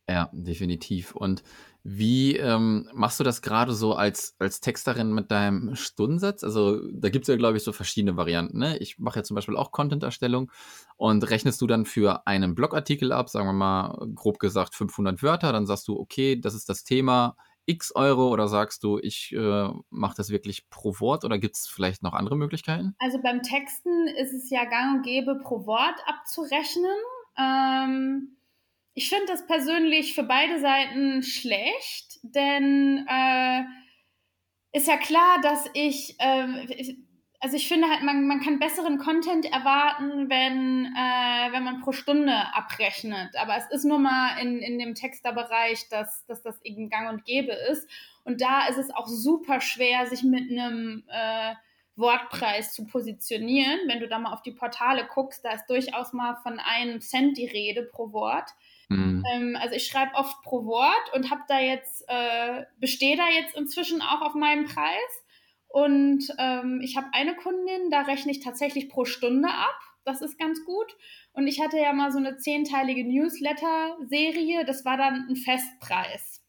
Ja, 0.09 0.31
definitiv. 0.33 1.15
Und 1.17 1.43
wie 1.89 2.37
ähm, 2.37 2.89
machst 2.93 3.21
du 3.21 3.25
das 3.25 3.43
gerade 3.43 3.73
so 3.73 3.95
als, 3.95 4.35
als 4.41 4.61
Texterin 4.61 5.13
mit 5.13 5.31
deinem 5.31 5.77
Stundensatz? 5.77 6.43
Also 6.43 6.81
da 6.93 7.11
gibt 7.11 7.25
es 7.25 7.29
ja, 7.29 7.37
glaube 7.37 7.57
ich, 7.57 7.63
so 7.63 7.73
verschiedene 7.73 8.17
Varianten. 8.17 8.59
Ne? 8.59 8.77
Ich 8.79 8.99
mache 8.99 9.21
ja 9.21 9.23
zum 9.23 9.37
Beispiel 9.37 9.57
auch 9.57 9.71
Content-Erstellung 9.71 10.51
und 10.97 11.31
rechnest 11.31 11.61
du 11.61 11.69
dann 11.69 11.87
für 11.87 12.27
einen 12.27 12.57
Blogartikel 12.57 13.13
ab, 13.13 13.29
sagen 13.29 13.47
wir 13.47 13.53
mal 13.53 14.09
grob 14.17 14.41
gesagt 14.41 14.75
500 14.75 15.23
Wörter, 15.23 15.53
dann 15.53 15.67
sagst 15.67 15.87
du, 15.87 15.97
okay, 15.97 16.41
das 16.41 16.55
ist 16.55 16.69
das 16.69 16.83
Thema 16.83 17.37
x 17.67 17.95
Euro 17.95 18.29
oder 18.29 18.49
sagst 18.49 18.83
du, 18.85 18.99
ich 18.99 19.33
äh, 19.33 19.69
mache 19.91 20.17
das 20.17 20.31
wirklich 20.31 20.69
pro 20.71 20.95
Wort 21.01 21.25
oder 21.25 21.39
gibt 21.39 21.57
es 21.57 21.69
vielleicht 21.69 22.03
noch 22.03 22.15
andere 22.15 22.37
Möglichkeiten? 22.37 22.95
Also 22.99 23.21
beim 23.21 23.43
Texten 23.43 24.07
ist 24.09 24.33
es 24.33 24.51
ja 24.51 24.65
gang 24.65 24.97
und 24.97 25.03
gäbe 25.03 25.39
pro 25.43 25.67
Wort 25.67 26.01
abzurechnen. 26.07 26.97
Ähm 27.39 28.37
ich 28.99 29.11
finde 29.11 29.27
das 29.27 29.47
persönlich 29.47 30.15
für 30.15 30.23
beide 30.23 30.59
Seiten 30.59 31.23
schlecht, 31.23 32.19
denn 32.23 33.07
äh, 33.07 33.65
ist 34.73 34.89
ja 34.89 34.97
klar, 34.97 35.39
dass 35.43 35.69
ich, 35.75 36.17
äh, 36.19 36.97
also 37.41 37.57
ich 37.57 37.69
finde 37.69 37.89
halt, 37.89 38.03
man, 38.03 38.27
man 38.27 38.41
kann 38.41 38.59
besseren 38.59 38.99
Content 38.99 39.45
erwarten, 39.47 40.29
wenn, 40.31 40.87
äh, 40.87 41.53
wenn 41.53 41.65
man 41.65 41.81
pro 41.81 41.93
Stunde 41.93 42.33
abrechnet. 42.55 43.37
Aber 43.37 43.57
es 43.57 43.71
ist 43.71 43.85
nur 43.85 43.99
mal 43.99 44.39
in, 44.39 44.59
in 44.59 44.79
dem 44.79 44.95
Texterbereich, 44.95 45.89
dass, 45.89 46.25
dass 46.27 46.43
das 46.43 46.61
eben 46.63 46.89
gang 46.89 47.11
und 47.11 47.25
gäbe 47.25 47.53
ist. 47.53 47.89
Und 48.25 48.41
da 48.41 48.67
ist 48.67 48.79
es 48.79 48.91
auch 48.91 49.07
super 49.07 49.61
schwer, 49.61 50.07
sich 50.07 50.23
mit 50.23 50.51
einem 50.51 51.05
äh, 51.09 51.55
Wortpreis 51.97 52.75
zu 52.75 52.87
positionieren. 52.87 53.81
Wenn 53.87 54.01
du 54.01 54.09
da 54.09 54.19
mal 54.19 54.33
auf 54.33 54.43
die 54.43 54.53
Portale 54.53 55.07
guckst, 55.13 55.45
da 55.45 55.53
ist 55.53 55.67
durchaus 55.67 56.13
mal 56.13 56.37
von 56.43 56.59
einem 56.59 57.01
Cent 57.01 57.37
die 57.37 57.47
Rede 57.47 57.83
pro 57.83 58.13
Wort. 58.13 58.51
Mhm. 58.89 59.25
Ähm, 59.33 59.59
also 59.61 59.75
ich 59.75 59.87
schreibe 59.87 60.15
oft 60.15 60.43
pro 60.43 60.65
Wort 60.67 61.13
und 61.15 61.31
habe 61.31 61.43
da 61.49 61.59
jetzt, 61.59 62.05
äh, 62.09 62.65
bestehe 62.79 63.17
da 63.17 63.29
jetzt 63.29 63.57
inzwischen 63.57 64.03
auch 64.03 64.23
auf 64.23 64.35
meinem 64.35 64.65
Preis. 64.65 65.25
Und 65.77 66.33
ähm, 66.39 66.81
ich 66.83 66.97
habe 66.97 67.09
eine 67.13 67.37
Kundin, 67.37 67.91
da 67.91 68.01
rechne 68.01 68.33
ich 68.33 68.41
tatsächlich 68.41 68.89
pro 68.89 69.05
Stunde 69.05 69.51
ab. 69.51 69.79
Das 70.07 70.23
ist 70.23 70.39
ganz 70.39 70.65
gut. 70.65 70.87
Und 71.35 71.49
ich 71.49 71.61
hatte 71.61 71.77
ja 71.77 71.93
mal 71.93 72.11
so 72.11 72.17
eine 72.17 72.39
zehnteilige 72.39 73.05
Newsletter-Serie. 73.05 74.65
Das 74.65 74.87
war 74.87 74.97
dann 74.97 75.27
ein 75.29 75.37
Festpreis. 75.37 76.43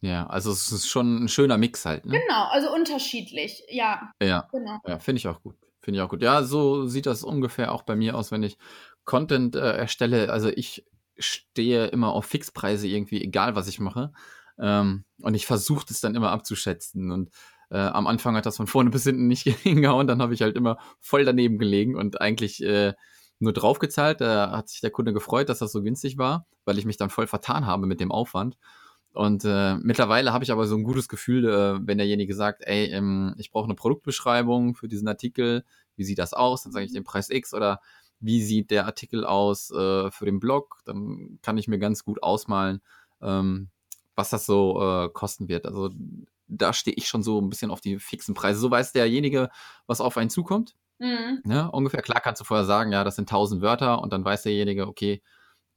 Ja, 0.00 0.26
also 0.26 0.50
es 0.50 0.72
ist 0.72 0.88
schon 0.88 1.22
ein 1.22 1.28
schöner 1.28 1.56
Mix 1.56 1.84
halt. 1.84 2.04
Ne? 2.04 2.18
Genau, 2.18 2.48
also 2.48 2.74
unterschiedlich, 2.74 3.62
ja. 3.68 4.10
Ja, 4.20 4.48
genau. 4.50 4.80
ja 4.84 4.98
finde 4.98 5.18
ich 5.18 5.28
auch 5.28 5.40
gut. 5.40 5.54
Finde 5.80 6.00
ich 6.00 6.04
auch 6.04 6.10
gut. 6.10 6.22
Ja, 6.22 6.42
so 6.42 6.88
sieht 6.88 7.06
das 7.06 7.22
ungefähr 7.22 7.70
auch 7.70 7.82
bei 7.82 7.94
mir 7.94 8.16
aus, 8.16 8.32
wenn 8.32 8.42
ich 8.42 8.58
Content 9.04 9.54
äh, 9.54 9.76
erstelle. 9.76 10.32
Also 10.32 10.48
ich 10.48 10.84
stehe 11.16 11.86
immer 11.86 12.12
auf 12.12 12.26
Fixpreise 12.26 12.88
irgendwie, 12.88 13.22
egal 13.22 13.54
was 13.54 13.68
ich 13.68 13.78
mache. 13.78 14.12
Ähm, 14.58 15.04
und 15.22 15.34
ich 15.34 15.46
versuche 15.46 15.86
das 15.86 16.00
dann 16.00 16.16
immer 16.16 16.32
abzuschätzen. 16.32 17.12
Und 17.12 17.30
äh, 17.70 17.78
am 17.78 18.06
Anfang 18.06 18.36
hat 18.36 18.46
das 18.46 18.56
von 18.56 18.66
vorne 18.66 18.90
bis 18.90 19.04
hinten 19.04 19.26
nicht 19.26 19.42
hingehauen. 19.62 20.06
Dann 20.06 20.22
habe 20.22 20.34
ich 20.34 20.42
halt 20.42 20.56
immer 20.56 20.78
voll 21.00 21.24
daneben 21.24 21.58
gelegen 21.58 21.96
und 21.96 22.20
eigentlich 22.20 22.62
äh, 22.62 22.94
nur 23.38 23.52
draufgezahlt. 23.52 24.20
Da 24.20 24.52
hat 24.52 24.68
sich 24.68 24.80
der 24.80 24.90
Kunde 24.90 25.12
gefreut, 25.12 25.48
dass 25.48 25.58
das 25.58 25.72
so 25.72 25.82
günstig 25.82 26.18
war, 26.18 26.46
weil 26.64 26.78
ich 26.78 26.84
mich 26.84 26.96
dann 26.96 27.10
voll 27.10 27.26
vertan 27.26 27.66
habe 27.66 27.86
mit 27.86 28.00
dem 28.00 28.12
Aufwand. 28.12 28.56
Und 29.12 29.44
äh, 29.44 29.76
mittlerweile 29.76 30.32
habe 30.32 30.44
ich 30.44 30.52
aber 30.52 30.66
so 30.66 30.76
ein 30.76 30.84
gutes 30.84 31.08
Gefühl, 31.08 31.48
äh, 31.48 31.80
wenn 31.86 31.98
derjenige 31.98 32.34
sagt, 32.34 32.62
ey, 32.66 32.86
ähm, 32.86 33.34
ich 33.38 33.50
brauche 33.50 33.64
eine 33.64 33.74
Produktbeschreibung 33.74 34.74
für 34.74 34.86
diesen 34.86 35.08
Artikel, 35.08 35.64
wie 35.96 36.04
sieht 36.04 36.18
das 36.18 36.34
aus? 36.34 36.62
Dann 36.62 36.72
sage 36.72 36.84
ich 36.84 36.92
den 36.92 37.04
Preis 37.04 37.30
X 37.30 37.54
oder 37.54 37.80
wie 38.20 38.42
sieht 38.42 38.70
der 38.70 38.86
Artikel 38.86 39.24
aus 39.24 39.70
äh, 39.70 40.10
für 40.10 40.24
den 40.24 40.40
Blog, 40.40 40.80
dann 40.84 41.38
kann 41.42 41.58
ich 41.58 41.68
mir 41.68 41.78
ganz 41.78 42.04
gut 42.04 42.22
ausmalen, 42.22 42.80
ähm, 43.22 43.68
was 44.14 44.30
das 44.30 44.46
so 44.46 44.80
äh, 44.82 45.08
kosten 45.10 45.48
wird. 45.48 45.66
Also 45.66 45.90
da 46.48 46.72
stehe 46.72 46.96
ich 46.96 47.08
schon 47.08 47.22
so 47.22 47.40
ein 47.40 47.50
bisschen 47.50 47.70
auf 47.70 47.80
die 47.80 47.98
fixen 47.98 48.34
Preise. 48.34 48.58
So 48.58 48.70
weiß 48.70 48.92
derjenige, 48.92 49.50
was 49.86 50.00
auf 50.00 50.16
einen 50.16 50.30
zukommt. 50.30 50.74
Mhm. 51.00 51.42
Ne? 51.44 51.70
ungefähr 51.70 52.02
klar 52.02 52.20
kannst 52.20 52.40
du 52.40 52.44
vorher 52.44 52.64
sagen, 52.66 52.90
ja, 52.90 53.04
das 53.04 53.14
sind 53.14 53.30
1000 53.30 53.62
Wörter 53.62 54.02
und 54.02 54.12
dann 54.12 54.24
weiß 54.24 54.42
derjenige, 54.42 54.88
okay, 54.88 55.22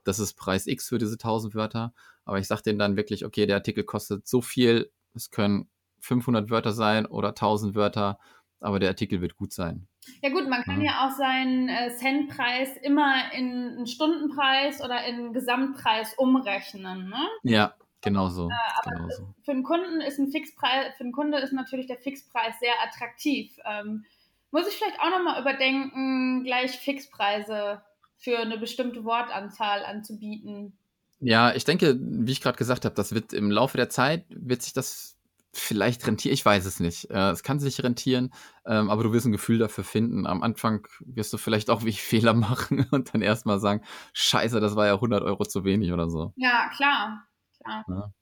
das 0.04 0.18
ist 0.18 0.34
Preis 0.34 0.66
X 0.66 0.90
für 0.90 0.98
diese 0.98 1.14
1000 1.14 1.54
Wörter. 1.54 1.94
Aber 2.26 2.40
ich 2.40 2.48
sage 2.48 2.64
denen 2.64 2.80
dann 2.80 2.96
wirklich, 2.98 3.24
okay, 3.24 3.46
der 3.46 3.58
Artikel 3.58 3.84
kostet 3.84 4.28
so 4.28 4.42
viel, 4.42 4.92
es 5.14 5.30
können 5.30 5.70
500 6.00 6.50
Wörter 6.50 6.72
sein 6.72 7.06
oder 7.06 7.30
1000 7.30 7.76
Wörter, 7.76 8.18
aber 8.60 8.80
der 8.80 8.90
Artikel 8.90 9.22
wird 9.22 9.36
gut 9.36 9.54
sein. 9.54 9.88
Ja 10.24 10.30
gut, 10.30 10.50
man 10.50 10.64
kann 10.64 10.82
ja, 10.82 10.92
ja 10.92 11.08
auch 11.08 11.16
seinen 11.16 11.70
äh, 11.70 11.96
Centpreis 11.96 12.70
immer 12.82 13.32
in 13.34 13.76
einen 13.78 13.88
Stundenpreis 13.88 14.82
oder 14.82 15.06
in 15.06 15.16
einen 15.16 15.34
Gesamtpreis 15.34 16.16
umrechnen, 16.18 17.10
ne? 17.10 17.28
Ja, 17.44 17.76
genau 18.02 18.30
so. 18.30 18.50
Äh, 18.50 18.54
aber 18.82 18.96
genau 18.96 19.10
so. 19.10 19.34
für 19.44 19.52
einen 19.52 19.64
Kunden 19.64 20.02
ist 20.02 20.20
ein 20.20 20.32
Fixpreis, 20.32 20.96
für 20.98 21.04
einen 21.04 21.14
Kunde 21.14 21.40
ist 21.40 21.54
natürlich 21.54 21.88
der 21.88 21.98
Fixpreis 21.98 22.60
sehr 22.60 22.74
attraktiv. 22.84 23.58
Ähm, 23.66 24.06
muss 24.52 24.68
ich 24.68 24.76
vielleicht 24.76 25.00
auch 25.00 25.10
nochmal 25.10 25.42
überdenken, 25.42 26.44
gleich 26.44 26.78
Fixpreise 26.78 27.82
für 28.18 28.38
eine 28.38 28.58
bestimmte 28.58 29.04
Wortanzahl 29.04 29.84
anzubieten. 29.86 30.78
Ja, 31.20 31.54
ich 31.54 31.64
denke, 31.64 31.98
wie 32.00 32.32
ich 32.32 32.42
gerade 32.42 32.58
gesagt 32.58 32.86
habe, 32.86 32.96
das 32.96 33.14
wird 33.14 33.34
im 33.34 33.52
Laufe 33.52 33.78
der 33.78 33.90
Zeit, 33.90 34.26
wird 34.30 34.62
sich 34.62 34.74
das 34.74 35.18
vielleicht 35.54 36.06
rentieren, 36.08 36.34
ich 36.34 36.46
weiß 36.46 36.66
es 36.66 36.80
nicht. 36.80 37.10
Äh, 37.10 37.32
es 37.32 37.44
kann 37.44 37.60
sich 37.60 37.84
rentieren, 37.84 38.32
ähm, 38.66 38.90
aber 38.90 39.04
du 39.04 39.12
wirst 39.12 39.26
ein 39.26 39.32
Gefühl 39.32 39.60
dafür 39.60 39.84
finden. 39.84 40.26
Am 40.26 40.44
Anfang 40.44 40.88
wirst 41.02 41.34
du 41.34 41.38
vielleicht 41.38 41.70
auch 41.70 41.84
wie 41.84 41.92
Fehler 41.94 42.34
machen 42.34 42.88
und 42.92 43.14
dann 43.14 43.22
erstmal 43.22 43.60
sagen, 43.60 43.84
scheiße, 44.14 44.60
das 44.60 44.76
war 44.76 44.88
ja 44.88 44.96
100 44.96 45.24
Euro 45.24 45.44
zu 45.46 45.64
wenig 45.64 45.92
oder 45.92 46.10
so. 46.10 46.34
Ja, 46.36 46.70
klar. 46.76 47.28
Klar. 47.62 48.14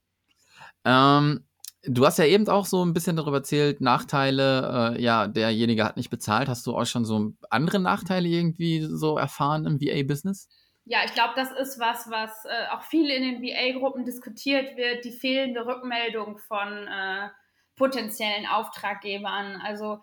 Ja. 0.86 1.18
Ähm, 1.18 1.46
du 1.84 2.06
hast 2.06 2.20
ja 2.20 2.26
eben 2.26 2.48
auch 2.48 2.66
so 2.66 2.84
ein 2.84 2.94
bisschen 2.94 3.16
darüber 3.16 3.38
erzählt, 3.38 3.82
Nachteile, 3.82 4.96
äh, 4.96 5.02
ja, 5.02 5.28
derjenige 5.28 5.84
hat 5.84 5.98
nicht 5.98 6.10
bezahlt. 6.10 6.50
Hast 6.50 6.66
du 6.68 6.76
auch 6.76 6.86
schon 6.86 7.06
so 7.06 7.34
andere 7.50 7.80
Nachteile 7.80 8.28
irgendwie 8.28 8.82
so 8.82 9.18
erfahren 9.18 9.66
im 9.66 9.80
VA-Business? 9.80 10.48
ja, 10.90 11.04
ich 11.06 11.14
glaube, 11.14 11.34
das 11.36 11.52
ist 11.52 11.80
was, 11.80 12.10
was 12.10 12.46
äh, 12.46 12.68
auch 12.72 12.82
viel 12.82 13.12
in 13.12 13.22
den 13.22 13.44
VA-Gruppen 13.44 14.06
diskutiert 14.06 14.76
wird, 14.76 15.06
die 15.06 15.12
fehlende 15.12 15.68
Rückmeldung 15.68 16.40
von 16.40 16.88
äh, 16.88 17.30
potenziellen 17.76 18.48
Auftraggebern. 18.48 19.62
Also 19.64 20.00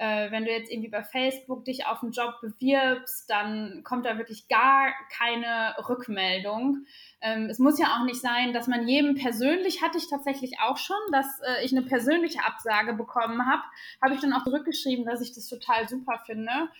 äh, 0.00 0.30
wenn 0.30 0.46
du 0.46 0.50
jetzt 0.50 0.72
irgendwie 0.72 0.88
bei 0.88 1.02
Facebook 1.02 1.66
dich 1.66 1.86
auf 1.86 2.02
einen 2.02 2.12
Job 2.12 2.40
bewirbst, 2.40 3.28
dann 3.28 3.82
kommt 3.84 4.06
da 4.06 4.16
wirklich 4.16 4.48
gar 4.48 4.94
keine 5.14 5.74
Rückmeldung. 5.90 6.86
Ähm, 7.20 7.50
es 7.50 7.58
muss 7.58 7.78
ja 7.78 7.88
auch 7.88 8.04
nicht 8.04 8.18
sein, 8.18 8.54
dass 8.54 8.66
man 8.66 8.88
jedem 8.88 9.14
persönlich, 9.14 9.82
hatte 9.82 9.98
ich 9.98 10.08
tatsächlich 10.08 10.58
auch 10.58 10.78
schon, 10.78 10.96
dass 11.12 11.26
äh, 11.40 11.62
ich 11.66 11.72
eine 11.72 11.82
persönliche 11.82 12.42
Absage 12.46 12.94
bekommen 12.94 13.44
habe, 13.44 13.62
habe 14.02 14.14
ich 14.14 14.22
dann 14.22 14.32
auch 14.32 14.42
zurückgeschrieben, 14.42 15.04
dass 15.04 15.20
ich 15.20 15.34
das 15.34 15.46
total 15.48 15.86
super 15.86 16.22
finde. 16.24 16.70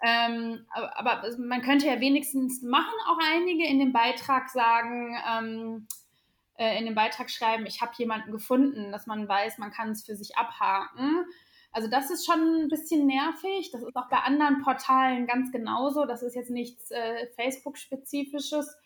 Ähm, 0.00 0.64
aber, 0.70 0.96
aber, 0.96 1.36
man 1.36 1.62
könnte 1.62 1.88
ja 1.88 1.98
wenigstens 1.98 2.62
machen, 2.62 2.94
auch 3.08 3.18
einige 3.34 3.66
in 3.66 3.80
dem 3.80 3.92
Beitrag 3.92 4.50
sagen, 4.50 5.18
ähm, 5.28 5.88
äh, 6.56 6.78
in 6.78 6.84
den 6.84 6.94
Beitrag 6.94 7.28
schreiben, 7.28 7.66
ich 7.66 7.82
habe 7.82 7.90
jemanden 7.96 8.30
gefunden, 8.30 8.92
dass 8.92 9.08
man 9.08 9.26
weiß, 9.26 9.58
man 9.58 9.72
kann 9.72 9.90
es 9.90 10.04
für 10.04 10.14
sich 10.14 10.38
abhaken. 10.38 11.24
Also 11.70 11.88
das 11.88 12.10
ist 12.10 12.26
schon 12.26 12.64
ein 12.64 12.68
bisschen 12.68 13.06
nervig. 13.06 13.70
Das 13.72 13.82
ist 13.82 13.96
auch 13.96 14.08
bei 14.08 14.18
anderen 14.18 14.62
Portalen 14.62 15.26
ganz 15.26 15.52
genauso. 15.52 16.06
Das 16.06 16.22
ist 16.22 16.34
jetzt 16.34 16.50
nichts 16.50 16.90
äh, 16.90 17.26
Facebook-spezifisches. 17.36 18.76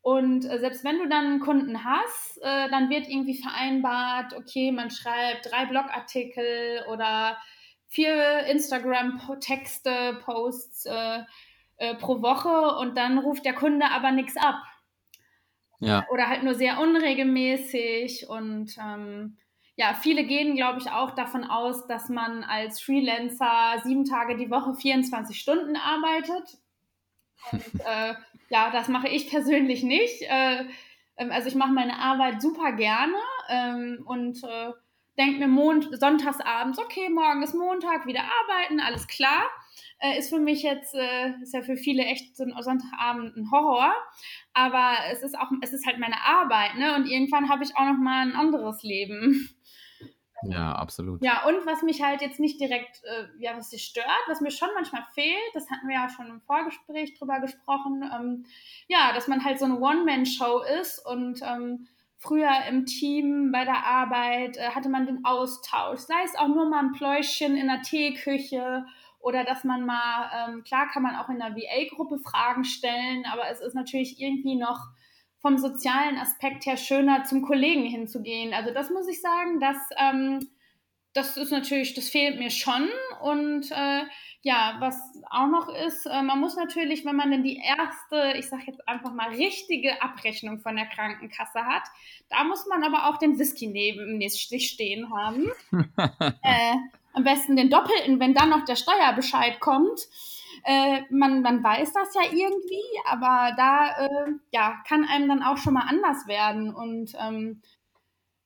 Und 0.00 0.44
äh, 0.44 0.58
selbst 0.58 0.82
wenn 0.84 0.98
du 0.98 1.08
dann 1.08 1.26
einen 1.26 1.40
Kunden 1.40 1.84
hast, 1.84 2.38
äh, 2.42 2.68
dann 2.70 2.90
wird 2.90 3.08
irgendwie 3.08 3.40
vereinbart, 3.40 4.34
okay, 4.34 4.72
man 4.72 4.90
schreibt 4.90 5.50
drei 5.50 5.66
Blogartikel 5.66 6.84
oder 6.90 7.38
vier 7.86 8.46
Instagram-Texte, 8.46 10.18
Posts 10.24 10.86
äh, 10.86 11.20
äh, 11.76 11.94
pro 11.96 12.20
Woche 12.20 12.78
und 12.78 12.96
dann 12.96 13.18
ruft 13.18 13.44
der 13.44 13.54
Kunde 13.54 13.86
aber 13.90 14.10
nichts 14.10 14.36
ab. 14.36 14.56
Ja. 15.78 16.06
Oder 16.10 16.28
halt 16.28 16.42
nur 16.42 16.54
sehr 16.54 16.80
unregelmäßig 16.80 18.28
und 18.28 18.76
ähm, 18.78 19.36
ja, 19.76 19.94
viele 19.94 20.24
gehen, 20.24 20.54
glaube 20.54 20.78
ich, 20.78 20.90
auch 20.90 21.12
davon 21.14 21.44
aus, 21.44 21.86
dass 21.86 22.08
man 22.08 22.44
als 22.44 22.80
Freelancer 22.80 23.80
sieben 23.84 24.04
Tage 24.04 24.36
die 24.36 24.50
Woche 24.50 24.74
24 24.74 25.38
Stunden 25.38 25.76
arbeitet. 25.76 26.58
Und 27.50 27.62
äh, 27.86 28.14
ja, 28.50 28.70
das 28.70 28.88
mache 28.88 29.08
ich 29.08 29.30
persönlich 29.30 29.82
nicht. 29.82 30.22
Äh, 30.22 30.64
ähm, 31.16 31.30
also 31.30 31.48
ich 31.48 31.54
mache 31.54 31.72
meine 31.72 31.98
Arbeit 31.98 32.42
super 32.42 32.72
gerne 32.72 33.16
ähm, 33.48 34.02
und 34.04 34.42
äh, 34.44 34.72
denke 35.18 35.38
mir 35.40 35.48
Mond 35.48 35.88
sonntagsabends, 35.98 36.78
okay, 36.78 37.08
morgen 37.08 37.42
ist 37.42 37.54
Montag, 37.54 38.06
wieder 38.06 38.22
arbeiten, 38.22 38.80
alles 38.80 39.06
klar. 39.06 39.44
Äh, 39.98 40.18
ist 40.18 40.30
für 40.30 40.38
mich 40.38 40.62
jetzt, 40.62 40.94
äh, 40.94 41.32
ist 41.42 41.54
ja 41.54 41.62
für 41.62 41.76
viele 41.76 42.04
echt 42.04 42.36
so 42.36 42.44
ein 42.44 42.54
Sonntagabend 42.60 43.36
ein 43.36 43.50
Horror. 43.50 43.94
Aber 44.52 44.94
es 45.12 45.22
ist 45.22 45.38
auch, 45.38 45.50
es 45.62 45.72
ist 45.72 45.86
halt 45.86 45.98
meine 45.98 46.20
Arbeit, 46.22 46.74
ne? 46.76 46.96
Und 46.96 47.06
irgendwann 47.06 47.48
habe 47.48 47.62
ich 47.62 47.76
auch 47.76 47.84
noch 47.84 47.98
mal 47.98 48.26
ein 48.26 48.34
anderes 48.34 48.82
Leben. 48.82 49.48
Ja, 50.44 50.72
absolut. 50.72 51.22
Ja, 51.22 51.46
und 51.46 51.66
was 51.66 51.82
mich 51.82 52.02
halt 52.02 52.20
jetzt 52.20 52.40
nicht 52.40 52.60
direkt, 52.60 53.02
äh, 53.04 53.26
ja, 53.38 53.56
was 53.56 53.70
dich 53.70 53.84
stört, 53.84 54.06
was 54.26 54.40
mir 54.40 54.50
schon 54.50 54.68
manchmal 54.74 55.04
fehlt, 55.14 55.36
das 55.54 55.70
hatten 55.70 55.88
wir 55.88 55.94
ja 55.94 56.08
schon 56.08 56.26
im 56.26 56.40
Vorgespräch 56.40 57.14
drüber 57.14 57.40
gesprochen, 57.40 58.02
ähm, 58.14 58.44
ja, 58.88 59.12
dass 59.14 59.28
man 59.28 59.44
halt 59.44 59.58
so 59.58 59.64
eine 59.64 59.78
One-Man-Show 59.78 60.62
ist 60.80 61.04
und 61.06 61.40
ähm, 61.42 61.86
früher 62.18 62.52
im 62.68 62.86
Team 62.86 63.50
bei 63.52 63.64
der 63.64 63.84
Arbeit 63.86 64.56
äh, 64.56 64.70
hatte 64.70 64.88
man 64.88 65.06
den 65.06 65.24
Austausch, 65.24 66.00
sei 66.00 66.22
es 66.24 66.36
auch 66.36 66.48
nur 66.48 66.68
mal 66.68 66.84
ein 66.84 66.92
Pläuschen 66.92 67.56
in 67.56 67.66
der 67.66 67.82
Teeküche 67.82 68.84
oder 69.18 69.44
dass 69.44 69.64
man 69.64 69.86
mal, 69.86 70.30
ähm, 70.34 70.64
klar 70.64 70.88
kann 70.88 71.02
man 71.02 71.16
auch 71.16 71.28
in 71.28 71.38
der 71.38 71.54
VA-Gruppe 71.54 72.18
Fragen 72.18 72.64
stellen, 72.64 73.24
aber 73.32 73.48
es 73.50 73.60
ist 73.60 73.74
natürlich 73.74 74.20
irgendwie 74.20 74.56
noch 74.56 74.88
vom 75.42 75.58
sozialen 75.58 76.16
Aspekt 76.18 76.64
her 76.66 76.76
schöner, 76.76 77.24
zum 77.24 77.42
Kollegen 77.42 77.84
hinzugehen. 77.84 78.54
Also 78.54 78.72
das 78.72 78.90
muss 78.90 79.08
ich 79.08 79.20
sagen, 79.20 79.60
dass 79.60 79.76
ähm, 79.98 80.48
das 81.14 81.36
ist 81.36 81.50
natürlich, 81.50 81.94
das 81.94 82.08
fehlt 82.08 82.38
mir 82.38 82.50
schon. 82.50 82.88
Und 83.20 83.70
äh, 83.70 84.02
ja, 84.42 84.76
was 84.78 84.96
auch 85.30 85.46
noch 85.46 85.68
ist, 85.86 86.06
äh, 86.06 86.22
man 86.22 86.40
muss 86.40 86.56
natürlich, 86.56 87.04
wenn 87.04 87.16
man 87.16 87.30
denn 87.30 87.42
die 87.42 87.58
erste, 87.62 88.38
ich 88.38 88.48
sage 88.48 88.64
jetzt 88.68 88.88
einfach 88.88 89.12
mal, 89.12 89.28
richtige 89.30 90.00
Abrechnung 90.00 90.60
von 90.60 90.76
der 90.76 90.86
Krankenkasse 90.86 91.64
hat, 91.64 91.82
da 92.30 92.44
muss 92.44 92.66
man 92.66 92.82
aber 92.82 93.08
auch 93.08 93.18
den 93.18 93.38
Whisky 93.38 93.66
neben 93.66 94.20
sich 94.28 94.68
stehen 94.68 95.12
haben. 95.14 95.50
äh, 96.42 96.76
am 97.12 97.24
besten 97.24 97.56
den 97.56 97.68
doppelten, 97.68 98.20
wenn 98.20 98.32
dann 98.32 98.48
noch 98.48 98.64
der 98.64 98.76
Steuerbescheid 98.76 99.60
kommt. 99.60 100.00
Äh, 100.64 101.02
man, 101.10 101.42
man 101.42 101.62
weiß 101.62 101.92
das 101.92 102.14
ja 102.14 102.22
irgendwie, 102.30 102.82
aber 103.04 103.52
da 103.56 104.06
äh, 104.06 104.32
ja, 104.52 104.82
kann 104.86 105.04
einem 105.04 105.28
dann 105.28 105.42
auch 105.42 105.56
schon 105.56 105.74
mal 105.74 105.86
anders 105.88 106.26
werden. 106.26 106.74
Und 106.74 107.14
ähm, 107.18 107.62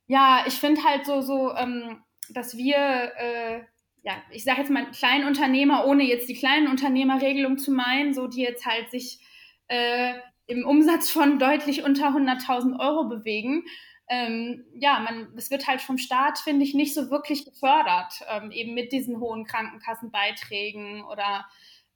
ja, 0.07 0.45
ich 0.47 0.55
finde 0.55 0.83
halt 0.85 1.05
so, 1.05 1.21
so 1.21 1.55
ähm, 1.55 2.03
dass 2.31 2.57
wir, 2.57 2.77
äh, 2.77 3.61
ja, 4.03 4.15
ich 4.31 4.45
sage 4.45 4.61
jetzt 4.61 4.71
mal 4.71 4.91
Kleinunternehmer, 4.91 5.87
ohne 5.87 6.05
jetzt 6.05 6.29
die 6.29 6.37
Kleinunternehmerregelung 6.37 7.59
zu 7.59 7.73
meinen, 7.73 8.15
so 8.15 8.27
die 8.27 8.43
jetzt 8.43 8.67
halt 8.67 8.91
sich 8.91 9.21
äh, 9.69 10.15
im 10.47 10.65
Umsatz 10.67 11.11
von 11.11 11.39
deutlich 11.39 11.85
unter 11.85 12.09
100.000 12.09 12.79
Euro 12.79 13.09
bewegen, 13.09 13.65
ähm, 14.09 14.65
ja, 14.75 15.01
man, 15.01 15.33
es 15.37 15.51
wird 15.51 15.67
halt 15.67 15.81
vom 15.81 15.99
Staat, 15.99 16.39
finde 16.39 16.65
ich, 16.65 16.75
nicht 16.75 16.95
so 16.95 17.11
wirklich 17.11 17.45
gefördert, 17.45 18.21
ähm, 18.29 18.53
eben 18.53 18.75
mit 18.75 18.93
diesen 18.93 19.19
hohen 19.19 19.45
Krankenkassenbeiträgen 19.45 21.05
oder 21.05 21.47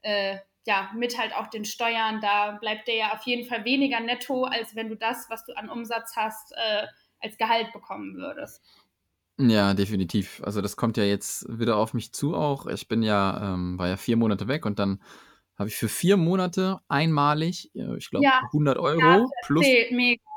äh, 0.03 0.39
ja, 0.67 0.91
mit 0.95 1.19
halt 1.19 1.35
auch 1.35 1.49
den 1.49 1.65
Steuern, 1.65 2.21
da 2.21 2.53
bleibt 2.53 2.87
dir 2.89 2.97
ja 2.97 3.13
auf 3.13 3.23
jeden 3.25 3.49
Fall 3.49 3.65
weniger 3.65 4.01
netto, 4.01 4.45
als 4.45 4.77
wenn 4.77 4.89
du 4.89 4.97
das, 4.97 5.27
was 5.31 5.45
du 5.45 5.57
an 5.57 5.71
Umsatz 5.71 6.15
hast, 6.17 6.53
äh, 6.53 6.87
als 7.21 7.39
Gehalt 7.39 7.73
bekommen 7.73 8.17
würdest. 8.17 8.63
Ja, 9.39 9.73
definitiv. 9.73 10.43
Also 10.45 10.61
das 10.61 10.77
kommt 10.77 10.99
ja 10.99 11.05
jetzt 11.05 11.47
wieder 11.49 11.77
auf 11.77 11.95
mich 11.95 12.13
zu 12.13 12.35
auch. 12.35 12.67
Ich 12.67 12.89
bin 12.89 13.03
ja, 13.03 13.55
ähm, 13.55 13.79
war 13.79 13.89
ja 13.89 13.97
vier 13.97 14.17
Monate 14.17 14.49
weg 14.49 14.67
und 14.67 14.79
dann 14.79 15.03
habe 15.59 15.69
ich 15.69 15.77
für 15.77 15.89
vier 15.89 16.17
Monate 16.17 16.81
einmalig, 16.89 17.71
äh, 17.75 17.97
ich 17.97 18.11
glaube, 18.11 18.25
ja. 18.25 18.41
100 18.47 18.79
Euro 18.79 19.01
ja, 19.01 19.27
plus, 19.45 19.67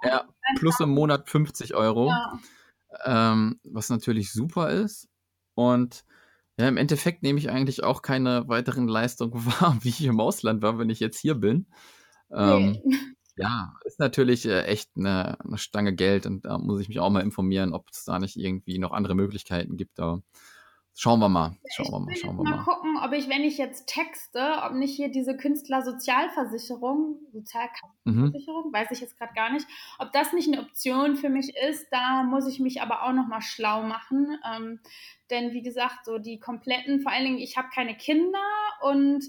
ja, 0.04 0.28
plus 0.58 0.80
im 0.80 0.90
Monat 0.90 1.30
50 1.30 1.76
Euro, 1.76 2.14
ähm, 3.06 3.60
was 3.64 3.90
natürlich 3.90 4.32
super 4.32 4.70
ist. 4.70 5.10
Und 5.56 6.06
ja, 6.58 6.68
im 6.68 6.78
Endeffekt 6.78 7.24
nehme 7.24 7.40
ich 7.40 7.50
eigentlich 7.50 7.84
auch 7.84 8.02
keine 8.02 8.48
weiteren 8.48 8.88
Leistungen 8.88 9.34
wahr, 9.46 9.78
wie 9.82 9.90
ich 9.90 10.04
im 10.04 10.20
Ausland 10.20 10.62
war, 10.62 10.78
wenn 10.78 10.90
ich 10.90 11.00
jetzt 11.00 11.20
hier 11.20 11.36
bin. 11.36 11.68
Ähm, 12.32 12.80
nee. 12.84 12.84
Ja, 13.36 13.74
ist 13.84 14.00
natürlich 14.00 14.46
äh, 14.46 14.62
echt 14.66 14.92
eine, 14.96 15.40
eine, 15.40 15.58
Stange 15.58 15.96
Geld 15.96 16.28
und 16.28 16.46
da 16.46 16.60
muss 16.60 16.80
ich 16.80 16.88
mich 16.88 17.00
auch 17.00 17.10
mal 17.10 17.22
informieren, 17.22 17.74
ob 17.74 17.90
es 17.90 18.04
da 18.06 18.20
nicht 18.20 18.38
irgendwie 18.38 18.78
noch 18.78 18.92
andere 18.92 19.16
Möglichkeiten 19.16 19.76
gibt. 19.76 20.00
Aber 20.00 20.22
Schauen 20.96 21.20
wir 21.20 21.30
mal. 21.30 21.58
Schauen 21.72 21.92
wir 21.92 22.00
mal. 22.00 22.16
Schauen 22.16 22.38
wir 22.38 22.44
mal. 22.44 22.58
mal 22.58 22.64
gucken, 22.64 22.98
ob 23.04 23.14
ich, 23.14 23.28
wenn 23.28 23.44
ich 23.44 23.58
jetzt 23.58 23.88
texte, 23.88 24.62
ob 24.64 24.74
nicht 24.74 24.96
hier 24.96 25.10
diese 25.10 25.36
Künstlersozialversicherung, 25.36 27.18
Sozialversicherung, 27.32 28.68
mhm. 28.68 28.74
weiß 28.74 28.92
ich 28.92 29.02
jetzt 29.02 29.18
gerade 29.18 29.34
gar 29.34 29.52
nicht, 29.52 29.66
ob 29.98 30.12
das 30.12 30.34
nicht 30.34 30.48
eine 30.48 30.62
Option 30.62 31.16
für 31.16 31.30
mich 31.30 31.56
ist. 31.68 31.88
Da 31.92 32.24
muss 32.24 32.48
ich 32.48 32.60
mich 32.60 32.82
aber 32.82 33.04
auch 33.04 33.14
noch 33.14 33.28
mal 33.28 33.42
schlau 33.42 33.82
machen. 33.82 34.38
Ähm, 34.56 34.80
denn 35.32 35.52
wie 35.52 35.64
gesagt, 35.64 36.06
so 36.06 36.20
die 36.20 36.40
kompletten, 36.40 37.02
vor 37.02 37.12
allen 37.12 37.26
Dingen, 37.26 37.40
ich 37.40 37.58
habe 37.58 37.70
keine 37.74 37.98
Kinder 37.98 38.40
und 38.82 39.24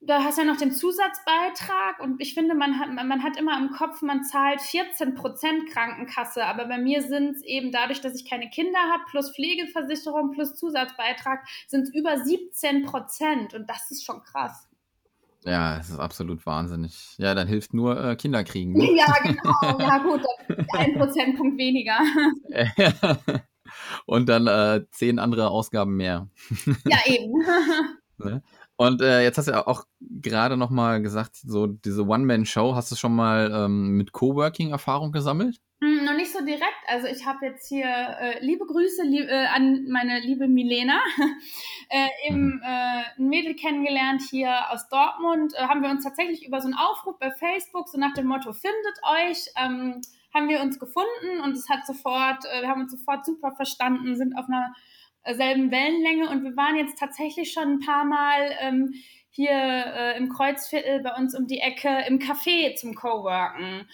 da 0.00 0.22
hast 0.22 0.38
du 0.38 0.42
ja 0.42 0.46
noch 0.46 0.58
den 0.58 0.72
Zusatzbeitrag 0.72 2.00
und 2.00 2.20
ich 2.20 2.34
finde, 2.34 2.54
man 2.54 2.78
hat, 2.78 2.88
man 2.92 3.22
hat 3.22 3.36
immer 3.36 3.58
im 3.58 3.70
Kopf, 3.70 4.00
man 4.02 4.22
zahlt 4.22 4.60
14 4.60 5.14
Prozent 5.14 5.68
Krankenkasse, 5.70 6.46
aber 6.46 6.66
bei 6.66 6.78
mir 6.78 7.02
sind 7.02 7.36
es 7.36 7.42
eben 7.42 7.72
dadurch, 7.72 8.00
dass 8.00 8.14
ich 8.14 8.28
keine 8.28 8.48
Kinder 8.48 8.78
habe, 8.92 9.02
plus 9.10 9.34
Pflegeversicherung, 9.34 10.30
plus 10.32 10.54
Zusatzbeitrag, 10.54 11.46
sind 11.66 11.82
es 11.82 11.94
über 11.94 12.18
17 12.18 12.84
Prozent 12.84 13.54
und 13.54 13.68
das 13.68 13.90
ist 13.90 14.04
schon 14.04 14.22
krass. 14.22 14.68
Ja, 15.44 15.78
es 15.78 15.90
ist 15.90 15.98
absolut 15.98 16.44
wahnsinnig. 16.46 17.16
Ja, 17.18 17.34
dann 17.34 17.48
hilft 17.48 17.72
nur 17.72 18.02
äh, 18.02 18.16
Kinder 18.16 18.44
kriegen. 18.44 18.72
Ne? 18.72 18.96
Ja, 18.96 19.12
genau. 19.22 19.78
Ja, 19.78 19.98
gut, 19.98 20.22
ein 20.74 20.94
Prozentpunkt 20.94 21.58
weniger. 21.58 21.98
Und 24.06 24.28
dann 24.28 24.46
äh, 24.46 24.84
zehn 24.90 25.18
andere 25.18 25.50
Ausgaben 25.50 25.96
mehr. 25.96 26.28
Ja, 26.86 26.98
eben. 27.06 27.32
Und 28.80 29.02
äh, 29.02 29.24
jetzt 29.24 29.36
hast 29.38 29.48
du 29.48 29.52
ja 29.52 29.66
auch 29.66 29.86
gerade 30.00 30.56
noch 30.56 30.70
mal 30.70 31.02
gesagt, 31.02 31.34
so 31.34 31.66
diese 31.66 32.06
One-Man-Show, 32.06 32.76
hast 32.76 32.92
du 32.92 32.94
schon 32.94 33.12
mal 33.12 33.50
ähm, 33.52 33.96
mit 33.96 34.12
Coworking 34.12 34.70
Erfahrung 34.70 35.10
gesammelt? 35.10 35.60
Hm, 35.82 36.04
noch 36.04 36.14
nicht 36.14 36.32
so 36.32 36.44
direkt. 36.44 36.62
Also 36.86 37.08
ich 37.08 37.26
habe 37.26 37.44
jetzt 37.44 37.66
hier 37.66 37.86
äh, 37.86 38.38
liebe 38.38 38.64
Grüße 38.64 39.02
lieb, 39.02 39.28
äh, 39.28 39.46
an 39.46 39.88
meine 39.88 40.20
liebe 40.20 40.46
Milena, 40.46 41.00
äh, 41.88 42.06
eben 42.28 42.54
mhm. 42.54 42.62
äh, 42.62 43.02
ein 43.18 43.28
Mädel 43.28 43.56
kennengelernt 43.56 44.22
hier 44.30 44.70
aus 44.70 44.88
Dortmund. 44.88 45.54
Äh, 45.56 45.62
haben 45.62 45.82
wir 45.82 45.90
uns 45.90 46.04
tatsächlich 46.04 46.46
über 46.46 46.60
so 46.60 46.68
einen 46.68 46.78
Aufruf 46.78 47.18
bei 47.18 47.32
Facebook, 47.32 47.88
so 47.88 47.98
nach 47.98 48.14
dem 48.14 48.28
Motto, 48.28 48.52
findet 48.52 49.00
euch, 49.02 49.44
ähm, 49.56 50.02
haben 50.32 50.48
wir 50.48 50.60
uns 50.60 50.78
gefunden 50.78 51.40
und 51.42 51.56
es 51.56 51.68
hat 51.68 51.84
sofort, 51.84 52.44
äh, 52.44 52.62
wir 52.62 52.68
haben 52.68 52.82
uns 52.82 52.92
sofort 52.92 53.26
super 53.26 53.50
verstanden, 53.56 54.14
sind 54.14 54.38
auf 54.38 54.46
einer 54.48 54.72
selben 55.24 55.70
Wellenlänge 55.70 56.28
und 56.30 56.44
wir 56.44 56.56
waren 56.56 56.76
jetzt 56.76 56.98
tatsächlich 56.98 57.52
schon 57.52 57.74
ein 57.74 57.80
paar 57.80 58.04
Mal 58.04 58.50
ähm, 58.60 58.94
hier 59.30 59.50
äh, 59.50 60.16
im 60.16 60.28
Kreuzviertel 60.28 61.00
bei 61.02 61.14
uns 61.14 61.36
um 61.36 61.46
die 61.46 61.60
Ecke 61.60 62.04
im 62.08 62.18
Café 62.18 62.74
zum 62.76 62.94
Coworken. 62.94 63.88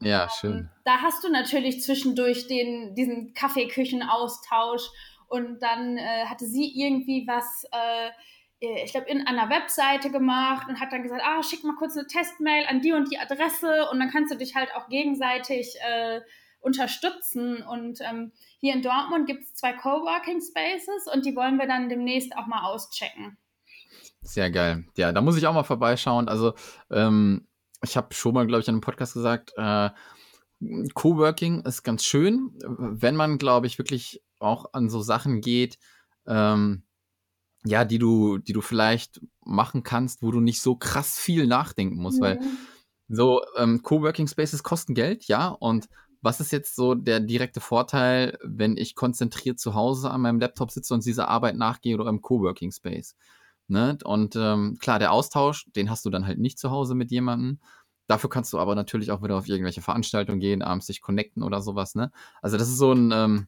Ja, 0.00 0.28
schön. 0.28 0.68
Da 0.84 1.00
hast 1.00 1.24
du 1.24 1.30
natürlich 1.30 1.82
zwischendurch 1.82 2.46
den, 2.46 2.94
diesen 2.94 3.32
Kaffeeküchenaustausch 3.34 4.82
und 5.28 5.60
dann 5.60 5.96
äh, 5.96 6.26
hatte 6.26 6.46
sie 6.46 6.70
irgendwie 6.74 7.26
was, 7.26 7.64
äh, 7.72 8.10
ich 8.84 8.92
glaube, 8.92 9.08
in 9.08 9.26
einer 9.26 9.48
Webseite 9.50 10.10
gemacht 10.10 10.68
und 10.68 10.80
hat 10.80 10.92
dann 10.92 11.02
gesagt, 11.02 11.22
ah, 11.24 11.42
schick 11.42 11.64
mal 11.64 11.76
kurz 11.76 11.96
eine 11.96 12.06
Testmail 12.06 12.66
an 12.66 12.80
die 12.80 12.92
und 12.92 13.10
die 13.10 13.18
Adresse 13.18 13.88
und 13.90 13.98
dann 13.98 14.10
kannst 14.10 14.32
du 14.32 14.38
dich 14.38 14.54
halt 14.54 14.74
auch 14.74 14.88
gegenseitig 14.88 15.74
äh, 15.86 16.20
unterstützen 16.66 17.62
und 17.62 18.00
ähm, 18.00 18.32
hier 18.58 18.74
in 18.74 18.82
Dortmund 18.82 19.28
gibt 19.28 19.44
es 19.44 19.54
zwei 19.54 19.72
Coworking 19.72 20.40
Spaces 20.40 21.06
und 21.14 21.24
die 21.24 21.36
wollen 21.36 21.58
wir 21.58 21.68
dann 21.68 21.88
demnächst 21.88 22.36
auch 22.36 22.46
mal 22.46 22.64
auschecken. 22.64 23.38
Sehr 24.20 24.50
geil. 24.50 24.84
Ja, 24.96 25.12
da 25.12 25.20
muss 25.20 25.36
ich 25.36 25.46
auch 25.46 25.54
mal 25.54 25.62
vorbeischauen. 25.62 26.28
Also, 26.28 26.54
ähm, 26.90 27.46
ich 27.84 27.96
habe 27.96 28.12
schon 28.12 28.34
mal, 28.34 28.48
glaube 28.48 28.62
ich, 28.62 28.68
in 28.68 28.74
einem 28.74 28.80
Podcast 28.80 29.14
gesagt, 29.14 29.52
äh, 29.56 29.90
Coworking 30.94 31.60
ist 31.60 31.84
ganz 31.84 32.02
schön, 32.04 32.50
wenn 32.66 33.14
man, 33.14 33.38
glaube 33.38 33.68
ich, 33.68 33.78
wirklich 33.78 34.22
auch 34.40 34.72
an 34.72 34.90
so 34.90 35.00
Sachen 35.02 35.42
geht, 35.42 35.78
ähm, 36.26 36.82
ja, 37.64 37.84
die 37.84 37.98
du, 37.98 38.38
die 38.38 38.54
du 38.54 38.60
vielleicht 38.60 39.20
machen 39.44 39.84
kannst, 39.84 40.22
wo 40.22 40.32
du 40.32 40.40
nicht 40.40 40.60
so 40.60 40.74
krass 40.74 41.16
viel 41.18 41.46
nachdenken 41.46 41.96
musst, 41.96 42.18
mhm. 42.18 42.24
weil 42.24 42.40
so 43.08 43.42
ähm, 43.56 43.82
Coworking 43.82 44.26
Spaces 44.26 44.64
kosten 44.64 44.94
Geld, 44.94 45.28
ja, 45.28 45.48
und 45.48 45.88
was 46.26 46.40
ist 46.40 46.50
jetzt 46.50 46.74
so 46.74 46.96
der 46.96 47.20
direkte 47.20 47.60
Vorteil, 47.60 48.36
wenn 48.42 48.76
ich 48.76 48.96
konzentriert 48.96 49.60
zu 49.60 49.74
Hause 49.74 50.10
an 50.10 50.22
meinem 50.22 50.40
Laptop 50.40 50.72
sitze 50.72 50.92
und 50.92 51.06
dieser 51.06 51.28
Arbeit 51.28 51.56
nachgehe 51.56 51.94
oder 51.94 52.10
im 52.10 52.20
Coworking 52.20 52.72
Space? 52.72 53.14
Ne? 53.68 53.96
Und 54.02 54.34
ähm, 54.34 54.76
klar, 54.80 54.98
der 54.98 55.12
Austausch, 55.12 55.66
den 55.76 55.88
hast 55.88 56.04
du 56.04 56.10
dann 56.10 56.26
halt 56.26 56.38
nicht 56.38 56.58
zu 56.58 56.70
Hause 56.70 56.96
mit 56.96 57.12
jemandem. 57.12 57.60
Dafür 58.08 58.28
kannst 58.28 58.52
du 58.52 58.58
aber 58.58 58.74
natürlich 58.74 59.12
auch 59.12 59.22
wieder 59.22 59.36
auf 59.36 59.48
irgendwelche 59.48 59.82
Veranstaltungen 59.82 60.40
gehen, 60.40 60.62
abends 60.62 60.86
dich 60.86 61.00
connecten 61.00 61.44
oder 61.44 61.60
sowas, 61.60 61.94
ne? 61.94 62.10
Also 62.42 62.56
das 62.56 62.68
ist 62.68 62.78
so 62.78 62.92
ein, 62.92 63.12
ähm, 63.12 63.46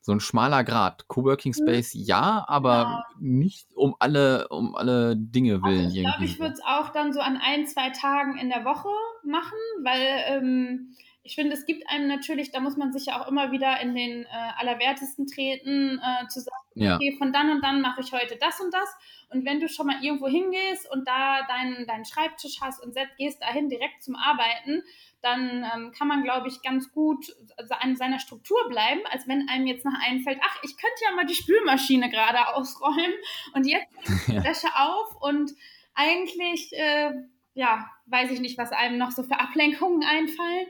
so 0.00 0.12
ein 0.12 0.20
schmaler 0.20 0.62
Grad. 0.62 1.08
Coworking 1.08 1.54
mhm. 1.58 1.62
Space 1.62 1.90
ja, 1.92 2.44
aber 2.46 2.72
ja. 2.72 3.04
nicht 3.18 3.74
um 3.74 3.96
alle, 3.98 4.46
um 4.48 4.76
alle 4.76 5.16
Dinge 5.16 5.60
willen. 5.62 5.86
Also 5.86 5.96
ich 5.96 6.02
glaube, 6.02 6.24
ich 6.24 6.38
würde 6.38 6.54
es 6.54 6.62
auch 6.64 6.90
dann 6.90 7.12
so 7.12 7.20
an 7.20 7.36
ein, 7.36 7.66
zwei 7.66 7.90
Tagen 7.90 8.38
in 8.38 8.48
der 8.48 8.64
Woche 8.64 8.90
machen, 9.24 9.58
weil 9.82 10.06
ähm, 10.28 10.94
ich 11.24 11.36
finde, 11.36 11.54
es 11.54 11.66
gibt 11.66 11.88
einem 11.88 12.08
natürlich, 12.08 12.50
da 12.50 12.60
muss 12.60 12.76
man 12.76 12.92
sich 12.92 13.06
ja 13.06 13.22
auch 13.22 13.28
immer 13.28 13.52
wieder 13.52 13.80
in 13.80 13.94
den 13.94 14.24
äh, 14.24 14.28
Allerwertesten 14.58 15.26
treten, 15.26 16.00
äh, 16.00 16.26
zu 16.28 16.40
sagen, 16.40 16.56
ja. 16.74 16.96
okay, 16.96 17.14
von 17.16 17.32
dann 17.32 17.50
und 17.50 17.62
dann 17.62 17.80
mache 17.80 18.00
ich 18.00 18.12
heute 18.12 18.36
das 18.36 18.60
und 18.60 18.74
das. 18.74 18.88
Und 19.30 19.44
wenn 19.44 19.60
du 19.60 19.68
schon 19.68 19.86
mal 19.86 20.02
irgendwo 20.02 20.26
hingehst 20.26 20.90
und 20.90 21.06
da 21.06 21.46
deinen, 21.46 21.86
deinen 21.86 22.04
Schreibtisch 22.04 22.60
hast 22.60 22.82
und 22.82 22.96
gehst 23.18 23.40
dahin 23.40 23.68
direkt 23.68 24.02
zum 24.02 24.16
Arbeiten, 24.16 24.82
dann 25.22 25.64
ähm, 25.72 25.92
kann 25.96 26.08
man, 26.08 26.24
glaube 26.24 26.48
ich, 26.48 26.60
ganz 26.62 26.92
gut 26.92 27.34
an 27.70 27.94
seiner 27.94 28.18
Struktur 28.18 28.68
bleiben, 28.68 29.00
als 29.10 29.28
wenn 29.28 29.48
einem 29.48 29.68
jetzt 29.68 29.84
noch 29.84 29.94
einfällt, 30.04 30.40
ach, 30.42 30.58
ich 30.64 30.76
könnte 30.76 31.04
ja 31.08 31.14
mal 31.14 31.24
die 31.24 31.34
Spülmaschine 31.34 32.10
gerade 32.10 32.48
ausräumen 32.54 33.14
und 33.54 33.64
jetzt 33.64 33.86
die 34.26 34.32
ja. 34.34 34.44
Wäsche 34.44 34.68
auf 34.74 35.22
und 35.22 35.52
eigentlich 35.94 36.72
äh, 36.72 37.12
ja, 37.54 37.90
weiß 38.06 38.30
ich 38.30 38.40
nicht, 38.40 38.58
was 38.58 38.72
einem 38.72 38.98
noch 38.98 39.10
so 39.10 39.22
für 39.22 39.38
Ablenkungen 39.38 40.02
einfallen. 40.02 40.66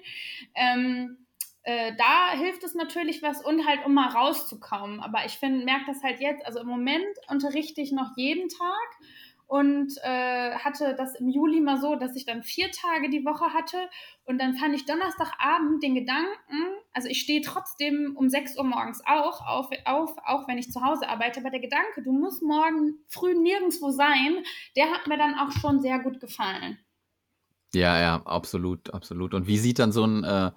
Ähm, 0.55 1.26
äh, 1.64 1.93
da 1.97 2.33
hilft 2.37 2.64
es 2.64 2.74
natürlich 2.74 3.22
was 3.22 3.45
und 3.45 3.66
halt, 3.66 3.85
um 3.87 3.95
mal 3.95 4.09
rauszukommen. 4.09 5.01
Aber 5.01 5.24
ich 5.24 5.35
finde, 5.35 5.64
merke 5.64 5.87
das 5.87 6.03
halt 6.03 6.20
jetzt, 6.20 6.45
also 6.45 6.61
im 6.61 6.66
Moment 6.66 7.07
unterrichte 7.28 7.80
ich 7.80 7.93
noch 7.93 8.16
jeden 8.16 8.49
Tag 8.49 8.89
und 9.53 9.92
äh, 10.03 10.55
hatte 10.55 10.94
das 10.96 11.14
im 11.16 11.28
Juli 11.28 11.61
mal 11.61 11.78
so, 11.78 11.94
dass 11.94 12.16
ich 12.16 12.24
dann 12.24 12.42
vier 12.42 12.70
Tage 12.70 13.11
die 13.11 13.26
Woche 13.26 13.53
hatte 13.53 13.76
und 14.24 14.40
dann 14.40 14.55
fand 14.55 14.74
ich 14.74 14.86
Donnerstagabend 14.86 15.82
den 15.82 15.94
Gedanken, 15.94 16.78
also 16.94 17.07
ich 17.07 17.20
stehe 17.20 17.42
trotzdem 17.42 18.16
um 18.16 18.30
6 18.30 18.57
Uhr 18.57 18.64
morgens 18.64 19.03
auch 19.05 19.46
auf, 19.46 19.68
auf, 19.84 20.16
auch 20.24 20.48
wenn 20.48 20.57
ich 20.57 20.72
zu 20.72 20.80
Hause 20.80 21.07
arbeite, 21.07 21.40
aber 21.40 21.50
der 21.50 21.61
Gedanke, 21.61 22.03
du 22.03 22.12
musst 22.12 22.42
morgen 22.42 22.94
früh 23.09 23.34
nirgendwo 23.34 23.90
sein, 23.90 24.38
der 24.74 24.90
hat 24.90 25.07
mir 25.07 25.18
dann 25.18 25.34
auch 25.34 25.53
schon 25.53 25.82
sehr 25.82 25.98
gut 25.98 26.18
gefallen. 26.18 26.78
Ja, 27.74 28.00
ja, 28.00 28.22
absolut, 28.24 28.94
absolut. 28.94 29.34
Und 29.34 29.46
wie 29.46 29.59
sieht 29.59 29.78
dann 29.78 29.92
so 29.92 30.07
ein 30.07 30.24
äh, 30.24 30.50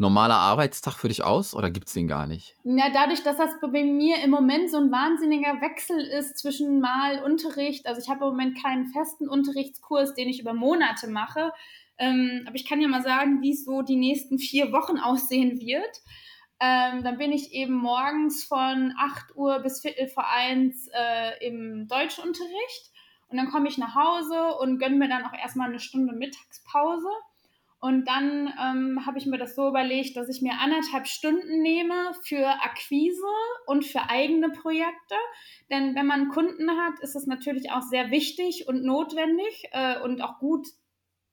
normaler 0.00 0.36
Arbeitstag 0.36 0.94
für 0.94 1.08
dich 1.08 1.22
aus 1.22 1.54
oder 1.54 1.70
gibt 1.70 1.88
es 1.88 1.94
den 1.94 2.08
gar 2.08 2.26
nicht? 2.26 2.56
Ja, 2.64 2.90
dadurch, 2.92 3.22
dass 3.22 3.36
das 3.36 3.50
bei 3.60 3.84
mir 3.84 4.22
im 4.24 4.30
Moment 4.30 4.70
so 4.70 4.78
ein 4.78 4.90
wahnsinniger 4.90 5.60
Wechsel 5.60 6.00
ist 6.00 6.38
zwischen 6.38 6.80
mal 6.80 7.22
Unterricht, 7.22 7.86
also 7.86 8.00
ich 8.00 8.08
habe 8.08 8.24
im 8.24 8.30
Moment 8.30 8.62
keinen 8.62 8.86
festen 8.86 9.28
Unterrichtskurs, 9.28 10.14
den 10.14 10.28
ich 10.28 10.40
über 10.40 10.54
Monate 10.54 11.08
mache, 11.08 11.52
ähm, 11.98 12.44
aber 12.46 12.56
ich 12.56 12.66
kann 12.66 12.80
ja 12.80 12.88
mal 12.88 13.02
sagen, 13.02 13.42
wie 13.42 13.54
so 13.54 13.82
die 13.82 13.96
nächsten 13.96 14.38
vier 14.38 14.72
Wochen 14.72 14.98
aussehen 14.98 15.60
wird. 15.60 16.00
Ähm, 16.62 17.04
dann 17.04 17.16
bin 17.16 17.32
ich 17.32 17.52
eben 17.52 17.74
morgens 17.74 18.44
von 18.44 18.92
8 18.98 19.34
Uhr 19.34 19.60
bis 19.60 19.80
Viertel 19.80 20.08
vor 20.08 20.28
eins 20.28 20.88
äh, 20.92 21.46
im 21.46 21.88
Deutschunterricht 21.88 22.90
und 23.28 23.36
dann 23.36 23.50
komme 23.50 23.68
ich 23.68 23.78
nach 23.78 23.94
Hause 23.94 24.56
und 24.60 24.78
gönne 24.78 24.96
mir 24.96 25.08
dann 25.08 25.24
auch 25.24 25.32
erstmal 25.32 25.68
eine 25.68 25.78
Stunde 25.78 26.12
Mittagspause. 26.14 27.08
Und 27.80 28.06
dann 28.06 28.52
ähm, 28.62 29.06
habe 29.06 29.16
ich 29.16 29.24
mir 29.24 29.38
das 29.38 29.54
so 29.54 29.66
überlegt, 29.66 30.14
dass 30.14 30.28
ich 30.28 30.42
mir 30.42 30.52
anderthalb 30.60 31.06
Stunden 31.06 31.62
nehme 31.62 32.12
für 32.22 32.46
Akquise 32.46 33.26
und 33.66 33.86
für 33.86 34.10
eigene 34.10 34.50
Projekte. 34.50 35.14
Denn 35.70 35.94
wenn 35.94 36.06
man 36.06 36.28
Kunden 36.28 36.70
hat, 36.70 37.00
ist 37.00 37.16
es 37.16 37.26
natürlich 37.26 37.72
auch 37.72 37.80
sehr 37.80 38.10
wichtig 38.10 38.68
und 38.68 38.84
notwendig 38.84 39.64
äh, 39.72 39.98
und 40.00 40.20
auch 40.20 40.38
gut, 40.38 40.66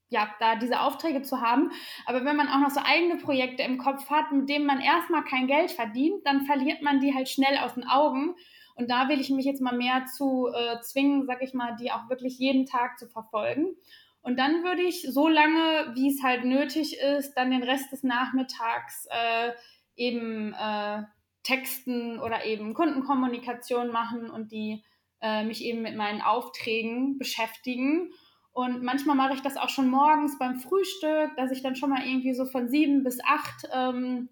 ja, 0.08 0.34
da 0.40 0.56
diese 0.56 0.80
Aufträge 0.80 1.22
zu 1.22 1.42
haben. 1.42 1.72
Aber 2.06 2.24
wenn 2.24 2.38
man 2.38 2.48
auch 2.48 2.60
noch 2.60 2.70
so 2.70 2.80
eigene 2.82 3.18
Projekte 3.18 3.64
im 3.64 3.78
Kopf 3.78 4.10
hat, 4.10 4.32
mit 4.32 4.48
denen 4.48 4.66
man 4.66 4.80
erstmal 4.80 5.26
kein 5.26 5.48
Geld 5.48 5.72
verdient, 5.72 6.26
dann 6.26 6.46
verliert 6.46 6.82
man 6.82 7.02
die 7.02 7.14
halt 7.14 7.28
schnell 7.28 7.58
aus 7.58 7.74
den 7.74 7.86
Augen. 7.86 8.36
Und 8.76 8.90
da 8.90 9.10
will 9.10 9.20
ich 9.20 9.32
mich 9.32 9.46
jetzt 9.46 9.62
mal 9.62 9.76
mehr 9.76 10.06
zu 10.06 10.48
äh, 10.48 10.80
zwingen, 10.82 11.26
sag 11.26 11.42
ich 11.42 11.54
mal, 11.54 11.76
die 11.76 11.92
auch 11.92 12.08
wirklich 12.10 12.38
jeden 12.38 12.66
Tag 12.66 12.98
zu 13.00 13.10
verfolgen. 13.10 13.76
Und 14.22 14.38
dann 14.38 14.64
würde 14.64 14.82
ich 14.82 15.04
so 15.04 15.28
lange, 15.28 15.94
wie 15.96 16.10
es 16.10 16.22
halt 16.24 16.44
nötig 16.44 16.98
ist, 17.00 17.34
dann 17.36 17.52
den 17.52 17.64
Rest 17.64 17.92
des 17.92 18.04
Nachmittags 18.04 19.08
äh, 19.10 19.52
eben 19.96 20.54
äh, 20.54 21.04
Texten 21.44 22.20
oder 22.20 22.46
eben 22.46 22.74
Kundenkommunikation 22.74 23.90
machen 23.90 24.30
und 24.30 24.52
die 24.52 24.84
äh, 25.22 25.44
mich 25.44 25.64
eben 25.64 25.82
mit 25.82 25.96
meinen 25.96 26.22
Aufträgen 26.22 27.18
beschäftigen. 27.18 28.12
Und 28.52 28.84
manchmal 28.84 29.16
mache 29.16 29.34
ich 29.34 29.42
das 29.42 29.56
auch 29.56 29.70
schon 29.70 29.88
morgens 29.88 30.38
beim 30.38 30.60
Frühstück, 30.60 31.36
dass 31.38 31.52
ich 31.52 31.62
dann 31.62 31.76
schon 31.76 31.90
mal 31.90 32.06
irgendwie 32.06 32.34
so 32.34 32.46
von 32.46 32.68
sieben 32.70 33.04
bis 33.04 33.20
acht 33.24 33.68
ähm, 33.72 34.30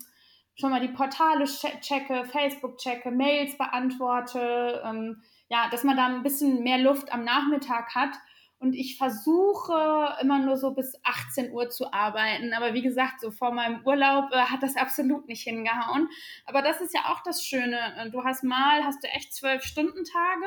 schon 0.56 0.72
mal 0.72 0.82
die 0.82 0.94
Portale 0.94 1.46
checke, 1.46 2.26
Facebook 2.26 2.78
checke, 2.78 3.12
Mails 3.12 3.58
beantworte. 3.58 4.82
Ähm, 4.86 5.22
ja, 5.48 5.70
dass 5.70 5.84
man 5.84 5.96
da 5.96 6.08
ein 6.08 6.24
bisschen 6.24 6.64
mehr 6.64 6.80
Luft 6.80 7.14
am 7.14 7.24
Nachmittag 7.24 7.94
hat 7.94 8.18
und 8.60 8.74
ich 8.74 8.98
versuche 8.98 10.16
immer 10.22 10.40
nur 10.40 10.58
so 10.58 10.72
bis 10.72 10.94
18 11.04 11.52
Uhr 11.52 11.70
zu 11.70 11.92
arbeiten. 11.94 12.54
Aber 12.54 12.74
wie 12.74 12.82
gesagt, 12.82 13.20
so 13.22 13.32
vor 13.32 13.52
meinem 13.52 13.86
Urlaub 13.86 14.32
äh, 14.32 14.38
hat 14.38 14.64
das 14.64 14.76
absolut 14.76 15.28
nicht 15.28 15.44
hingehauen. 15.44 16.10
Aber 16.46 16.62
das 16.62 16.82
ist 16.82 16.94
ja 16.94 17.02
auch 17.12 17.22
das 17.24 17.44
Schöne. 17.44 18.10
Du 18.12 18.24
hast 18.24 18.44
mal, 18.44 18.84
hast 18.84 19.04
du 19.04 19.08
echt 19.10 19.34
zwölf 19.34 19.64
Stunden 19.64 20.04
Tage 20.04 20.46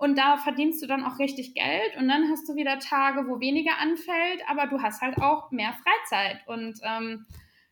und 0.00 0.16
da 0.16 0.38
verdienst 0.38 0.82
du 0.82 0.86
dann 0.86 1.04
auch 1.04 1.18
richtig 1.18 1.52
Geld 1.54 1.94
und 1.98 2.08
dann 2.08 2.30
hast 2.30 2.48
du 2.48 2.54
wieder 2.54 2.78
Tage, 2.78 3.28
wo 3.28 3.38
weniger 3.38 3.78
anfällt, 3.78 4.40
aber 4.48 4.66
du 4.66 4.80
hast 4.80 5.02
halt 5.02 5.18
auch 5.18 5.50
mehr 5.50 5.74
Freizeit. 5.74 6.40
Und 6.46 6.80
ähm, 6.82 7.26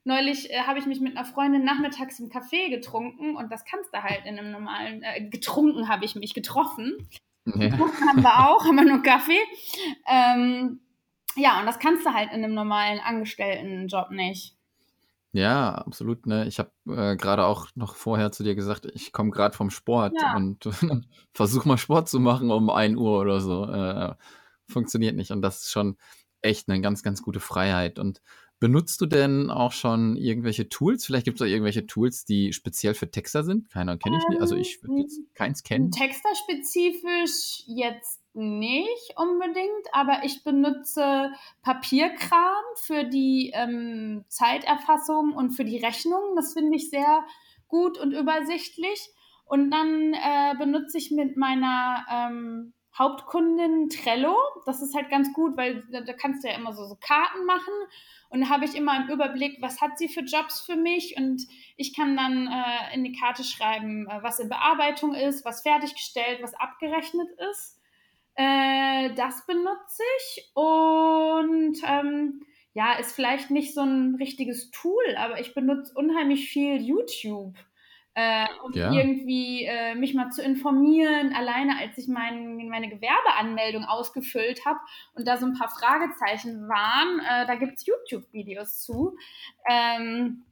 neulich 0.04 0.50
äh, 0.50 0.60
habe 0.60 0.78
ich 0.78 0.84
mich 0.84 1.00
mit 1.00 1.16
einer 1.16 1.24
Freundin 1.24 1.64
nachmittags 1.64 2.20
im 2.20 2.28
Café 2.28 2.68
getrunken 2.68 3.34
und 3.34 3.50
das 3.50 3.64
kannst 3.64 3.94
du 3.94 4.02
halt 4.02 4.26
in 4.26 4.38
einem 4.38 4.50
normalen, 4.50 5.02
äh, 5.02 5.26
getrunken 5.26 5.88
habe 5.88 6.04
ich 6.04 6.16
mich 6.16 6.34
getroffen. 6.34 7.08
Ja. 7.56 7.72
haben 7.78 8.22
wir 8.22 8.48
auch, 8.48 8.64
haben 8.64 8.76
wir 8.76 8.84
nur 8.84 9.02
Kaffee. 9.02 9.40
Ähm, 10.06 10.80
ja, 11.36 11.60
und 11.60 11.66
das 11.66 11.78
kannst 11.78 12.04
du 12.04 12.12
halt 12.12 12.30
in 12.32 12.44
einem 12.44 12.54
normalen 12.54 13.00
Angestelltenjob 13.00 14.10
nicht. 14.10 14.56
Ja, 15.32 15.74
absolut. 15.74 16.26
Ne? 16.26 16.46
Ich 16.46 16.58
habe 16.58 16.70
äh, 16.88 17.16
gerade 17.16 17.44
auch 17.44 17.68
noch 17.74 17.94
vorher 17.94 18.32
zu 18.32 18.42
dir 18.42 18.54
gesagt, 18.54 18.86
ich 18.94 19.12
komme 19.12 19.30
gerade 19.30 19.56
vom 19.56 19.70
Sport 19.70 20.14
ja. 20.20 20.34
und 20.34 20.68
versuche 21.34 21.68
mal 21.68 21.78
Sport 21.78 22.08
zu 22.08 22.18
machen 22.18 22.50
um 22.50 22.70
1 22.70 22.96
Uhr 22.96 23.20
oder 23.20 23.40
so. 23.40 23.66
Äh, 23.66 24.14
funktioniert 24.68 25.16
nicht. 25.16 25.30
Und 25.30 25.42
das 25.42 25.64
ist 25.64 25.70
schon 25.70 25.96
echt 26.40 26.68
eine 26.68 26.80
ganz, 26.80 27.02
ganz 27.02 27.22
gute 27.22 27.40
Freiheit. 27.40 27.98
Und 27.98 28.22
Benutzt 28.60 29.00
du 29.00 29.06
denn 29.06 29.50
auch 29.50 29.70
schon 29.70 30.16
irgendwelche 30.16 30.68
Tools? 30.68 31.06
Vielleicht 31.06 31.24
gibt 31.24 31.40
es 31.40 31.46
auch 31.46 31.50
irgendwelche 31.50 31.86
Tools, 31.86 32.24
die 32.24 32.52
speziell 32.52 32.94
für 32.94 33.10
Texter 33.10 33.44
sind. 33.44 33.70
Keiner 33.70 33.96
kenne 33.96 34.18
ich 34.18 34.28
nicht. 34.28 34.40
Also 34.40 34.56
ich 34.56 34.82
würde 34.82 35.02
jetzt 35.02 35.18
ähm, 35.18 35.26
keins 35.34 35.62
kennen. 35.62 35.92
Texter-spezifisch 35.92 37.62
jetzt 37.66 38.20
nicht 38.34 39.14
unbedingt, 39.16 39.86
aber 39.92 40.24
ich 40.24 40.42
benutze 40.42 41.30
Papierkram 41.62 42.64
für 42.76 43.04
die 43.04 43.52
ähm, 43.54 44.24
Zeiterfassung 44.28 45.34
und 45.34 45.52
für 45.52 45.64
die 45.64 45.78
Rechnung. 45.78 46.34
Das 46.34 46.52
finde 46.52 46.76
ich 46.76 46.90
sehr 46.90 47.24
gut 47.68 47.96
und 47.96 48.12
übersichtlich. 48.12 49.10
Und 49.44 49.70
dann 49.70 50.14
äh, 50.14 50.56
benutze 50.58 50.98
ich 50.98 51.10
mit 51.10 51.36
meiner 51.36 52.04
ähm, 52.10 52.74
Hauptkundin 52.98 53.88
Trello. 53.88 54.36
Das 54.66 54.82
ist 54.82 54.94
halt 54.94 55.10
ganz 55.10 55.32
gut, 55.32 55.56
weil 55.56 55.84
da, 55.90 56.12
kannst 56.12 56.42
du 56.42 56.48
ja 56.48 56.56
immer 56.56 56.72
so, 56.72 56.84
so 56.86 56.96
Karten 56.96 57.44
machen 57.44 57.72
und 58.30 58.40
da 58.42 58.48
habe 58.48 58.64
ich 58.64 58.74
immer 58.74 58.96
im 58.96 59.08
Überblick, 59.08 59.58
was 59.60 59.80
hat 59.80 59.98
sie 59.98 60.08
für 60.08 60.20
Jobs 60.20 60.60
für 60.60 60.76
mich 60.76 61.16
und 61.16 61.46
ich 61.76 61.94
kann 61.94 62.16
dann 62.16 62.48
äh, 62.48 62.94
in 62.94 63.04
die 63.04 63.12
Karte 63.12 63.44
schreiben, 63.44 64.06
äh, 64.08 64.22
was 64.22 64.40
in 64.40 64.48
Bearbeitung 64.48 65.14
ist, 65.14 65.44
was 65.44 65.62
fertiggestellt, 65.62 66.42
was 66.42 66.54
abgerechnet 66.54 67.28
ist. 67.50 67.80
Äh, 68.34 69.14
das 69.14 69.46
benutze 69.46 70.02
ich 70.18 70.50
und 70.54 71.78
ähm, 71.84 72.42
ja, 72.74 72.92
ist 72.94 73.12
vielleicht 73.12 73.50
nicht 73.50 73.74
so 73.74 73.80
ein 73.80 74.16
richtiges 74.16 74.70
Tool, 74.70 75.16
aber 75.16 75.40
ich 75.40 75.54
benutze 75.54 75.94
unheimlich 75.94 76.50
viel 76.50 76.80
YouTube 76.80 77.54
äh, 78.14 78.46
um 78.64 78.72
ja. 78.72 78.92
irgendwie 78.92 79.64
äh, 79.64 79.94
mich 79.94 80.14
mal 80.14 80.30
zu 80.30 80.42
informieren, 80.42 81.32
alleine 81.34 81.78
als 81.78 81.96
ich 81.98 82.08
mein, 82.08 82.68
meine 82.68 82.88
Gewerbeanmeldung 82.88 83.84
ausgefüllt 83.84 84.64
habe 84.66 84.78
und 85.14 85.28
da 85.28 85.36
so 85.36 85.46
ein 85.46 85.54
paar 85.54 85.70
Fragezeichen 85.70 86.68
waren, 86.68 87.20
äh, 87.20 87.46
da 87.46 87.54
gibt 87.54 87.78
es 87.78 87.86
YouTube-Videos 87.86 88.80
zu, 88.82 89.16
ähm, 89.70 90.44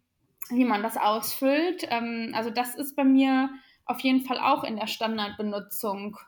wie 0.50 0.64
man 0.64 0.82
das 0.82 0.96
ausfüllt. 0.96 1.86
Ähm, 1.90 2.32
also 2.34 2.50
das 2.50 2.76
ist 2.76 2.94
bei 2.94 3.04
mir 3.04 3.50
auf 3.84 4.00
jeden 4.00 4.22
Fall 4.22 4.38
auch 4.38 4.64
in 4.64 4.76
der 4.76 4.86
Standardbenutzung. 4.86 6.18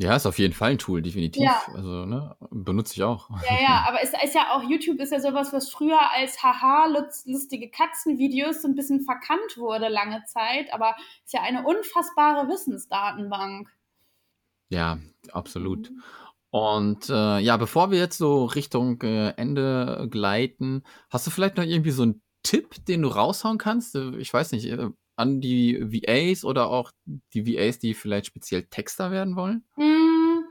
Ja, 0.00 0.16
ist 0.16 0.24
auf 0.24 0.38
jeden 0.38 0.54
Fall 0.54 0.70
ein 0.70 0.78
Tool, 0.78 1.02
definitiv. 1.02 1.42
Ja. 1.42 1.62
Also, 1.74 2.06
ne, 2.06 2.34
benutze 2.50 2.94
ich 2.94 3.02
auch. 3.02 3.28
Ja, 3.42 3.60
ja, 3.60 3.84
aber 3.88 4.02
es 4.02 4.14
ist 4.24 4.34
ja 4.34 4.54
auch, 4.54 4.62
YouTube 4.62 4.98
ist 4.98 5.12
ja 5.12 5.20
sowas, 5.20 5.52
was 5.52 5.70
früher 5.70 6.00
als 6.12 6.42
haha, 6.42 6.86
lustige 7.26 7.68
Katzenvideos 7.68 8.62
so 8.62 8.68
ein 8.68 8.74
bisschen 8.74 9.02
verkannt 9.02 9.58
wurde 9.58 9.88
lange 9.88 10.24
Zeit, 10.24 10.72
aber 10.72 10.96
ist 11.26 11.34
ja 11.34 11.42
eine 11.42 11.66
unfassbare 11.66 12.48
Wissensdatenbank. 12.48 13.68
Ja, 14.70 14.98
absolut. 15.32 15.90
Mhm. 15.90 16.02
Und 16.48 17.10
äh, 17.10 17.38
ja, 17.40 17.58
bevor 17.58 17.90
wir 17.90 17.98
jetzt 17.98 18.16
so 18.16 18.46
Richtung 18.46 19.02
äh, 19.02 19.34
Ende 19.36 20.08
gleiten, 20.10 20.82
hast 21.10 21.26
du 21.26 21.30
vielleicht 21.30 21.58
noch 21.58 21.64
irgendwie 21.64 21.90
so 21.90 22.04
einen 22.04 22.22
Tipp, 22.42 22.86
den 22.86 23.02
du 23.02 23.08
raushauen 23.08 23.58
kannst? 23.58 23.94
Äh, 23.96 24.16
ich 24.16 24.32
weiß 24.32 24.52
nicht, 24.52 24.64
äh, 24.64 24.88
an 25.20 25.40
die 25.40 25.78
VAs 25.80 26.44
oder 26.44 26.70
auch 26.70 26.92
die 27.34 27.46
VAs, 27.46 27.78
die 27.78 27.94
vielleicht 27.94 28.26
speziell 28.26 28.64
Texter 28.64 29.10
werden 29.10 29.36
wollen? 29.36 29.64
Mm, 29.76 30.44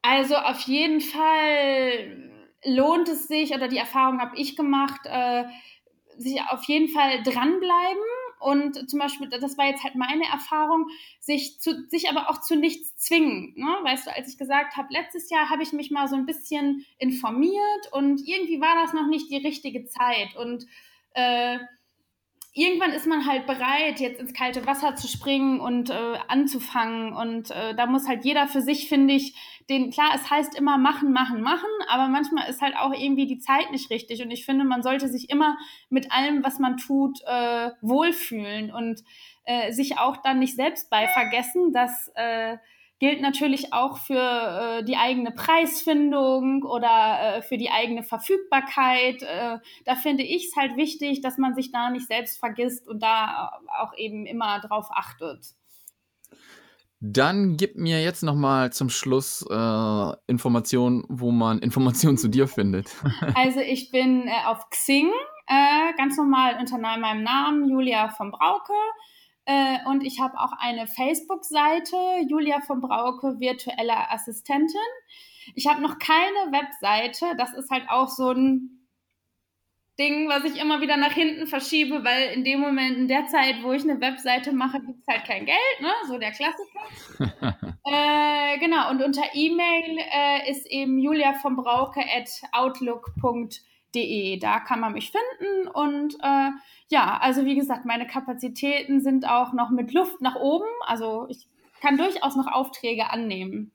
also 0.00 0.36
auf 0.36 0.60
jeden 0.62 1.00
Fall 1.00 2.32
lohnt 2.64 3.08
es 3.08 3.28
sich, 3.28 3.54
oder 3.54 3.68
die 3.68 3.76
Erfahrung 3.76 4.20
habe 4.20 4.36
ich 4.36 4.56
gemacht, 4.56 5.00
äh, 5.04 5.44
sich 6.16 6.40
auf 6.50 6.64
jeden 6.64 6.88
Fall 6.88 7.22
dranbleiben 7.22 8.02
und 8.42 8.90
zum 8.90 8.98
Beispiel, 8.98 9.28
das 9.28 9.56
war 9.56 9.66
jetzt 9.66 9.84
halt 9.84 9.94
meine 9.94 10.24
Erfahrung, 10.24 10.88
sich, 11.20 11.60
zu, 11.60 11.86
sich 11.88 12.10
aber 12.10 12.28
auch 12.28 12.40
zu 12.40 12.56
nichts 12.56 12.96
zwingen. 12.96 13.54
Ne? 13.56 13.78
Weißt 13.82 14.06
du, 14.06 14.14
als 14.14 14.28
ich 14.28 14.36
gesagt 14.36 14.76
habe, 14.76 14.88
letztes 14.90 15.30
Jahr 15.30 15.48
habe 15.48 15.62
ich 15.62 15.72
mich 15.72 15.90
mal 15.90 16.08
so 16.08 16.16
ein 16.16 16.26
bisschen 16.26 16.84
informiert 16.98 17.92
und 17.92 18.20
irgendwie 18.26 18.60
war 18.60 18.74
das 18.82 18.92
noch 18.94 19.06
nicht 19.06 19.30
die 19.30 19.36
richtige 19.36 19.86
Zeit 19.86 20.34
und 20.36 20.66
äh, 21.14 21.58
irgendwann 22.54 22.92
ist 22.92 23.06
man 23.06 23.26
halt 23.26 23.46
bereit, 23.46 23.98
jetzt 23.98 24.20
ins 24.20 24.34
kalte 24.34 24.66
Wasser 24.66 24.94
zu 24.94 25.08
springen 25.08 25.60
und 25.60 25.90
äh, 25.90 26.18
anzufangen. 26.28 27.14
Und 27.14 27.50
äh, 27.50 27.74
da 27.74 27.86
muss 27.86 28.06
halt 28.06 28.24
jeder 28.24 28.46
für 28.46 28.60
sich, 28.60 28.88
finde 28.88 29.14
ich, 29.14 29.34
den, 29.70 29.90
klar, 29.90 30.10
es 30.14 30.30
heißt 30.30 30.54
immer 30.58 30.76
machen, 30.76 31.12
machen, 31.12 31.40
machen, 31.40 31.68
aber 31.88 32.08
manchmal 32.08 32.50
ist 32.50 32.60
halt 32.60 32.76
auch 32.76 32.92
irgendwie 32.92 33.26
die 33.26 33.38
Zeit 33.38 33.70
nicht 33.70 33.90
richtig. 33.90 34.22
Und 34.22 34.30
ich 34.30 34.44
finde, 34.44 34.64
man 34.64 34.82
sollte 34.82 35.08
sich 35.08 35.30
immer 35.30 35.56
mit 35.88 36.12
allem, 36.12 36.44
was 36.44 36.58
man 36.58 36.76
tut, 36.76 37.20
äh, 37.26 37.70
wohlfühlen 37.80 38.70
und 38.70 39.02
äh, 39.44 39.72
sich 39.72 39.98
auch 39.98 40.18
dann 40.18 40.38
nicht 40.38 40.54
selbst 40.54 40.90
bei 40.90 41.08
vergessen, 41.08 41.72
dass 41.72 42.10
äh, 42.16 42.58
gilt 43.02 43.20
natürlich 43.20 43.72
auch 43.72 43.98
für 43.98 44.14
äh, 44.78 44.84
die 44.84 44.96
eigene 44.96 45.32
Preisfindung 45.32 46.62
oder 46.62 47.38
äh, 47.38 47.42
für 47.42 47.58
die 47.58 47.68
eigene 47.68 48.04
Verfügbarkeit. 48.04 49.22
Äh, 49.22 49.58
da 49.84 49.96
finde 49.96 50.22
ich 50.22 50.46
es 50.46 50.56
halt 50.56 50.76
wichtig, 50.76 51.20
dass 51.20 51.36
man 51.36 51.56
sich 51.56 51.72
da 51.72 51.90
nicht 51.90 52.06
selbst 52.06 52.38
vergisst 52.38 52.86
und 52.86 53.02
da 53.02 53.58
auch 53.80 53.92
eben 53.96 54.24
immer 54.24 54.60
drauf 54.60 54.86
achtet. 54.92 55.44
Dann 57.00 57.56
gib 57.56 57.74
mir 57.74 58.00
jetzt 58.00 58.22
noch 58.22 58.36
mal 58.36 58.72
zum 58.72 58.88
Schluss 58.88 59.44
äh, 59.50 60.12
Informationen, 60.28 61.02
wo 61.08 61.32
man 61.32 61.58
Informationen 61.58 62.18
zu 62.18 62.28
dir 62.28 62.46
findet. 62.46 62.88
also 63.34 63.58
ich 63.58 63.90
bin 63.90 64.28
äh, 64.28 64.46
auf 64.46 64.70
Xing, 64.70 65.10
äh, 65.48 65.92
ganz 65.96 66.16
normal 66.16 66.56
unter 66.60 66.78
meinem 66.78 67.24
Namen, 67.24 67.68
Julia 67.68 68.10
von 68.10 68.30
Brauke. 68.30 68.74
Äh, 69.44 69.78
und 69.86 70.04
ich 70.04 70.20
habe 70.20 70.38
auch 70.38 70.52
eine 70.58 70.86
Facebook-Seite, 70.86 71.96
Julia 72.28 72.60
von 72.60 72.80
Brauke, 72.80 73.40
virtuelle 73.40 74.10
Assistentin. 74.10 74.78
Ich 75.54 75.66
habe 75.66 75.82
noch 75.82 75.98
keine 75.98 76.52
Webseite. 76.52 77.36
Das 77.36 77.52
ist 77.54 77.70
halt 77.70 77.88
auch 77.88 78.08
so 78.08 78.30
ein 78.30 78.82
Ding, 79.98 80.28
was 80.28 80.44
ich 80.44 80.60
immer 80.60 80.80
wieder 80.80 80.96
nach 80.96 81.12
hinten 81.12 81.46
verschiebe, 81.46 82.02
weil 82.02 82.30
in 82.30 82.44
dem 82.44 82.60
Moment, 82.60 82.96
in 82.96 83.08
der 83.08 83.26
Zeit, 83.26 83.62
wo 83.62 83.72
ich 83.72 83.82
eine 83.82 84.00
Webseite 84.00 84.52
mache, 84.52 84.80
gibt 84.80 85.00
es 85.00 85.06
halt 85.06 85.26
kein 85.26 85.44
Geld, 85.44 85.80
ne? 85.80 85.90
So 86.06 86.16
der 86.18 86.30
Klassiker. 86.30 86.80
äh, 87.84 88.58
genau, 88.58 88.90
und 88.90 89.02
unter 89.02 89.22
E-Mail 89.34 89.98
äh, 89.98 90.50
ist 90.50 90.66
eben 90.66 90.98
julia 90.98 91.34
von 91.34 91.56
Brauke 91.56 92.00
at 92.00 92.30
outlook.de. 93.92 94.38
Da 94.38 94.60
kann 94.60 94.80
man 94.80 94.92
mich 94.92 95.12
finden 95.12 95.68
und 95.68 96.14
äh, 96.22 96.50
ja, 96.88 97.18
also 97.20 97.44
wie 97.44 97.54
gesagt, 97.54 97.84
meine 97.84 98.06
Kapazitäten 98.06 99.00
sind 99.00 99.28
auch 99.28 99.52
noch 99.52 99.70
mit 99.70 99.92
Luft 99.92 100.20
nach 100.20 100.36
oben. 100.36 100.66
Also 100.86 101.26
ich 101.28 101.48
kann 101.80 101.96
durchaus 101.96 102.36
noch 102.36 102.46
Aufträge 102.46 103.10
annehmen. 103.10 103.72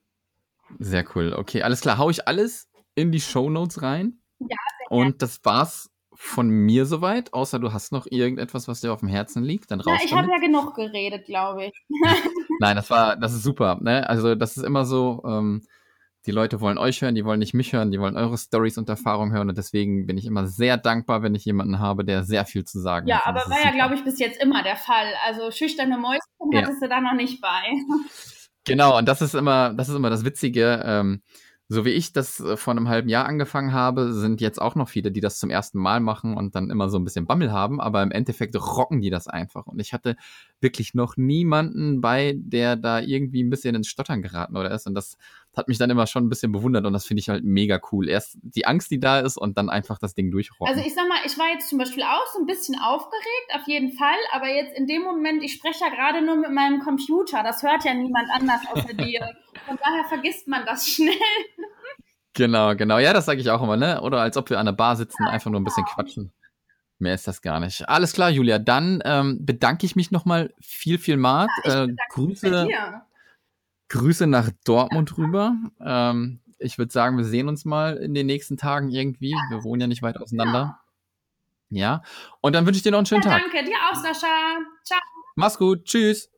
Sehr 0.78 1.04
cool. 1.14 1.34
Okay, 1.36 1.62
alles 1.62 1.80
klar. 1.80 1.98
Hau 1.98 2.10
ich 2.10 2.28
alles 2.28 2.68
in 2.94 3.12
die 3.12 3.20
Show 3.20 3.48
Notes 3.50 3.82
rein. 3.82 4.18
Ja, 4.38 4.46
sehr 4.48 4.90
Und 4.90 5.22
das 5.22 5.40
war's 5.44 5.90
von 6.14 6.48
mir 6.48 6.84
soweit, 6.84 7.32
außer 7.32 7.60
du 7.60 7.72
hast 7.72 7.92
noch 7.92 8.06
irgendetwas, 8.10 8.66
was 8.66 8.80
dir 8.80 8.92
auf 8.92 9.00
dem 9.00 9.08
Herzen 9.08 9.44
liegt, 9.44 9.70
dann 9.70 9.80
raus. 9.80 9.98
Ja, 10.00 10.04
ich 10.04 10.12
habe 10.12 10.28
ja 10.28 10.38
genug 10.38 10.74
geredet, 10.74 11.26
glaube 11.26 11.66
ich. 11.66 11.72
Nein, 12.60 12.74
das 12.74 12.90
war, 12.90 13.16
das 13.16 13.34
ist 13.34 13.44
super. 13.44 13.78
Ne? 13.80 14.08
Also 14.08 14.34
das 14.34 14.56
ist 14.56 14.64
immer 14.64 14.84
so. 14.84 15.22
Ähm, 15.24 15.62
die 16.28 16.32
Leute 16.32 16.60
wollen 16.60 16.76
euch 16.76 17.00
hören, 17.00 17.14
die 17.14 17.24
wollen 17.24 17.38
nicht 17.38 17.54
mich 17.54 17.72
hören, 17.72 17.90
die 17.90 17.98
wollen 17.98 18.18
eure 18.18 18.36
Stories 18.36 18.76
und 18.76 18.86
Erfahrungen 18.90 19.32
hören 19.32 19.48
und 19.48 19.56
deswegen 19.56 20.06
bin 20.06 20.18
ich 20.18 20.26
immer 20.26 20.46
sehr 20.46 20.76
dankbar, 20.76 21.22
wenn 21.22 21.34
ich 21.34 21.46
jemanden 21.46 21.78
habe, 21.78 22.04
der 22.04 22.22
sehr 22.22 22.44
viel 22.44 22.64
zu 22.64 22.80
sagen 22.80 23.08
ja, 23.08 23.24
hat. 23.24 23.34
Ja, 23.34 23.42
aber 23.42 23.50
war 23.50 23.64
ja, 23.64 23.70
glaube 23.70 23.94
ich, 23.94 24.04
bis 24.04 24.18
jetzt 24.18 24.40
immer 24.40 24.62
der 24.62 24.76
Fall. 24.76 25.14
Also 25.26 25.50
schüchterne 25.50 25.96
Mäuschen 25.96 26.20
ja. 26.52 26.60
hattest 26.60 26.82
du 26.82 26.88
da 26.88 27.00
noch 27.00 27.14
nicht 27.14 27.40
bei. 27.40 27.48
Genau, 28.64 28.98
und 28.98 29.08
das 29.08 29.22
ist 29.22 29.34
immer, 29.34 29.72
das 29.72 29.88
ist 29.88 29.94
immer 29.94 30.10
das 30.10 30.26
Witzige. 30.26 30.82
Ähm, 30.84 31.22
so 31.70 31.84
wie 31.84 31.90
ich 31.90 32.14
das 32.14 32.40
äh, 32.40 32.56
vor 32.56 32.72
einem 32.72 32.88
halben 32.88 33.10
Jahr 33.10 33.26
angefangen 33.26 33.74
habe, 33.74 34.14
sind 34.14 34.40
jetzt 34.40 34.60
auch 34.60 34.74
noch 34.74 34.88
viele, 34.88 35.12
die 35.12 35.20
das 35.20 35.38
zum 35.38 35.50
ersten 35.50 35.78
Mal 35.78 36.00
machen 36.00 36.34
und 36.34 36.54
dann 36.54 36.70
immer 36.70 36.88
so 36.88 36.98
ein 36.98 37.04
bisschen 37.04 37.26
Bammel 37.26 37.52
haben, 37.52 37.78
aber 37.78 38.02
im 38.02 38.10
Endeffekt 38.10 38.56
rocken 38.56 39.02
die 39.02 39.10
das 39.10 39.28
einfach. 39.28 39.66
Und 39.66 39.78
ich 39.78 39.92
hatte 39.92 40.16
wirklich 40.60 40.94
noch 40.94 41.18
niemanden 41.18 42.00
bei, 42.00 42.34
der 42.36 42.76
da 42.76 43.00
irgendwie 43.00 43.42
ein 43.42 43.50
bisschen 43.50 43.74
ins 43.74 43.88
Stottern 43.88 44.22
geraten 44.22 44.56
oder 44.56 44.70
ist. 44.70 44.86
Und 44.86 44.94
das 44.94 45.18
hat 45.58 45.68
mich 45.68 45.78
dann 45.78 45.90
immer 45.90 46.06
schon 46.06 46.24
ein 46.24 46.28
bisschen 46.28 46.52
bewundert 46.52 46.86
und 46.86 46.92
das 46.92 47.04
finde 47.04 47.20
ich 47.20 47.28
halt 47.28 47.44
mega 47.44 47.80
cool. 47.92 48.08
Erst 48.08 48.38
die 48.42 48.66
Angst, 48.66 48.90
die 48.90 49.00
da 49.00 49.20
ist 49.20 49.36
und 49.36 49.58
dann 49.58 49.68
einfach 49.68 49.98
das 49.98 50.14
Ding 50.14 50.30
durchrocken. 50.30 50.74
Also 50.74 50.86
ich 50.86 50.94
sag 50.94 51.08
mal, 51.08 51.18
ich 51.26 51.36
war 51.38 51.48
jetzt 51.52 51.68
zum 51.68 51.78
Beispiel 51.78 52.02
auch 52.02 52.26
so 52.32 52.38
ein 52.38 52.46
bisschen 52.46 52.78
aufgeregt, 52.80 53.50
auf 53.54 53.66
jeden 53.66 53.92
Fall, 53.92 54.16
aber 54.32 54.48
jetzt 54.48 54.76
in 54.76 54.86
dem 54.86 55.02
Moment, 55.02 55.42
ich 55.42 55.52
spreche 55.52 55.84
ja 55.84 55.90
gerade 55.90 56.24
nur 56.24 56.36
mit 56.36 56.50
meinem 56.52 56.80
Computer, 56.80 57.42
das 57.42 57.62
hört 57.62 57.84
ja 57.84 57.92
niemand 57.92 58.28
anders 58.32 58.60
außer 58.72 58.94
dir. 58.94 59.28
Von 59.66 59.76
daher 59.76 60.04
vergisst 60.08 60.48
man 60.48 60.64
das 60.64 60.88
schnell. 60.88 61.14
Genau, 62.34 62.76
genau. 62.76 62.98
Ja, 62.98 63.12
das 63.12 63.26
sage 63.26 63.40
ich 63.40 63.50
auch 63.50 63.62
immer, 63.62 63.76
ne? 63.76 64.00
Oder 64.00 64.20
als 64.20 64.36
ob 64.36 64.48
wir 64.48 64.60
an 64.60 64.66
der 64.66 64.72
Bar 64.72 64.96
sitzen, 64.96 65.24
ja, 65.24 65.30
einfach 65.30 65.50
nur 65.50 65.60
ein 65.60 65.64
bisschen 65.64 65.84
genau. 65.84 65.94
quatschen. 65.94 66.32
Mehr 67.00 67.14
ist 67.14 67.28
das 67.28 67.42
gar 67.42 67.60
nicht. 67.60 67.88
Alles 67.88 68.12
klar, 68.12 68.30
Julia. 68.30 68.58
Dann 68.58 69.00
ähm, 69.04 69.38
bedanke 69.40 69.86
ich 69.86 69.94
mich 69.94 70.10
nochmal 70.10 70.52
viel, 70.60 70.98
viel 70.98 71.16
mal. 71.16 71.46
Ja, 71.64 71.84
äh, 71.84 71.88
Grüße, 72.10 72.68
Grüße 73.88 74.26
nach 74.26 74.50
Dortmund 74.64 75.16
rüber. 75.16 75.56
Ähm, 75.80 76.40
ich 76.58 76.78
würde 76.78 76.92
sagen, 76.92 77.16
wir 77.16 77.24
sehen 77.24 77.48
uns 77.48 77.64
mal 77.64 77.96
in 77.96 78.14
den 78.14 78.26
nächsten 78.26 78.56
Tagen 78.56 78.90
irgendwie. 78.90 79.34
Wir 79.50 79.64
wohnen 79.64 79.80
ja 79.80 79.86
nicht 79.86 80.02
weit 80.02 80.18
auseinander. 80.18 80.80
Ja. 81.70 81.80
ja. 81.80 82.02
Und 82.40 82.54
dann 82.54 82.66
wünsche 82.66 82.78
ich 82.78 82.82
dir 82.82 82.92
noch 82.92 82.98
einen 82.98 83.06
schönen 83.06 83.22
ja, 83.22 83.30
Tag. 83.30 83.42
Danke, 83.42 83.64
dir 83.64 83.76
auch, 83.90 83.94
Sascha. 83.94 84.58
Ciao. 84.84 85.00
Mach's 85.36 85.58
gut. 85.58 85.84
Tschüss. 85.84 86.30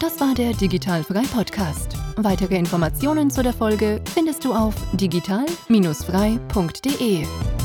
Das 0.00 0.20
war 0.20 0.34
der 0.34 0.52
Digitalfrei 0.52 1.22
Podcast. 1.22 1.96
Weitere 2.16 2.56
Informationen 2.56 3.30
zu 3.30 3.42
der 3.42 3.52
Folge 3.52 4.00
findest 4.14 4.44
du 4.44 4.54
auf 4.54 4.74
digital-frei.de. 4.92 7.57